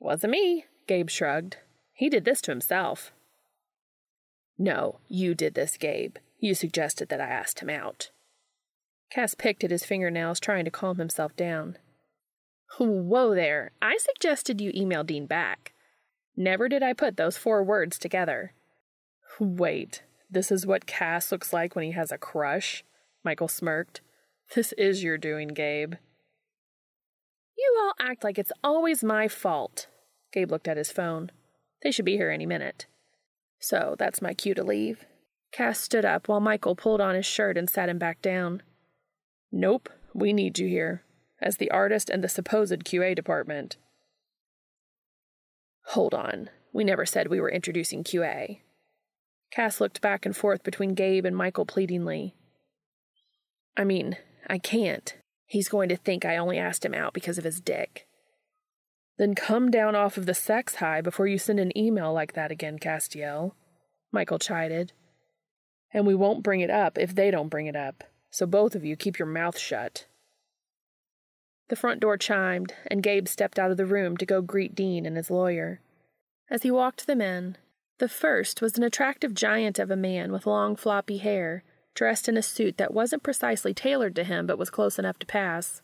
Wasn't 0.00 0.30
me, 0.30 0.66
Gabe 0.86 1.10
shrugged. 1.10 1.58
He 1.92 2.08
did 2.08 2.24
this 2.24 2.40
to 2.42 2.50
himself. 2.50 3.12
No, 4.56 5.00
you 5.08 5.34
did 5.34 5.54
this, 5.54 5.76
Gabe. 5.76 6.16
You 6.38 6.54
suggested 6.54 7.08
that 7.08 7.20
I 7.20 7.28
asked 7.28 7.60
him 7.60 7.70
out. 7.70 8.10
Cass 9.10 9.34
picked 9.34 9.64
at 9.64 9.70
his 9.70 9.84
fingernails, 9.84 10.38
trying 10.38 10.64
to 10.64 10.70
calm 10.70 10.98
himself 10.98 11.34
down. 11.36 11.78
Whoa 12.78 13.34
there. 13.34 13.72
I 13.80 13.96
suggested 13.96 14.60
you 14.60 14.70
email 14.74 15.02
Dean 15.02 15.26
back. 15.26 15.72
Never 16.36 16.68
did 16.68 16.82
I 16.82 16.92
put 16.92 17.16
those 17.16 17.36
four 17.36 17.64
words 17.64 17.98
together. 17.98 18.52
Wait, 19.40 20.02
this 20.30 20.52
is 20.52 20.66
what 20.66 20.86
Cass 20.86 21.32
looks 21.32 21.52
like 21.52 21.74
when 21.74 21.84
he 21.84 21.92
has 21.92 22.12
a 22.12 22.18
crush? 22.18 22.84
Michael 23.24 23.48
smirked. 23.48 24.02
This 24.54 24.72
is 24.74 25.02
your 25.02 25.18
doing, 25.18 25.48
Gabe. 25.48 25.94
You 27.56 27.78
all 27.80 27.94
act 27.98 28.22
like 28.22 28.38
it's 28.38 28.52
always 28.62 29.02
my 29.02 29.26
fault. 29.26 29.88
Gabe 30.32 30.50
looked 30.50 30.68
at 30.68 30.76
his 30.76 30.92
phone. 30.92 31.32
They 31.82 31.90
should 31.90 32.04
be 32.04 32.16
here 32.16 32.30
any 32.30 32.46
minute. 32.46 32.86
So 33.58 33.96
that's 33.98 34.22
my 34.22 34.34
cue 34.34 34.54
to 34.54 34.62
leave. 34.62 35.04
Cass 35.52 35.80
stood 35.80 36.04
up 36.04 36.28
while 36.28 36.40
Michael 36.40 36.76
pulled 36.76 37.00
on 37.00 37.14
his 37.14 37.26
shirt 37.26 37.56
and 37.56 37.68
sat 37.68 37.88
him 37.88 37.98
back 37.98 38.20
down. 38.20 38.62
Nope, 39.50 39.88
we 40.14 40.32
need 40.32 40.58
you 40.58 40.68
here, 40.68 41.02
as 41.40 41.56
the 41.56 41.70
artist 41.70 42.10
and 42.10 42.22
the 42.22 42.28
supposed 42.28 42.84
QA 42.84 43.14
department. 43.14 43.76
Hold 45.86 46.12
on, 46.12 46.50
we 46.72 46.84
never 46.84 47.06
said 47.06 47.28
we 47.28 47.40
were 47.40 47.50
introducing 47.50 48.04
QA. 48.04 48.60
Cass 49.50 49.80
looked 49.80 50.00
back 50.02 50.26
and 50.26 50.36
forth 50.36 50.62
between 50.62 50.94
Gabe 50.94 51.24
and 51.24 51.36
Michael 51.36 51.64
pleadingly. 51.64 52.34
I 53.76 53.84
mean, 53.84 54.18
I 54.46 54.58
can't. 54.58 55.16
He's 55.46 55.68
going 55.68 55.88
to 55.88 55.96
think 55.96 56.24
I 56.24 56.36
only 56.36 56.58
asked 56.58 56.84
him 56.84 56.94
out 56.94 57.14
because 57.14 57.38
of 57.38 57.44
his 57.44 57.60
dick. 57.60 58.06
Then 59.16 59.34
come 59.34 59.70
down 59.70 59.94
off 59.94 60.18
of 60.18 60.26
the 60.26 60.34
sex 60.34 60.76
high 60.76 61.00
before 61.00 61.26
you 61.26 61.38
send 61.38 61.58
an 61.58 61.76
email 61.76 62.12
like 62.12 62.34
that 62.34 62.50
again, 62.50 62.78
Castiel, 62.78 63.52
Michael 64.12 64.38
chided. 64.38 64.92
And 65.92 66.06
we 66.06 66.14
won't 66.14 66.42
bring 66.42 66.60
it 66.60 66.70
up 66.70 66.98
if 66.98 67.14
they 67.14 67.30
don't 67.30 67.48
bring 67.48 67.66
it 67.66 67.76
up, 67.76 68.04
so 68.30 68.46
both 68.46 68.74
of 68.74 68.84
you 68.84 68.96
keep 68.96 69.18
your 69.18 69.28
mouth 69.28 69.58
shut. 69.58 70.06
The 71.68 71.76
front 71.76 72.00
door 72.00 72.16
chimed, 72.16 72.74
and 72.86 73.02
Gabe 73.02 73.28
stepped 73.28 73.58
out 73.58 73.70
of 73.70 73.76
the 73.76 73.86
room 73.86 74.16
to 74.16 74.26
go 74.26 74.40
greet 74.40 74.74
Dean 74.74 75.04
and 75.04 75.16
his 75.16 75.30
lawyer. 75.30 75.80
As 76.50 76.62
he 76.62 76.70
walked 76.70 77.06
them 77.06 77.20
in, 77.20 77.56
the 77.98 78.08
first 78.08 78.62
was 78.62 78.78
an 78.78 78.84
attractive 78.84 79.34
giant 79.34 79.78
of 79.78 79.90
a 79.90 79.96
man 79.96 80.32
with 80.32 80.46
long 80.46 80.76
floppy 80.76 81.18
hair, 81.18 81.64
dressed 81.94 82.28
in 82.28 82.36
a 82.36 82.42
suit 82.42 82.78
that 82.78 82.94
wasn't 82.94 83.22
precisely 83.22 83.74
tailored 83.74 84.14
to 84.16 84.24
him 84.24 84.46
but 84.46 84.58
was 84.58 84.70
close 84.70 84.98
enough 84.98 85.18
to 85.18 85.26
pass. 85.26 85.82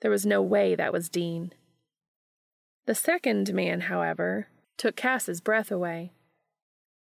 There 0.00 0.10
was 0.10 0.26
no 0.26 0.42
way 0.42 0.74
that 0.74 0.92
was 0.92 1.08
Dean. 1.08 1.52
The 2.86 2.94
second 2.94 3.54
man, 3.54 3.82
however, 3.82 4.48
took 4.76 4.96
Cass's 4.96 5.40
breath 5.40 5.70
away. 5.70 6.12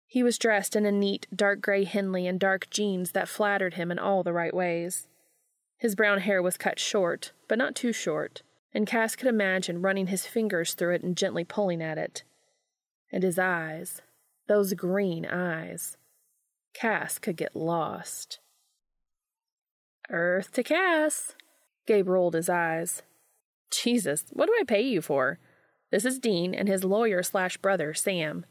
He 0.07 0.23
was 0.23 0.39
dressed 0.39 0.77
in 0.77 0.87
a 0.87 0.93
neat 0.93 1.27
dark 1.35 1.61
gray 1.61 1.85
Henley 1.85 2.27
and 2.27 2.39
dark 2.39 2.71
jeans 2.71 3.13
that 3.13 3.29
flattered 3.29 3.75
him 3.75 3.91
in 3.91 3.99
all 3.99 4.23
the 4.23 4.33
right 4.33 4.55
ways. 4.55 5.09
His 5.79 5.95
brown 5.95 6.21
hair 6.21 6.41
was 6.41 6.57
cut 6.57 6.79
short, 6.79 7.33
but 7.49 7.59
not 7.59 7.75
too 7.75 7.93
short, 7.93 8.43
and 8.73 8.87
Cass 8.87 9.17
could 9.17 9.29
imagine 9.29 9.83
running 9.83 10.07
his 10.07 10.27
fingers 10.27 10.75
through 10.75 10.95
it 10.95 11.03
and 11.03 11.17
gently 11.17 11.45
pulling 11.45 11.83
at 11.83 11.99
it. 11.99 12.23
And 13.13 13.23
his 13.23 13.39
eyes, 13.39 14.01
those 14.49 14.75
green 14.75 15.27
eyes. 15.27 15.97
Cass 16.73 17.19
could 17.19 17.37
get 17.37 17.57
lost. 17.57 18.39
Earth 20.11 20.53
to 20.53 20.63
Cass. 20.63 21.35
Gabe 21.87 22.09
rolled 22.09 22.35
his 22.35 22.49
eyes. 22.49 23.03
Jesus, 23.71 24.25
what 24.33 24.47
do 24.47 24.57
I 24.59 24.65
pay 24.65 24.83
you 24.83 25.01
for? 25.01 25.39
This 25.91 26.05
is 26.05 26.19
Dean 26.19 26.55
and 26.55 26.69
his 26.69 26.85
lawyer 26.85 27.23
slash 27.23 27.57
brother, 27.57 27.95
Sam. 27.95 28.45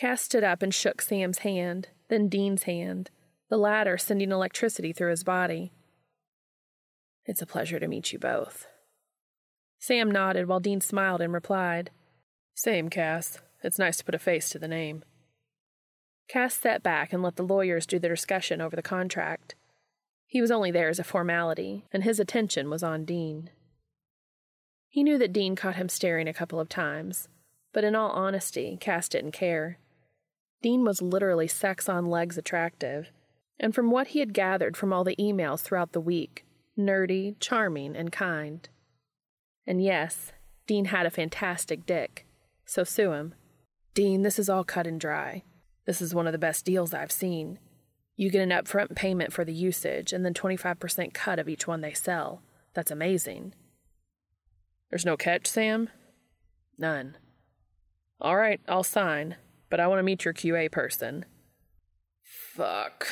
Cass 0.00 0.22
stood 0.22 0.42
up 0.42 0.62
and 0.62 0.72
shook 0.72 1.02
Sam's 1.02 1.40
hand, 1.40 1.88
then 2.08 2.30
Dean's 2.30 2.62
hand, 2.62 3.10
the 3.50 3.58
latter 3.58 3.98
sending 3.98 4.32
electricity 4.32 4.94
through 4.94 5.10
his 5.10 5.22
body. 5.22 5.72
It's 7.26 7.42
a 7.42 7.46
pleasure 7.46 7.78
to 7.78 7.86
meet 7.86 8.10
you 8.10 8.18
both. 8.18 8.66
Sam 9.78 10.10
nodded 10.10 10.48
while 10.48 10.58
Dean 10.58 10.80
smiled 10.80 11.20
and 11.20 11.34
replied, 11.34 11.90
Same, 12.54 12.88
Cass. 12.88 13.40
It's 13.62 13.78
nice 13.78 13.98
to 13.98 14.04
put 14.06 14.14
a 14.14 14.18
face 14.18 14.48
to 14.48 14.58
the 14.58 14.66
name. 14.66 15.04
Cass 16.28 16.54
sat 16.54 16.82
back 16.82 17.12
and 17.12 17.22
let 17.22 17.36
the 17.36 17.42
lawyers 17.42 17.84
do 17.84 17.98
their 17.98 18.14
discussion 18.14 18.62
over 18.62 18.74
the 18.74 18.80
contract. 18.80 19.54
He 20.26 20.40
was 20.40 20.50
only 20.50 20.70
there 20.70 20.88
as 20.88 20.98
a 20.98 21.04
formality, 21.04 21.84
and 21.92 22.04
his 22.04 22.18
attention 22.18 22.70
was 22.70 22.82
on 22.82 23.04
Dean. 23.04 23.50
He 24.88 25.02
knew 25.02 25.18
that 25.18 25.34
Dean 25.34 25.56
caught 25.56 25.76
him 25.76 25.90
staring 25.90 26.26
a 26.26 26.32
couple 26.32 26.58
of 26.58 26.70
times, 26.70 27.28
but 27.74 27.84
in 27.84 27.94
all 27.94 28.12
honesty, 28.12 28.78
Cass 28.80 29.06
didn't 29.06 29.32
care. 29.32 29.76
Dean 30.62 30.84
was 30.84 31.00
literally 31.00 31.48
sex 31.48 31.88
on 31.88 32.06
legs 32.06 32.36
attractive, 32.36 33.10
and 33.58 33.74
from 33.74 33.90
what 33.90 34.08
he 34.08 34.20
had 34.20 34.34
gathered 34.34 34.76
from 34.76 34.92
all 34.92 35.04
the 35.04 35.16
emails 35.16 35.60
throughout 35.60 35.92
the 35.92 36.00
week, 36.00 36.44
nerdy, 36.78 37.34
charming, 37.40 37.96
and 37.96 38.12
kind. 38.12 38.68
And 39.66 39.82
yes, 39.82 40.32
Dean 40.66 40.86
had 40.86 41.06
a 41.06 41.10
fantastic 41.10 41.86
dick, 41.86 42.26
so 42.64 42.84
sue 42.84 43.12
him. 43.12 43.34
Dean, 43.94 44.22
this 44.22 44.38
is 44.38 44.48
all 44.48 44.64
cut 44.64 44.86
and 44.86 45.00
dry. 45.00 45.42
This 45.86 46.00
is 46.00 46.14
one 46.14 46.26
of 46.26 46.32
the 46.32 46.38
best 46.38 46.64
deals 46.64 46.94
I've 46.94 47.12
seen. 47.12 47.58
You 48.16 48.30
get 48.30 48.42
an 48.42 48.50
upfront 48.50 48.94
payment 48.94 49.32
for 49.32 49.44
the 49.44 49.52
usage 49.52 50.12
and 50.12 50.24
then 50.24 50.34
25% 50.34 51.14
cut 51.14 51.38
of 51.38 51.48
each 51.48 51.66
one 51.66 51.80
they 51.80 51.94
sell. 51.94 52.42
That's 52.74 52.90
amazing. 52.90 53.54
There's 54.90 55.06
no 55.06 55.16
catch, 55.16 55.46
Sam? 55.46 55.88
None. 56.76 57.16
All 58.20 58.36
right, 58.36 58.60
I'll 58.68 58.82
sign, 58.82 59.36
but 59.70 59.80
I 59.80 59.86
want 59.86 60.00
to 60.00 60.04
meet 60.04 60.24
your 60.24 60.34
QA 60.34 60.70
person. 60.70 61.24
Fuck. 62.22 63.06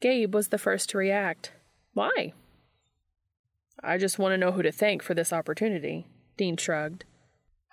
Gabe 0.00 0.34
was 0.34 0.48
the 0.48 0.58
first 0.58 0.90
to 0.90 0.98
react. 0.98 1.52
Why? 1.92 2.32
I 3.82 3.98
just 3.98 4.18
want 4.18 4.32
to 4.32 4.38
know 4.38 4.52
who 4.52 4.62
to 4.62 4.72
thank 4.72 5.02
for 5.02 5.14
this 5.14 5.32
opportunity, 5.32 6.06
Dean 6.36 6.56
shrugged. 6.56 7.04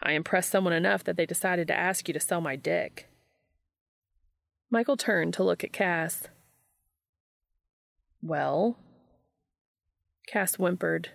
I 0.03 0.13
impressed 0.13 0.49
someone 0.49 0.73
enough 0.73 1.03
that 1.03 1.15
they 1.15 1.25
decided 1.25 1.67
to 1.67 1.77
ask 1.77 2.07
you 2.07 2.13
to 2.13 2.19
sell 2.19 2.41
my 2.41 2.55
dick. 2.55 3.07
Michael 4.69 4.97
turned 4.97 5.33
to 5.35 5.43
look 5.43 5.63
at 5.63 5.73
Cass. 5.73 6.27
Well? 8.21 8.77
Cass 10.27 10.55
whimpered, 10.55 11.09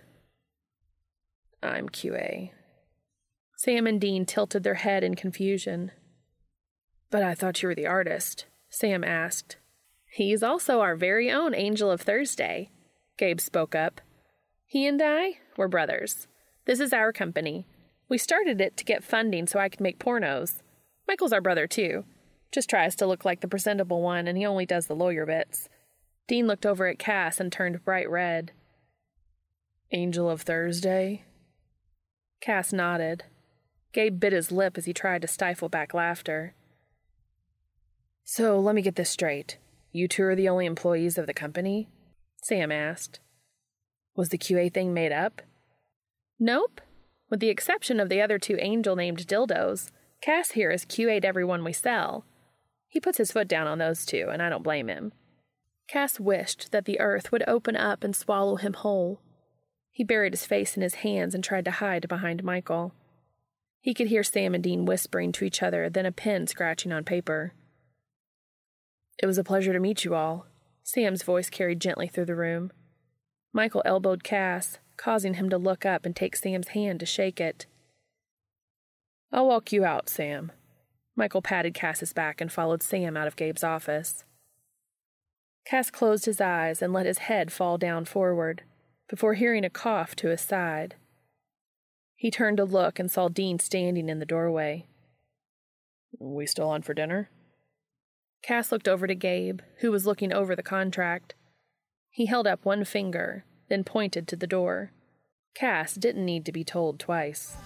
I'm 1.63 1.89
QA. 1.89 2.51
Sam 3.57 3.87
and 3.87 3.99
Dean 3.99 4.25
tilted 4.25 4.63
their 4.63 4.75
head 4.75 5.03
in 5.03 5.15
confusion. 5.15 5.91
But 7.09 7.23
I 7.23 7.35
thought 7.35 7.61
you 7.61 7.69
were 7.69 7.75
the 7.75 7.87
artist, 7.87 8.45
Sam 8.69 9.03
asked. 9.03 9.57
He's 10.09 10.43
also 10.43 10.81
our 10.81 10.95
very 10.95 11.31
own 11.31 11.53
Angel 11.53 11.91
of 11.91 12.01
Thursday, 12.01 12.69
Gabe 13.17 13.39
spoke 13.39 13.73
up. 13.73 14.01
He 14.65 14.85
and 14.85 15.01
I, 15.01 15.39
were 15.55 15.67
brothers. 15.67 16.27
This 16.65 16.79
is 16.79 16.93
our 16.93 17.13
company. 17.13 17.65
We 18.09 18.17
started 18.17 18.61
it 18.61 18.77
to 18.77 18.85
get 18.85 19.03
funding 19.03 19.47
so 19.47 19.59
I 19.59 19.69
could 19.69 19.81
make 19.81 19.99
pornos. 19.99 20.61
Michael's 21.07 21.33
our 21.33 21.41
brother, 21.41 21.67
too. 21.67 22.05
Just 22.51 22.69
tries 22.69 22.95
to 22.97 23.05
look 23.05 23.25
like 23.25 23.41
the 23.41 23.47
presentable 23.47 24.01
one, 24.01 24.27
and 24.27 24.37
he 24.37 24.45
only 24.45 24.65
does 24.65 24.87
the 24.87 24.95
lawyer 24.95 25.25
bits. 25.25 25.69
Dean 26.27 26.47
looked 26.47 26.65
over 26.65 26.87
at 26.87 26.99
Cass 26.99 27.39
and 27.39 27.51
turned 27.51 27.83
bright 27.85 28.09
red. 28.09 28.51
Angel 29.91 30.29
of 30.29 30.41
Thursday? 30.41 31.23
Cass 32.41 32.73
nodded. 32.73 33.23
Gabe 33.93 34.19
bit 34.19 34.33
his 34.33 34.51
lip 34.51 34.77
as 34.77 34.85
he 34.85 34.93
tried 34.93 35.21
to 35.21 35.27
stifle 35.27 35.69
back 35.69 35.93
laughter. 35.93 36.53
So 38.29 38.59
let 38.59 38.75
me 38.75 38.81
get 38.81 38.97
this 38.97 39.09
straight. 39.09 39.57
You 39.93 40.09
two 40.09 40.23
are 40.23 40.35
the 40.35 40.49
only 40.49 40.65
employees 40.65 41.17
of 41.17 41.27
the 41.27 41.33
company? 41.33 41.87
Sam 42.43 42.73
asked. 42.73 43.21
Was 44.17 44.29
the 44.29 44.37
QA 44.37 44.71
thing 44.71 44.93
made 44.93 45.13
up? 45.13 45.41
Nope. 46.37 46.81
With 47.29 47.39
the 47.39 47.47
exception 47.47 48.01
of 48.01 48.09
the 48.09 48.21
other 48.21 48.37
two 48.37 48.57
angel 48.59 48.97
named 48.97 49.25
dildos, 49.27 49.91
Cass 50.21 50.51
here 50.51 50.71
has 50.71 50.83
QA'd 50.83 51.23
everyone 51.23 51.63
we 51.63 51.71
sell. 51.71 52.25
He 52.89 52.99
puts 52.99 53.17
his 53.17 53.31
foot 53.31 53.47
down 53.47 53.65
on 53.65 53.77
those 53.77 54.05
two, 54.05 54.27
and 54.29 54.41
I 54.41 54.49
don't 54.49 54.61
blame 54.61 54.89
him. 54.89 55.13
Cass 55.87 56.19
wished 56.19 56.73
that 56.73 56.83
the 56.83 56.99
earth 56.99 57.31
would 57.31 57.47
open 57.47 57.77
up 57.77 58.03
and 58.03 58.13
swallow 58.13 58.57
him 58.57 58.73
whole. 58.73 59.21
He 59.89 60.03
buried 60.03 60.33
his 60.33 60.45
face 60.45 60.75
in 60.75 60.83
his 60.83 60.95
hands 60.95 61.33
and 61.33 61.45
tried 61.45 61.63
to 61.63 61.71
hide 61.71 62.09
behind 62.09 62.43
Michael. 62.43 62.93
He 63.79 63.93
could 63.93 64.07
hear 64.07 64.21
Sam 64.21 64.53
and 64.53 64.61
Dean 64.61 64.83
whispering 64.83 65.31
to 65.31 65.45
each 65.45 65.63
other, 65.63 65.89
then 65.89 66.05
a 66.05 66.11
pen 66.11 66.45
scratching 66.45 66.91
on 66.91 67.05
paper. 67.05 67.53
It 69.19 69.25
was 69.25 69.37
a 69.37 69.43
pleasure 69.43 69.73
to 69.73 69.79
meet 69.79 70.05
you 70.05 70.15
all. 70.15 70.45
Sam's 70.83 71.23
voice 71.23 71.49
carried 71.49 71.81
gently 71.81 72.07
through 72.07 72.25
the 72.25 72.35
room. 72.35 72.71
Michael 73.51 73.81
elbowed 73.85 74.23
Cass, 74.23 74.79
causing 74.95 75.35
him 75.35 75.49
to 75.49 75.57
look 75.57 75.85
up 75.85 76.05
and 76.05 76.15
take 76.15 76.35
Sam's 76.35 76.69
hand 76.69 76.99
to 76.99 77.05
shake 77.05 77.41
it. 77.41 77.65
I'll 79.31 79.47
walk 79.47 79.71
you 79.71 79.83
out, 79.83 80.09
Sam. 80.09 80.51
Michael 81.15 81.41
patted 81.41 81.73
Cass's 81.73 82.13
back 82.13 82.39
and 82.39 82.51
followed 82.51 82.83
Sam 82.83 83.17
out 83.17 83.27
of 83.27 83.35
Gabe's 83.35 83.63
office. 83.63 84.23
Cass 85.65 85.89
closed 85.89 86.25
his 86.25 86.39
eyes 86.39 86.81
and 86.81 86.93
let 86.93 87.05
his 87.05 87.17
head 87.17 87.51
fall 87.51 87.77
down 87.77 88.05
forward 88.05 88.63
before 89.09 89.33
hearing 89.33 89.65
a 89.65 89.69
cough 89.69 90.15
to 90.17 90.29
his 90.29 90.41
side. 90.41 90.95
He 92.15 92.31
turned 92.31 92.57
to 92.57 92.65
look 92.65 92.99
and 92.99 93.11
saw 93.11 93.27
Dean 93.27 93.59
standing 93.59 94.09
in 94.09 94.19
the 94.19 94.25
doorway. 94.25 94.85
We 96.19 96.45
still 96.45 96.69
on 96.69 96.83
for 96.83 96.93
dinner? 96.93 97.29
Cass 98.47 98.71
looked 98.71 98.87
over 98.87 99.07
to 99.07 99.13
Gabe, 99.13 99.59
who 99.79 99.91
was 99.91 100.05
looking 100.05 100.31
over 100.31 100.55
the 100.55 100.63
contract. 100.63 101.35
He 102.09 102.27
held 102.27 102.47
up 102.47 102.63
one 102.63 102.85
finger, 102.85 103.43
then 103.67 103.83
pointed 103.83 104.25
to 104.29 104.37
the 104.37 104.47
door. 104.47 104.93
Cass 105.53 105.95
didn't 105.95 106.23
need 106.23 106.45
to 106.45 106.53
be 106.53 106.63
told 106.63 106.97
twice. 106.97 107.57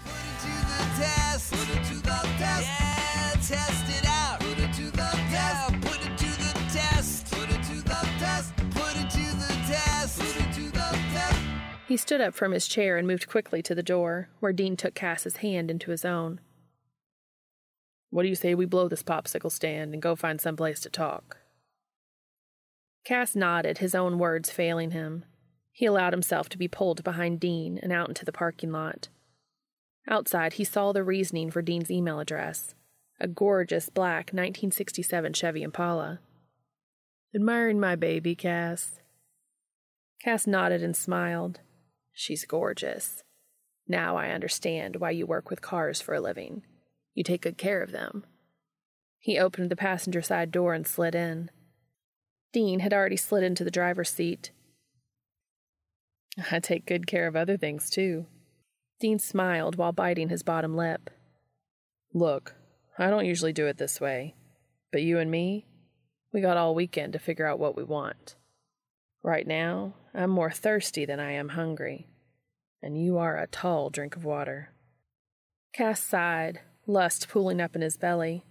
He 11.87 11.97
stood 11.97 12.21
up 12.21 12.33
from 12.33 12.53
his 12.53 12.67
chair 12.67 12.97
and 12.97 13.07
moved 13.07 13.29
quickly 13.29 13.61
to 13.61 13.75
the 13.75 13.83
door, 13.83 14.29
where 14.39 14.51
Dean 14.51 14.75
took 14.75 14.95
Cass's 14.95 15.37
hand 15.37 15.69
into 15.69 15.91
his 15.91 16.03
own. 16.03 16.39
What 18.11 18.23
do 18.23 18.29
you 18.29 18.35
say 18.35 18.53
we 18.53 18.65
blow 18.65 18.87
this 18.87 19.03
popsicle 19.03 19.51
stand 19.51 19.93
and 19.93 20.01
go 20.01 20.15
find 20.15 20.39
some 20.39 20.57
place 20.57 20.81
to 20.81 20.89
talk? 20.89 21.37
Cass 23.05 23.35
nodded, 23.35 23.79
his 23.79 23.95
own 23.95 24.19
words 24.19 24.51
failing 24.51 24.91
him. 24.91 25.25
He 25.71 25.85
allowed 25.85 26.13
himself 26.13 26.49
to 26.49 26.57
be 26.57 26.67
pulled 26.67 27.03
behind 27.03 27.39
Dean 27.39 27.79
and 27.81 27.91
out 27.91 28.09
into 28.09 28.25
the 28.25 28.33
parking 28.33 28.71
lot. 28.71 29.07
Outside, 30.09 30.53
he 30.53 30.63
saw 30.65 30.91
the 30.91 31.03
reasoning 31.03 31.49
for 31.49 31.61
Dean's 31.61 31.89
email 31.89 32.19
address 32.19 32.75
a 33.19 33.27
gorgeous 33.27 33.87
black 33.87 34.31
1967 34.33 35.33
Chevy 35.33 35.61
Impala. 35.61 36.19
Admiring 37.35 37.79
my 37.79 37.95
baby, 37.95 38.35
Cass? 38.35 38.99
Cass 40.23 40.47
nodded 40.47 40.81
and 40.81 40.97
smiled. 40.97 41.59
She's 42.13 42.45
gorgeous. 42.45 43.23
Now 43.87 44.17
I 44.17 44.31
understand 44.31 44.95
why 44.95 45.11
you 45.11 45.27
work 45.27 45.51
with 45.51 45.61
cars 45.61 46.01
for 46.01 46.15
a 46.15 46.19
living. 46.19 46.63
You 47.13 47.23
take 47.23 47.41
good 47.41 47.57
care 47.57 47.81
of 47.81 47.91
them. 47.91 48.23
He 49.19 49.37
opened 49.37 49.69
the 49.69 49.75
passenger 49.75 50.21
side 50.21 50.51
door 50.51 50.73
and 50.73 50.87
slid 50.87 51.13
in. 51.13 51.51
Dean 52.53 52.79
had 52.79 52.93
already 52.93 53.17
slid 53.17 53.43
into 53.43 53.63
the 53.63 53.71
driver's 53.71 54.09
seat. 54.09 54.51
I 56.51 56.59
take 56.59 56.85
good 56.85 57.07
care 57.07 57.27
of 57.27 57.35
other 57.35 57.57
things, 57.57 57.89
too. 57.89 58.25
Dean 58.99 59.19
smiled 59.19 59.77
while 59.77 59.91
biting 59.91 60.29
his 60.29 60.43
bottom 60.43 60.75
lip. 60.75 61.09
Look, 62.13 62.55
I 62.97 63.09
don't 63.09 63.25
usually 63.25 63.53
do 63.53 63.67
it 63.67 63.77
this 63.77 64.01
way, 64.01 64.35
but 64.91 65.01
you 65.01 65.19
and 65.19 65.29
me, 65.29 65.65
we 66.33 66.41
got 66.41 66.57
all 66.57 66.75
weekend 66.75 67.13
to 67.13 67.19
figure 67.19 67.47
out 67.47 67.59
what 67.59 67.75
we 67.75 67.83
want. 67.83 68.35
Right 69.23 69.45
now, 69.45 69.93
I'm 70.13 70.29
more 70.29 70.51
thirsty 70.51 71.05
than 71.05 71.19
I 71.19 71.31
am 71.33 71.49
hungry, 71.49 72.07
and 72.81 73.01
you 73.01 73.17
are 73.17 73.37
a 73.37 73.47
tall 73.47 73.89
drink 73.89 74.15
of 74.15 74.25
water. 74.25 74.69
Cass 75.73 76.01
sighed, 76.01 76.61
lust 76.87 77.27
pooling 77.29 77.61
up 77.61 77.75
in 77.75 77.81
his 77.81 77.97
belly. 77.97 78.43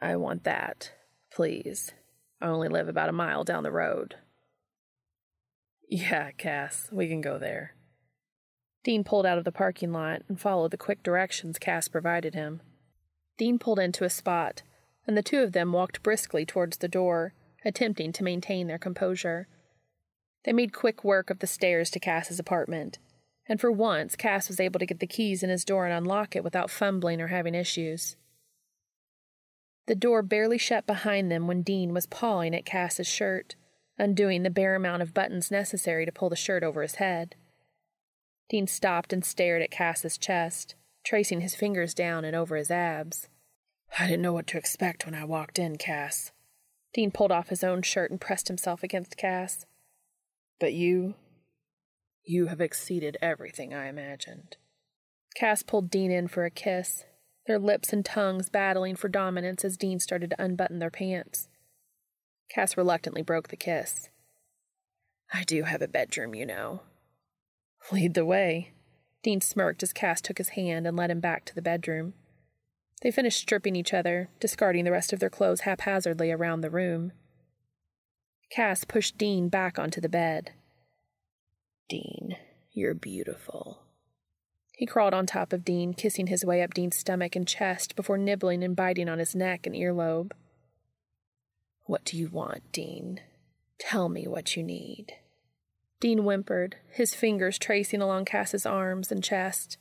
I 0.00 0.16
want 0.16 0.44
that, 0.44 0.92
please. 1.32 1.92
I 2.40 2.46
only 2.46 2.68
live 2.68 2.88
about 2.88 3.08
a 3.08 3.12
mile 3.12 3.44
down 3.44 3.62
the 3.62 3.70
road. 3.70 4.16
Yeah, 5.88 6.30
Cass, 6.32 6.88
we 6.92 7.08
can 7.08 7.20
go 7.20 7.38
there. 7.38 7.74
Dean 8.82 9.04
pulled 9.04 9.26
out 9.26 9.38
of 9.38 9.44
the 9.44 9.52
parking 9.52 9.92
lot 9.92 10.22
and 10.28 10.40
followed 10.40 10.70
the 10.70 10.78
quick 10.78 11.02
directions 11.02 11.58
Cass 11.58 11.88
provided 11.88 12.34
him. 12.34 12.62
Dean 13.36 13.58
pulled 13.58 13.78
into 13.78 14.04
a 14.04 14.10
spot, 14.10 14.62
and 15.06 15.16
the 15.16 15.22
two 15.22 15.40
of 15.40 15.52
them 15.52 15.72
walked 15.72 16.02
briskly 16.02 16.46
towards 16.46 16.78
the 16.78 16.88
door, 16.88 17.34
attempting 17.64 18.12
to 18.12 18.24
maintain 18.24 18.68
their 18.68 18.78
composure. 18.78 19.48
They 20.44 20.52
made 20.52 20.72
quick 20.72 21.04
work 21.04 21.28
of 21.28 21.40
the 21.40 21.46
stairs 21.46 21.90
to 21.90 22.00
Cass's 22.00 22.38
apartment, 22.38 22.98
and 23.48 23.60
for 23.60 23.70
once 23.70 24.16
Cass 24.16 24.48
was 24.48 24.60
able 24.60 24.78
to 24.78 24.86
get 24.86 25.00
the 25.00 25.06
keys 25.06 25.42
in 25.42 25.50
his 25.50 25.64
door 25.64 25.86
and 25.86 25.94
unlock 25.94 26.36
it 26.36 26.44
without 26.44 26.70
fumbling 26.70 27.20
or 27.20 27.28
having 27.28 27.54
issues. 27.54 28.16
The 29.86 29.94
door 29.94 30.22
barely 30.22 30.58
shut 30.58 30.86
behind 30.86 31.32
them 31.32 31.46
when 31.46 31.62
Dean 31.62 31.92
was 31.92 32.06
pawing 32.06 32.54
at 32.54 32.64
Cass's 32.64 33.08
shirt, 33.08 33.56
undoing 33.98 34.42
the 34.42 34.50
bare 34.50 34.76
amount 34.76 35.02
of 35.02 35.14
buttons 35.14 35.50
necessary 35.50 36.06
to 36.06 36.12
pull 36.12 36.28
the 36.28 36.36
shirt 36.36 36.62
over 36.62 36.82
his 36.82 36.96
head. 36.96 37.34
Dean 38.48 38.66
stopped 38.66 39.12
and 39.12 39.24
stared 39.24 39.62
at 39.62 39.70
Cass's 39.70 40.16
chest, 40.16 40.74
tracing 41.04 41.40
his 41.40 41.54
fingers 41.54 41.94
down 41.94 42.24
and 42.24 42.36
over 42.36 42.56
his 42.56 42.70
abs. 42.70 43.28
I 43.98 44.06
didn't 44.06 44.22
know 44.22 44.32
what 44.32 44.46
to 44.48 44.58
expect 44.58 45.06
when 45.06 45.14
I 45.14 45.24
walked 45.24 45.58
in, 45.58 45.76
Cass. 45.76 46.32
Dean 46.92 47.10
pulled 47.10 47.32
off 47.32 47.48
his 47.48 47.64
own 47.64 47.82
shirt 47.82 48.10
and 48.10 48.20
pressed 48.20 48.48
himself 48.48 48.82
against 48.82 49.16
Cass. 49.16 49.66
But 50.58 50.72
you. 50.72 51.14
You 52.30 52.46
have 52.46 52.60
exceeded 52.60 53.16
everything 53.20 53.74
I 53.74 53.88
imagined. 53.88 54.56
Cass 55.34 55.64
pulled 55.64 55.90
Dean 55.90 56.12
in 56.12 56.28
for 56.28 56.44
a 56.44 56.50
kiss, 56.50 57.04
their 57.48 57.58
lips 57.58 57.92
and 57.92 58.04
tongues 58.04 58.48
battling 58.48 58.94
for 58.94 59.08
dominance 59.08 59.64
as 59.64 59.76
Dean 59.76 59.98
started 59.98 60.30
to 60.30 60.40
unbutton 60.40 60.78
their 60.78 60.92
pants. 60.92 61.48
Cass 62.48 62.76
reluctantly 62.76 63.22
broke 63.22 63.48
the 63.48 63.56
kiss. 63.56 64.10
I 65.34 65.42
do 65.42 65.64
have 65.64 65.82
a 65.82 65.88
bedroom, 65.88 66.36
you 66.36 66.46
know. 66.46 66.82
Lead 67.90 68.14
the 68.14 68.24
way. 68.24 68.74
Dean 69.24 69.40
smirked 69.40 69.82
as 69.82 69.92
Cass 69.92 70.20
took 70.20 70.38
his 70.38 70.50
hand 70.50 70.86
and 70.86 70.96
led 70.96 71.10
him 71.10 71.18
back 71.18 71.44
to 71.46 71.54
the 71.56 71.60
bedroom. 71.60 72.14
They 73.02 73.10
finished 73.10 73.40
stripping 73.40 73.74
each 73.74 73.92
other, 73.92 74.28
discarding 74.38 74.84
the 74.84 74.92
rest 74.92 75.12
of 75.12 75.18
their 75.18 75.30
clothes 75.30 75.62
haphazardly 75.62 76.30
around 76.30 76.60
the 76.60 76.70
room. 76.70 77.10
Cass 78.52 78.84
pushed 78.84 79.18
Dean 79.18 79.48
back 79.48 79.80
onto 79.80 80.00
the 80.00 80.08
bed. 80.08 80.52
Dean, 81.90 82.36
you're 82.72 82.94
beautiful. 82.94 83.82
He 84.76 84.86
crawled 84.86 85.12
on 85.12 85.26
top 85.26 85.52
of 85.52 85.64
Dean, 85.64 85.92
kissing 85.92 86.28
his 86.28 86.44
way 86.44 86.62
up 86.62 86.72
Dean's 86.72 86.96
stomach 86.96 87.34
and 87.34 87.46
chest 87.46 87.96
before 87.96 88.16
nibbling 88.16 88.62
and 88.62 88.76
biting 88.76 89.08
on 89.08 89.18
his 89.18 89.34
neck 89.34 89.66
and 89.66 89.74
earlobe. 89.74 90.30
What 91.86 92.04
do 92.04 92.16
you 92.16 92.28
want, 92.28 92.70
Dean? 92.70 93.20
Tell 93.80 94.08
me 94.08 94.28
what 94.28 94.56
you 94.56 94.62
need. 94.62 95.14
Dean 95.98 96.18
whimpered, 96.18 96.76
his 96.88 97.12
fingers 97.12 97.58
tracing 97.58 98.00
along 98.00 98.24
Cass's 98.24 98.64
arms 98.64 99.10
and 99.10 99.22
chest. 99.22 99.76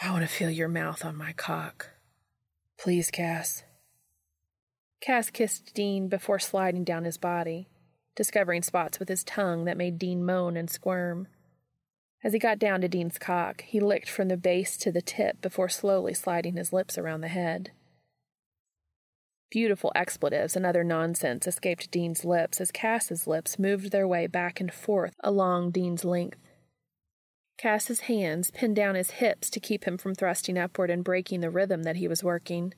I 0.00 0.10
want 0.10 0.22
to 0.22 0.28
feel 0.28 0.50
your 0.50 0.68
mouth 0.68 1.04
on 1.04 1.14
my 1.14 1.32
cock. 1.34 1.90
Please, 2.78 3.10
Cass. 3.10 3.64
Cass 5.00 5.28
kissed 5.28 5.74
Dean 5.74 6.08
before 6.08 6.38
sliding 6.38 6.84
down 6.84 7.04
his 7.04 7.18
body, 7.18 7.68
discovering 8.16 8.62
spots 8.62 8.98
with 8.98 9.08
his 9.08 9.22
tongue 9.22 9.64
that 9.66 9.76
made 9.76 9.98
Dean 9.98 10.24
moan 10.24 10.56
and 10.56 10.68
squirm. 10.68 11.28
As 12.24 12.32
he 12.32 12.38
got 12.38 12.58
down 12.58 12.80
to 12.80 12.88
Dean's 12.88 13.18
cock, 13.18 13.62
he 13.62 13.78
licked 13.78 14.10
from 14.10 14.28
the 14.28 14.36
base 14.36 14.76
to 14.78 14.90
the 14.90 15.02
tip 15.02 15.40
before 15.40 15.68
slowly 15.68 16.14
sliding 16.14 16.56
his 16.56 16.72
lips 16.72 16.98
around 16.98 17.20
the 17.20 17.28
head. 17.28 17.70
Beautiful 19.48 19.92
expletives 19.94 20.56
and 20.56 20.66
other 20.66 20.82
nonsense 20.82 21.46
escaped 21.46 21.90
Dean's 21.92 22.24
lips 22.24 22.60
as 22.60 22.72
Cass's 22.72 23.28
lips 23.28 23.60
moved 23.60 23.92
their 23.92 24.08
way 24.08 24.26
back 24.26 24.60
and 24.60 24.72
forth 24.72 25.14
along 25.22 25.70
Dean's 25.70 26.04
length. 26.04 26.38
Cass's 27.58 28.00
hands 28.00 28.50
pinned 28.50 28.76
down 28.76 28.96
his 28.96 29.12
hips 29.12 29.48
to 29.50 29.60
keep 29.60 29.84
him 29.84 29.96
from 29.96 30.14
thrusting 30.14 30.58
upward 30.58 30.90
and 30.90 31.04
breaking 31.04 31.40
the 31.40 31.50
rhythm 31.50 31.84
that 31.84 31.96
he 31.96 32.08
was 32.08 32.24
working. 32.24 32.74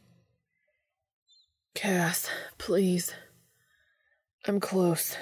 Cass, 1.74 2.28
please. 2.59 3.14
I'm 4.47 4.61
close. 4.61 5.16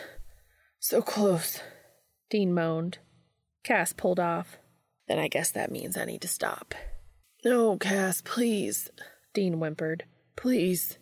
So 0.78 1.02
close. 1.02 1.60
Dean 2.30 2.52
moaned. 2.52 2.98
Cass 3.64 3.92
pulled 3.92 4.20
off. 4.20 4.58
Then 5.08 5.18
I 5.18 5.28
guess 5.28 5.50
that 5.50 5.70
means 5.70 5.96
I 5.96 6.04
need 6.04 6.22
to 6.22 6.28
stop. 6.28 6.74
No, 7.44 7.76
Cass, 7.76 8.22
please, 8.22 8.90
Dean 9.34 9.54
whimpered. 9.54 10.04
Please. 10.36 10.98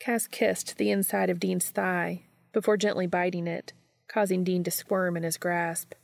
Cass 0.00 0.26
kissed 0.26 0.76
the 0.76 0.90
inside 0.90 1.30
of 1.30 1.40
Dean's 1.40 1.70
thigh 1.70 2.24
before 2.52 2.76
gently 2.76 3.06
biting 3.06 3.46
it, 3.46 3.72
causing 4.08 4.44
Dean 4.44 4.62
to 4.64 4.70
squirm 4.70 5.16
in 5.16 5.22
his 5.22 5.36
grasp. 5.36 5.94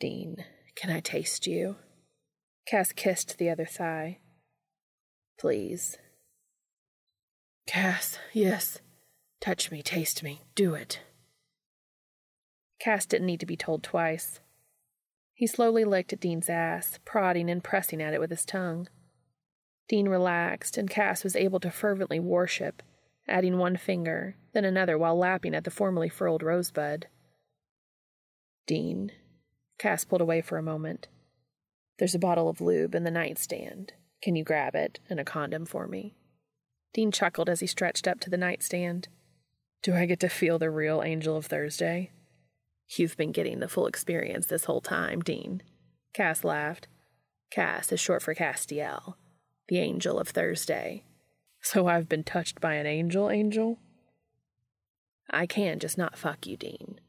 Dean, 0.00 0.44
can 0.74 0.90
I 0.90 1.00
taste 1.00 1.46
you? 1.46 1.76
Cass 2.66 2.92
kissed 2.92 3.38
the 3.38 3.50
other 3.50 3.64
thigh. 3.64 4.18
Please. 5.38 5.96
Cass, 7.66 8.18
yes. 8.32 8.80
Touch 9.42 9.72
me, 9.72 9.82
taste 9.82 10.22
me, 10.22 10.42
do 10.54 10.74
it. 10.74 11.00
Cass 12.78 13.04
didn't 13.04 13.26
need 13.26 13.40
to 13.40 13.46
be 13.46 13.56
told 13.56 13.82
twice. 13.82 14.38
He 15.34 15.48
slowly 15.48 15.84
licked 15.84 16.12
at 16.12 16.20
Dean's 16.20 16.48
ass, 16.48 17.00
prodding 17.04 17.50
and 17.50 17.62
pressing 17.62 18.00
at 18.00 18.14
it 18.14 18.20
with 18.20 18.30
his 18.30 18.44
tongue. 18.44 18.86
Dean 19.88 20.08
relaxed, 20.08 20.78
and 20.78 20.88
Cass 20.88 21.24
was 21.24 21.34
able 21.34 21.58
to 21.58 21.72
fervently 21.72 22.20
worship, 22.20 22.84
adding 23.26 23.58
one 23.58 23.76
finger, 23.76 24.36
then 24.52 24.64
another 24.64 24.96
while 24.96 25.18
lapping 25.18 25.56
at 25.56 25.64
the 25.64 25.72
formerly 25.72 26.08
furled 26.08 26.44
rosebud. 26.44 27.08
Dean. 28.68 29.10
Cass 29.76 30.04
pulled 30.04 30.20
away 30.20 30.40
for 30.40 30.56
a 30.56 30.62
moment. 30.62 31.08
There's 31.98 32.14
a 32.14 32.20
bottle 32.20 32.48
of 32.48 32.60
lube 32.60 32.94
in 32.94 33.02
the 33.02 33.10
nightstand. 33.10 33.94
Can 34.22 34.36
you 34.36 34.44
grab 34.44 34.76
it 34.76 35.00
and 35.10 35.18
a 35.18 35.24
condom 35.24 35.66
for 35.66 35.88
me? 35.88 36.14
Dean 36.94 37.10
chuckled 37.10 37.48
as 37.48 37.58
he 37.58 37.66
stretched 37.66 38.06
up 38.06 38.20
to 38.20 38.30
the 38.30 38.36
nightstand. 38.36 39.08
Do 39.82 39.94
I 39.94 40.06
get 40.06 40.20
to 40.20 40.28
feel 40.28 40.60
the 40.60 40.70
real 40.70 41.02
Angel 41.02 41.36
of 41.36 41.46
Thursday? 41.46 42.12
You've 42.96 43.16
been 43.16 43.32
getting 43.32 43.58
the 43.58 43.68
full 43.68 43.86
experience 43.86 44.46
this 44.46 44.66
whole 44.66 44.80
time, 44.80 45.20
Dean. 45.20 45.62
Cass 46.14 46.44
laughed. 46.44 46.86
Cass 47.50 47.90
is 47.90 47.98
short 47.98 48.22
for 48.22 48.34
Castiel, 48.34 49.14
the 49.68 49.78
angel 49.78 50.18
of 50.18 50.28
Thursday. 50.28 51.04
So 51.60 51.86
I've 51.86 52.08
been 52.08 52.22
touched 52.22 52.60
by 52.60 52.74
an 52.74 52.86
angel, 52.86 53.28
Angel? 53.28 53.78
I 55.30 55.46
can 55.46 55.78
just 55.78 55.98
not 55.98 56.18
fuck 56.18 56.46
you, 56.46 56.56
Dean. 56.56 57.00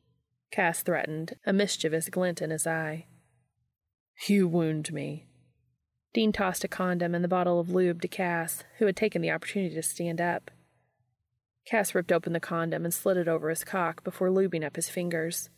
Cass 0.51 0.81
threatened, 0.81 1.33
a 1.45 1.53
mischievous 1.53 2.09
glint 2.09 2.41
in 2.41 2.49
his 2.49 2.65
eye. 2.65 3.05
You 4.27 4.47
wound 4.47 4.91
me. 4.91 5.27
Dean 6.13 6.31
tossed 6.31 6.63
a 6.63 6.67
condom 6.67 7.13
and 7.13 7.23
the 7.23 7.29
bottle 7.29 7.59
of 7.59 7.69
lube 7.69 8.01
to 8.01 8.07
Cass, 8.07 8.63
who 8.77 8.85
had 8.85 8.95
taken 8.95 9.21
the 9.21 9.31
opportunity 9.31 9.75
to 9.75 9.83
stand 9.83 10.21
up. 10.21 10.51
Cass 11.65 11.95
ripped 11.95 12.11
open 12.11 12.33
the 12.33 12.39
condom 12.39 12.83
and 12.83 12.93
slid 12.93 13.17
it 13.17 13.27
over 13.27 13.49
his 13.49 13.63
cock 13.63 14.03
before 14.03 14.29
lubing 14.29 14.65
up 14.65 14.75
his 14.75 14.89
fingers. 14.89 15.49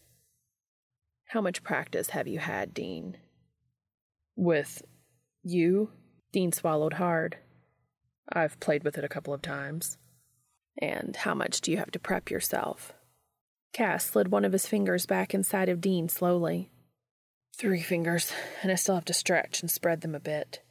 How 1.30 1.42
much 1.42 1.64
practice 1.64 2.12
have 2.12 2.28
you 2.28 2.40
had, 2.40 2.74
Dean? 2.74 3.18
With 4.36 4.84
you? 5.44 5.92
Dean 6.32 6.52
swallowed 6.52 6.94
hard. 6.94 7.38
I've 8.32 8.60
played 8.60 8.84
with 8.84 8.98
it 8.98 9.04
a 9.04 9.10
couple 9.10 9.34
of 9.34 9.42
times. 9.42 9.98
And 10.78 11.16
how 11.16 11.34
much 11.34 11.62
do 11.62 11.72
you 11.72 11.78
have 11.78 11.92
to 11.92 12.00
prep 12.00 12.30
yourself? 12.30 12.94
Cass 13.74 14.06
slid 14.06 14.30
one 14.30 14.46
of 14.46 14.52
his 14.52 14.68
fingers 14.68 15.06
back 15.06 15.34
inside 15.34 15.70
of 15.70 15.82
Dean 15.82 16.10
slowly. 16.10 16.72
Three 17.58 17.82
fingers, 17.82 18.32
and 18.62 18.72
I 18.72 18.76
still 18.76 18.96
have 18.96 19.06
to 19.06 19.14
stretch 19.14 19.62
and 19.62 19.72
spread 19.72 20.02
them 20.02 20.14
a 20.14 20.20
bit. 20.20 20.62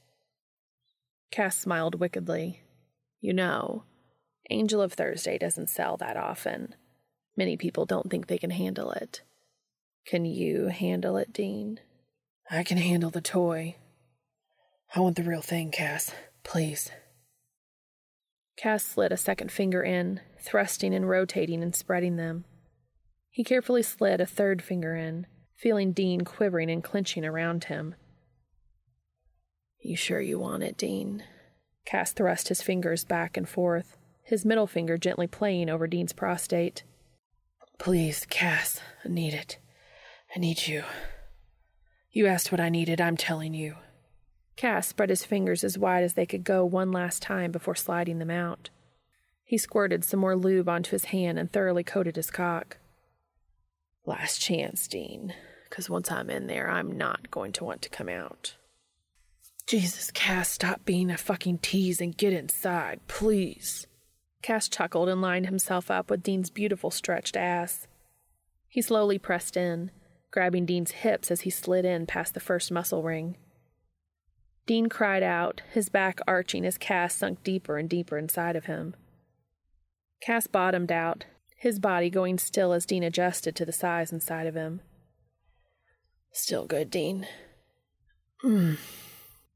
Cass 1.30 1.58
smiled 1.58 1.98
wickedly. 1.98 2.60
You 3.20 3.32
know, 3.32 3.84
Angel 4.50 4.82
of 4.82 4.92
Thursday 4.92 5.38
doesn't 5.38 5.70
sell 5.70 5.96
that 5.96 6.16
often. 6.16 6.74
Many 7.36 7.56
people 7.56 7.86
don't 7.86 8.10
think 8.10 8.26
they 8.26 8.38
can 8.38 8.50
handle 8.50 8.90
it. 8.92 9.22
Can 10.06 10.24
you 10.24 10.66
handle 10.66 11.16
it, 11.16 11.32
Dean? 11.32 11.80
I 12.50 12.62
can 12.62 12.76
handle 12.76 13.10
the 13.10 13.22
toy. 13.22 13.76
I 14.94 15.00
want 15.00 15.16
the 15.16 15.22
real 15.22 15.40
thing, 15.40 15.70
Cass. 15.70 16.12
Please. 16.42 16.90
Cass 18.56 18.84
slid 18.84 19.12
a 19.12 19.16
second 19.16 19.50
finger 19.50 19.82
in, 19.82 20.20
thrusting 20.38 20.94
and 20.94 21.08
rotating 21.08 21.62
and 21.62 21.74
spreading 21.74 22.16
them. 22.16 22.44
He 23.30 23.42
carefully 23.42 23.82
slid 23.82 24.20
a 24.20 24.26
third 24.26 24.62
finger 24.62 24.94
in, 24.94 25.26
feeling 25.56 25.92
Dean 25.92 26.20
quivering 26.20 26.70
and 26.70 26.84
clenching 26.84 27.24
around 27.24 27.64
him. 27.64 27.96
You 29.80 29.96
sure 29.96 30.20
you 30.20 30.38
want 30.38 30.62
it, 30.62 30.76
Dean? 30.76 31.24
Cass 31.84 32.12
thrust 32.12 32.48
his 32.48 32.62
fingers 32.62 33.04
back 33.04 33.36
and 33.36 33.48
forth, 33.48 33.96
his 34.24 34.44
middle 34.44 34.66
finger 34.66 34.98
gently 34.98 35.26
playing 35.26 35.68
over 35.68 35.86
Dean's 35.86 36.12
prostate. 36.12 36.82
Please, 37.78 38.26
Cass, 38.28 38.80
I 39.04 39.08
need 39.08 39.34
it. 39.34 39.58
I 40.34 40.38
need 40.38 40.66
you. 40.66 40.82
You 42.10 42.26
asked 42.26 42.50
what 42.50 42.60
I 42.60 42.68
needed, 42.68 43.00
I'm 43.00 43.16
telling 43.16 43.54
you. 43.54 43.76
Cass 44.56 44.86
spread 44.86 45.10
his 45.10 45.24
fingers 45.24 45.64
as 45.64 45.76
wide 45.76 46.04
as 46.04 46.14
they 46.14 46.26
could 46.26 46.44
go 46.44 46.64
one 46.64 46.92
last 46.92 47.22
time 47.22 47.50
before 47.50 47.74
sliding 47.74 48.18
them 48.18 48.30
out. 48.30 48.70
He 49.44 49.58
squirted 49.58 50.04
some 50.04 50.20
more 50.20 50.36
lube 50.36 50.68
onto 50.68 50.92
his 50.92 51.06
hand 51.06 51.38
and 51.38 51.52
thoroughly 51.52 51.84
coated 51.84 52.16
his 52.16 52.30
cock. 52.30 52.78
Last 54.06 54.40
chance, 54.40 54.86
Dean, 54.86 55.34
because 55.68 55.90
once 55.90 56.10
I'm 56.10 56.30
in 56.30 56.46
there, 56.46 56.70
I'm 56.70 56.96
not 56.96 57.30
going 57.30 57.52
to 57.52 57.64
want 57.64 57.82
to 57.82 57.90
come 57.90 58.08
out. 58.08 58.56
Jesus, 59.66 60.10
Cass, 60.10 60.50
stop 60.50 60.84
being 60.84 61.10
a 61.10 61.16
fucking 61.16 61.58
tease 61.58 62.00
and 62.00 62.16
get 62.16 62.32
inside, 62.32 63.00
please. 63.08 63.86
Cass 64.44 64.68
chuckled 64.68 65.08
and 65.08 65.22
lined 65.22 65.46
himself 65.46 65.90
up 65.90 66.10
with 66.10 66.22
Dean's 66.22 66.50
beautiful 66.50 66.90
stretched 66.90 67.34
ass. 67.34 67.86
He 68.68 68.82
slowly 68.82 69.18
pressed 69.18 69.56
in, 69.56 69.90
grabbing 70.30 70.66
Dean's 70.66 70.90
hips 70.90 71.30
as 71.30 71.40
he 71.40 71.50
slid 71.50 71.86
in 71.86 72.04
past 72.04 72.34
the 72.34 72.40
first 72.40 72.70
muscle 72.70 73.02
ring. 73.02 73.38
Dean 74.66 74.90
cried 74.90 75.22
out, 75.22 75.62
his 75.72 75.88
back 75.88 76.20
arching 76.28 76.66
as 76.66 76.76
Cass 76.76 77.14
sunk 77.14 77.42
deeper 77.42 77.78
and 77.78 77.88
deeper 77.88 78.18
inside 78.18 78.54
of 78.54 78.66
him. 78.66 78.94
Cass 80.20 80.46
bottomed 80.46 80.92
out, 80.92 81.24
his 81.56 81.78
body 81.78 82.10
going 82.10 82.36
still 82.36 82.74
as 82.74 82.84
Dean 82.84 83.02
adjusted 83.02 83.56
to 83.56 83.64
the 83.64 83.72
size 83.72 84.12
inside 84.12 84.46
of 84.46 84.54
him. 84.54 84.82
Still 86.32 86.66
good, 86.66 86.90
Dean. 86.90 87.26
Mm. 88.44 88.76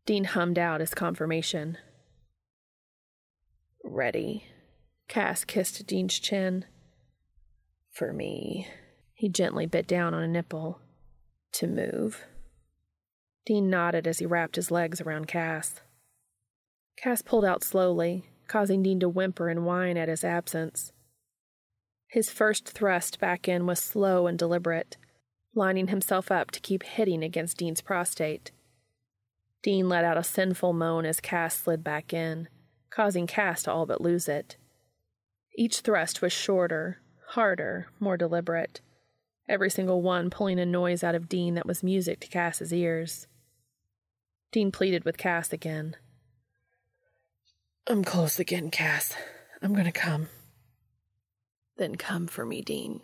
Dean 0.07 0.24
hummed 0.24 0.59
out 0.59 0.80
his 0.80 0.95
confirmation. 0.95 1.76
Ready. 3.84 4.47
Cass 5.09 5.44
kissed 5.44 5.86
Dean's 5.86 6.18
chin. 6.18 6.66
For 7.90 8.12
me. 8.12 8.68
He 9.14 9.28
gently 9.28 9.66
bit 9.66 9.86
down 9.86 10.14
on 10.14 10.22
a 10.22 10.28
nipple. 10.28 10.80
To 11.52 11.66
move. 11.66 12.24
Dean 13.46 13.70
nodded 13.70 14.06
as 14.06 14.18
he 14.18 14.26
wrapped 14.26 14.56
his 14.56 14.70
legs 14.70 15.00
around 15.00 15.26
Cass. 15.26 15.80
Cass 16.98 17.22
pulled 17.22 17.44
out 17.44 17.64
slowly, 17.64 18.24
causing 18.46 18.82
Dean 18.82 19.00
to 19.00 19.09
whimper 19.09 19.48
and 19.48 19.64
whine 19.64 19.96
at 19.96 20.09
his 20.09 20.22
absence. 20.22 20.92
His 22.09 22.30
first 22.30 22.68
thrust 22.68 23.18
back 23.18 23.48
in 23.48 23.66
was 23.66 23.78
slow 23.78 24.26
and 24.26 24.38
deliberate, 24.38 24.98
lining 25.54 25.88
himself 25.88 26.30
up 26.30 26.50
to 26.50 26.61
keep 26.61 26.82
hitting 26.82 27.22
against 27.22 27.56
Dean's 27.56 27.80
prostate. 27.80 28.50
Dean 29.62 29.88
let 29.88 30.04
out 30.04 30.18
a 30.18 30.22
sinful 30.22 30.74
moan 30.74 31.06
as 31.06 31.20
Cass 31.20 31.56
slid 31.56 31.82
back 31.82 32.12
in, 32.12 32.48
causing 32.90 33.26
Cass 33.26 33.62
to 33.62 33.72
all 33.72 33.86
but 33.86 34.00
lose 34.00 34.28
it. 34.28 34.56
Each 35.59 35.80
thrust 35.80 36.22
was 36.22 36.32
shorter, 36.32 37.00
harder, 37.30 37.88
more 37.98 38.16
deliberate, 38.16 38.80
every 39.48 39.70
single 39.70 40.02
one 40.02 40.30
pulling 40.30 40.61
a 40.61 40.64
noise 40.64 41.02
out 41.02 41.16
of 41.16 41.28
Dean 41.28 41.54
that 41.54 41.66
was 41.66 41.82
music 41.82 42.20
to 42.20 42.28
Cass's 42.28 42.72
ears. 42.72 43.26
Dean 44.52 44.70
pleaded 44.70 45.04
with 45.04 45.18
Cass 45.18 45.52
again. 45.52 45.96
I'm 47.88 48.04
close 48.04 48.38
again, 48.38 48.70
Cass. 48.70 49.16
I'm 49.61 49.74
gonna 49.74 49.90
come. 49.90 50.28
Then 51.76 51.96
come 51.96 52.28
for 52.28 52.46
me, 52.46 52.62
Dean. 52.62 53.00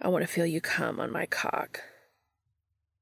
I 0.00 0.08
want 0.08 0.22
to 0.24 0.32
feel 0.32 0.44
you 0.44 0.60
come 0.60 0.98
on 0.98 1.12
my 1.12 1.26
cock. 1.26 1.80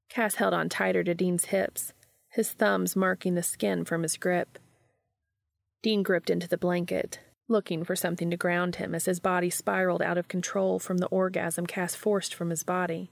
Cass 0.07 0.35
held 0.35 0.53
on 0.53 0.69
tighter 0.69 1.03
to 1.03 1.15
Dean's 1.15 1.45
hips, 1.45 1.93
his 2.29 2.51
thumbs 2.51 2.95
marking 2.95 3.33
the 3.33 3.41
skin 3.41 3.85
from 3.85 4.03
his 4.03 4.17
grip. 4.17 4.59
Dean 5.81 6.03
gripped 6.03 6.29
into 6.29 6.47
the 6.47 6.59
blanket, 6.59 7.21
looking 7.51 7.83
for 7.83 7.95
something 7.95 8.29
to 8.31 8.37
ground 8.37 8.77
him 8.77 8.95
as 8.95 9.05
his 9.05 9.19
body 9.19 9.49
spiraled 9.49 10.01
out 10.01 10.17
of 10.17 10.27
control 10.27 10.79
from 10.79 10.97
the 10.97 11.07
orgasm 11.07 11.67
Cass 11.67 11.93
forced 11.95 12.33
from 12.33 12.49
his 12.49 12.63
body. 12.63 13.11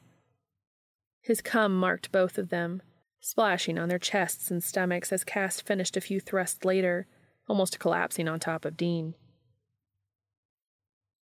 His 1.22 1.42
cum 1.42 1.76
marked 1.76 2.12
both 2.12 2.38
of 2.38 2.50
them, 2.50 2.82
splashing 3.20 3.78
on 3.78 3.90
their 3.90 4.00
chests 4.00 4.50
and 4.50 4.64
stomachs 4.64 5.12
as 5.12 5.24
Cass 5.24 5.62
finished 5.62 5.98
a 5.98 6.02
few 6.02 6.20
thrusts 6.20 6.64
later, 6.66 7.08
almost 7.48 7.80
collapsing 7.80 8.28
on 8.28 8.40
top 8.40 8.66
of 8.66 8.78
Dean. 8.78 9.16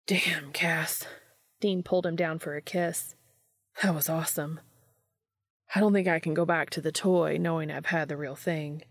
Damn, 0.07 0.51
Cass. 0.51 1.05
Dean 1.61 1.81
pulled 1.81 2.05
him 2.05 2.15
down 2.15 2.37
for 2.37 2.55
a 2.55 2.61
kiss. 2.61 3.15
That 3.81 3.95
was 3.95 4.09
awesome. 4.09 4.59
I 5.73 5.79
don't 5.79 5.93
think 5.93 6.07
I 6.07 6.19
can 6.19 6.33
go 6.33 6.45
back 6.45 6.69
to 6.71 6.81
the 6.81 6.91
toy 6.91 7.37
knowing 7.39 7.71
I've 7.71 7.87
had 7.87 8.07
the 8.07 8.17
real 8.17 8.35
thing. 8.35 8.83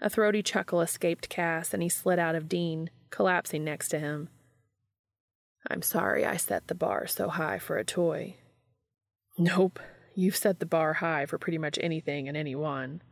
A 0.00 0.10
throaty 0.10 0.42
chuckle 0.42 0.80
escaped 0.80 1.28
Cass, 1.28 1.72
and 1.72 1.82
he 1.82 1.88
slid 1.88 2.18
out 2.18 2.34
of 2.34 2.48
Dean, 2.48 2.90
collapsing 3.10 3.64
next 3.64 3.88
to 3.88 3.98
him. 3.98 4.28
I'm 5.68 5.82
sorry 5.82 6.24
I 6.24 6.36
set 6.36 6.68
the 6.68 6.74
bar 6.74 7.06
so 7.06 7.28
high 7.28 7.58
for 7.58 7.76
a 7.76 7.84
toy. 7.84 8.36
Nope, 9.38 9.80
You've 10.18 10.36
set 10.36 10.60
the 10.60 10.66
bar 10.66 10.94
high 10.94 11.26
for 11.26 11.36
pretty 11.36 11.58
much 11.58 11.78
anything 11.82 12.26
and 12.26 12.38
anyone. 12.38 13.02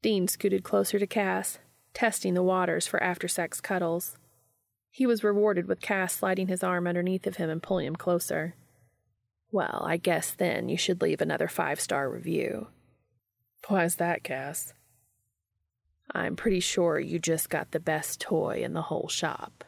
Dean 0.00 0.28
scooted 0.28 0.62
closer 0.62 0.96
to 0.96 1.08
Cass, 1.08 1.58
testing 1.92 2.34
the 2.34 2.42
waters 2.42 2.86
for 2.86 3.02
after 3.02 3.26
sex 3.26 3.60
cuddles. 3.60 4.16
He 4.92 5.06
was 5.06 5.24
rewarded 5.24 5.66
with 5.66 5.80
Cass 5.80 6.14
sliding 6.14 6.46
his 6.46 6.62
arm 6.62 6.86
underneath 6.86 7.26
of 7.26 7.36
him 7.36 7.50
and 7.50 7.60
pulling 7.60 7.88
him 7.88 7.96
closer. 7.96 8.54
Well, 9.50 9.82
I 9.84 9.96
guess 9.96 10.30
then 10.30 10.68
you 10.68 10.76
should 10.76 11.02
leave 11.02 11.20
another 11.20 11.48
five 11.48 11.80
star 11.80 12.08
review. 12.08 12.68
Why's 13.66 13.96
that, 13.96 14.22
Cass? 14.22 14.74
I'm 16.14 16.36
pretty 16.36 16.60
sure 16.60 16.98
you 16.98 17.18
just 17.18 17.50
got 17.50 17.70
the 17.70 17.80
best 17.80 18.20
toy 18.20 18.60
in 18.62 18.72
the 18.72 18.82
whole 18.82 19.08
shop. 19.08 19.64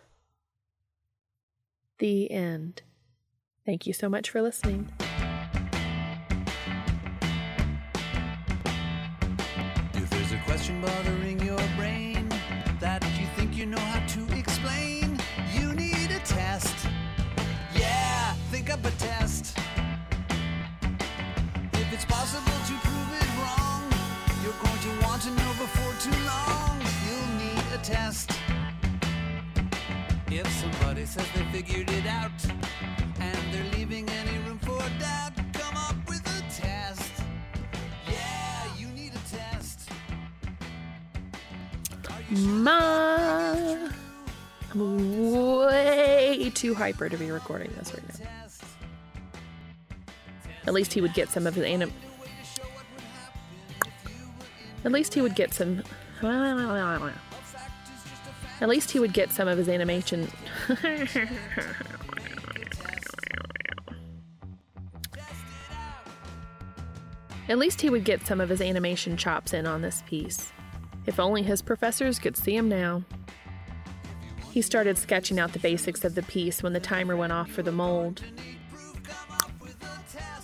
The 1.98 2.30
end. 2.30 2.82
Thank 3.66 3.86
you 3.86 3.92
so 3.92 4.08
much 4.08 4.30
for 4.30 4.40
listening. 4.40 4.90
question 10.50 10.80
bothering 10.80 10.99
test. 27.90 28.30
If 30.30 30.46
somebody 30.60 31.04
says 31.06 31.26
they 31.34 31.44
figured 31.46 31.90
it 31.90 32.06
out 32.06 32.30
and 33.20 33.38
they're 33.52 33.72
leaving 33.76 34.08
any 34.08 34.38
room 34.46 34.58
for 34.60 34.78
doubt, 35.00 35.32
come 35.52 35.76
up 35.76 35.96
with 36.08 36.20
a 36.20 36.40
test. 36.54 37.10
Yeah, 38.08 38.76
you 38.78 38.86
need 38.88 39.12
a 39.12 39.22
test. 39.28 39.90
Ma. 42.30 43.88
I'm 44.72 45.58
way 45.58 46.52
too 46.54 46.74
hyper 46.74 47.08
to 47.08 47.16
be 47.16 47.32
recording 47.32 47.72
this 47.76 47.92
right 47.92 48.02
now. 48.08 48.14
At 50.68 50.74
least 50.74 50.92
he 50.92 51.00
would 51.00 51.14
get 51.14 51.28
some 51.30 51.48
of 51.48 51.56
his 51.56 51.64
anim. 51.64 51.92
At 54.84 54.92
least 54.92 55.12
he 55.12 55.20
would 55.22 55.34
get 55.34 55.52
some. 55.52 55.82
At 58.60 58.68
least 58.68 58.90
he 58.90 59.00
would 59.00 59.12
get 59.12 59.32
some 59.32 59.48
of 59.48 59.56
his 59.56 59.68
animation. 59.68 60.28
At 67.48 67.58
least 67.58 67.80
he 67.80 67.90
would 67.90 68.04
get 68.04 68.24
some 68.26 68.40
of 68.40 68.48
his 68.48 68.60
animation 68.60 69.16
chops 69.16 69.52
in 69.52 69.66
on 69.66 69.82
this 69.82 70.04
piece. 70.06 70.52
If 71.06 71.18
only 71.18 71.42
his 71.42 71.62
professors 71.62 72.20
could 72.20 72.36
see 72.36 72.54
him 72.54 72.68
now. 72.68 73.02
He 74.52 74.62
started 74.62 74.98
sketching 74.98 75.40
out 75.40 75.52
the 75.52 75.58
basics 75.58 76.04
of 76.04 76.14
the 76.14 76.22
piece 76.22 76.62
when 76.62 76.74
the 76.74 76.80
timer 76.80 77.16
went 77.16 77.32
off 77.32 77.50
for 77.50 77.62
the 77.62 77.72
mold. 77.72 78.22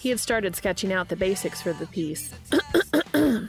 He 0.01 0.09
had 0.09 0.19
started 0.19 0.57
sketching 0.57 0.93
out 0.93 1.09
the 1.09 1.17
basics 1.17 1.61
for 1.61 1.73
the 1.73 1.87
piece. 1.87 2.33
he 3.13 3.49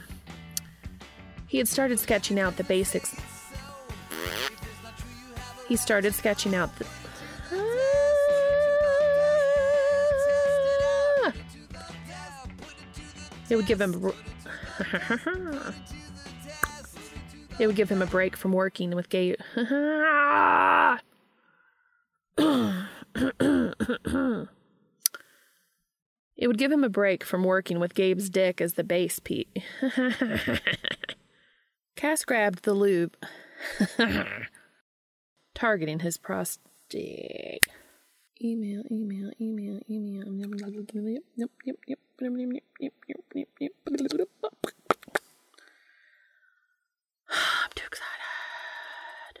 He 1.48 1.58
had 1.58 1.68
started 1.68 1.98
sketching 1.98 2.38
out 2.38 2.56
the 2.56 2.64
basics. 2.64 3.16
He 5.68 5.76
started 5.76 6.14
sketching 6.14 6.54
out 6.54 6.70
the. 6.78 6.86
It 13.50 13.56
would 13.56 13.66
give 13.66 13.80
him. 13.80 13.94
it 17.58 17.66
would 17.66 17.76
give 17.76 17.90
him 17.90 18.02
a 18.02 18.06
break 18.06 18.36
from 18.36 18.52
working 18.52 18.90
with 18.90 19.08
gay. 19.08 19.36
It 26.38 26.46
would 26.46 26.56
give 26.56 26.70
him 26.70 26.84
a 26.84 26.88
break 26.88 27.24
from 27.24 27.42
working 27.42 27.80
with 27.80 27.94
Gabe's 27.94 28.30
dick 28.30 28.60
as 28.60 28.74
the 28.74 28.84
bass 28.84 29.18
Pete. 29.18 29.48
Cass 31.96 32.24
grabbed 32.24 32.62
the 32.62 32.74
lube, 32.74 33.16
targeting 35.58 35.98
his 36.00 36.16
prostate. 36.16 37.66
Email, 38.40 38.84
email, 38.92 39.32
email, 39.40 39.80
email. 39.90 40.22
Yep, 41.36 41.50
yep, 41.64 41.76
yep. 41.88 41.98
I'm 47.30 47.70
too 47.74 47.84
excited. 47.86 49.40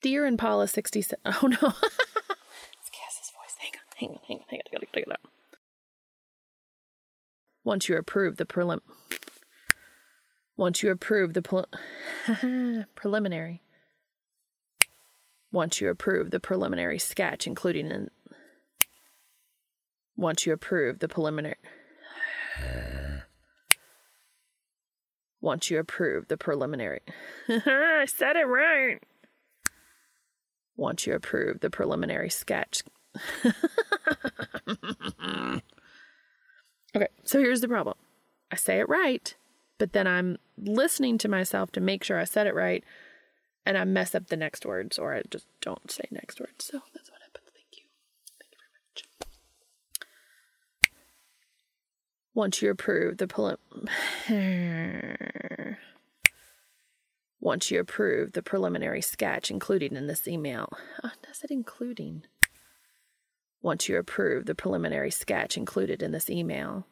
Dear 0.00 0.26
Impala 0.26 0.66
67. 0.66 1.18
Oh 1.26 1.46
no. 1.46 1.56
it's 1.56 2.90
Cass's 2.90 3.30
voice. 3.30 3.56
Hang 3.58 3.72
on, 3.74 3.82
hang 3.96 4.08
on, 4.10 4.18
hang 4.26 4.38
on, 4.38 4.44
hang 4.48 4.60
on. 4.60 4.64
I 4.66 4.72
gotta 4.72 4.86
it 5.02 5.12
out. 5.12 5.20
Once 7.64 7.88
you 7.88 7.96
approve 7.96 8.38
the 8.38 8.46
prelim. 8.46 8.80
Once 10.56 10.82
you 10.82 10.90
approve 10.90 11.34
the 11.34 11.42
pre- 11.42 12.84
preliminary. 12.94 13.62
Once 15.50 15.80
you 15.80 15.88
approve 15.88 16.30
the 16.30 16.40
preliminary 16.40 16.98
sketch, 16.98 17.46
including 17.46 17.90
in. 17.90 18.10
Once 20.16 20.46
you 20.46 20.52
approve 20.52 20.98
the 20.98 21.08
preliminary. 21.08 21.56
Once 25.40 25.70
you 25.70 25.78
approve 25.80 26.28
the 26.28 26.36
preliminary. 26.36 27.00
I 27.48 28.06
said 28.06 28.36
it 28.36 28.46
right 28.46 29.00
once 30.76 31.06
you 31.06 31.14
approve 31.14 31.60
the 31.60 31.70
preliminary 31.70 32.30
sketch. 32.30 32.82
okay, 36.96 37.08
so 37.24 37.38
here's 37.38 37.60
the 37.60 37.68
problem 37.68 37.96
I 38.50 38.56
say 38.56 38.80
it 38.80 38.88
right, 38.88 39.34
but 39.82 39.94
then 39.94 40.06
I'm 40.06 40.38
listening 40.56 41.18
to 41.18 41.28
myself 41.28 41.72
to 41.72 41.80
make 41.80 42.04
sure 42.04 42.16
I 42.16 42.22
said 42.22 42.46
it 42.46 42.54
right, 42.54 42.84
and 43.66 43.76
I 43.76 43.82
mess 43.82 44.14
up 44.14 44.28
the 44.28 44.36
next 44.36 44.64
words 44.64 44.96
or 44.96 45.12
I 45.12 45.22
just 45.28 45.44
don't 45.60 45.90
say 45.90 46.04
next 46.12 46.38
words. 46.38 46.66
So 46.66 46.82
that's 46.94 47.10
what 47.10 47.20
happens. 47.20 47.50
Thank 47.52 47.78
you. 47.78 47.82
Thank 48.38 48.52
you 48.52 48.58
very 48.62 48.70
much. 48.86 49.02
Once 52.32 52.62
you 52.62 52.70
approve 52.70 53.18
the 53.18 53.26
prelim. 53.26 53.58
once 57.40 57.72
you 57.72 57.80
approve 57.80 58.34
the 58.34 58.42
preliminary 58.42 59.02
sketch 59.02 59.50
included 59.50 59.92
in 59.92 60.06
this 60.06 60.28
email. 60.28 60.68
Oh, 61.02 61.10
does 61.26 61.42
it 61.42 61.50
including? 61.50 62.22
Once 63.62 63.88
you 63.88 63.98
approve 63.98 64.46
the 64.46 64.54
preliminary 64.54 65.10
sketch 65.10 65.56
included 65.56 66.04
in 66.04 66.12
this 66.12 66.30
email. 66.30 66.86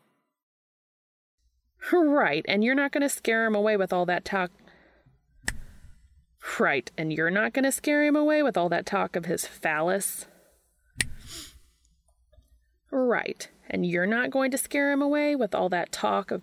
Right, 1.92 2.44
and 2.46 2.62
you're 2.62 2.74
not 2.74 2.92
going 2.92 3.02
to 3.02 3.08
scare 3.08 3.46
him 3.46 3.54
away 3.54 3.76
with 3.76 3.92
all 3.92 4.06
that 4.06 4.24
talk. 4.24 4.50
Right, 6.58 6.90
and 6.96 7.12
you're 7.12 7.30
not 7.30 7.52
going 7.52 7.64
to 7.64 7.72
scare 7.72 8.04
him 8.04 8.16
away 8.16 8.42
with 8.42 8.56
all 8.56 8.68
that 8.68 8.86
talk 8.86 9.16
of 9.16 9.26
his 9.26 9.46
phallus. 9.46 10.26
Right, 12.90 13.48
and 13.68 13.86
you're 13.86 14.06
not 14.06 14.30
going 14.30 14.50
to 14.50 14.58
scare 14.58 14.92
him 14.92 15.02
away 15.02 15.36
with 15.36 15.54
all 15.54 15.68
that 15.70 15.92
talk 15.92 16.30
of. 16.30 16.42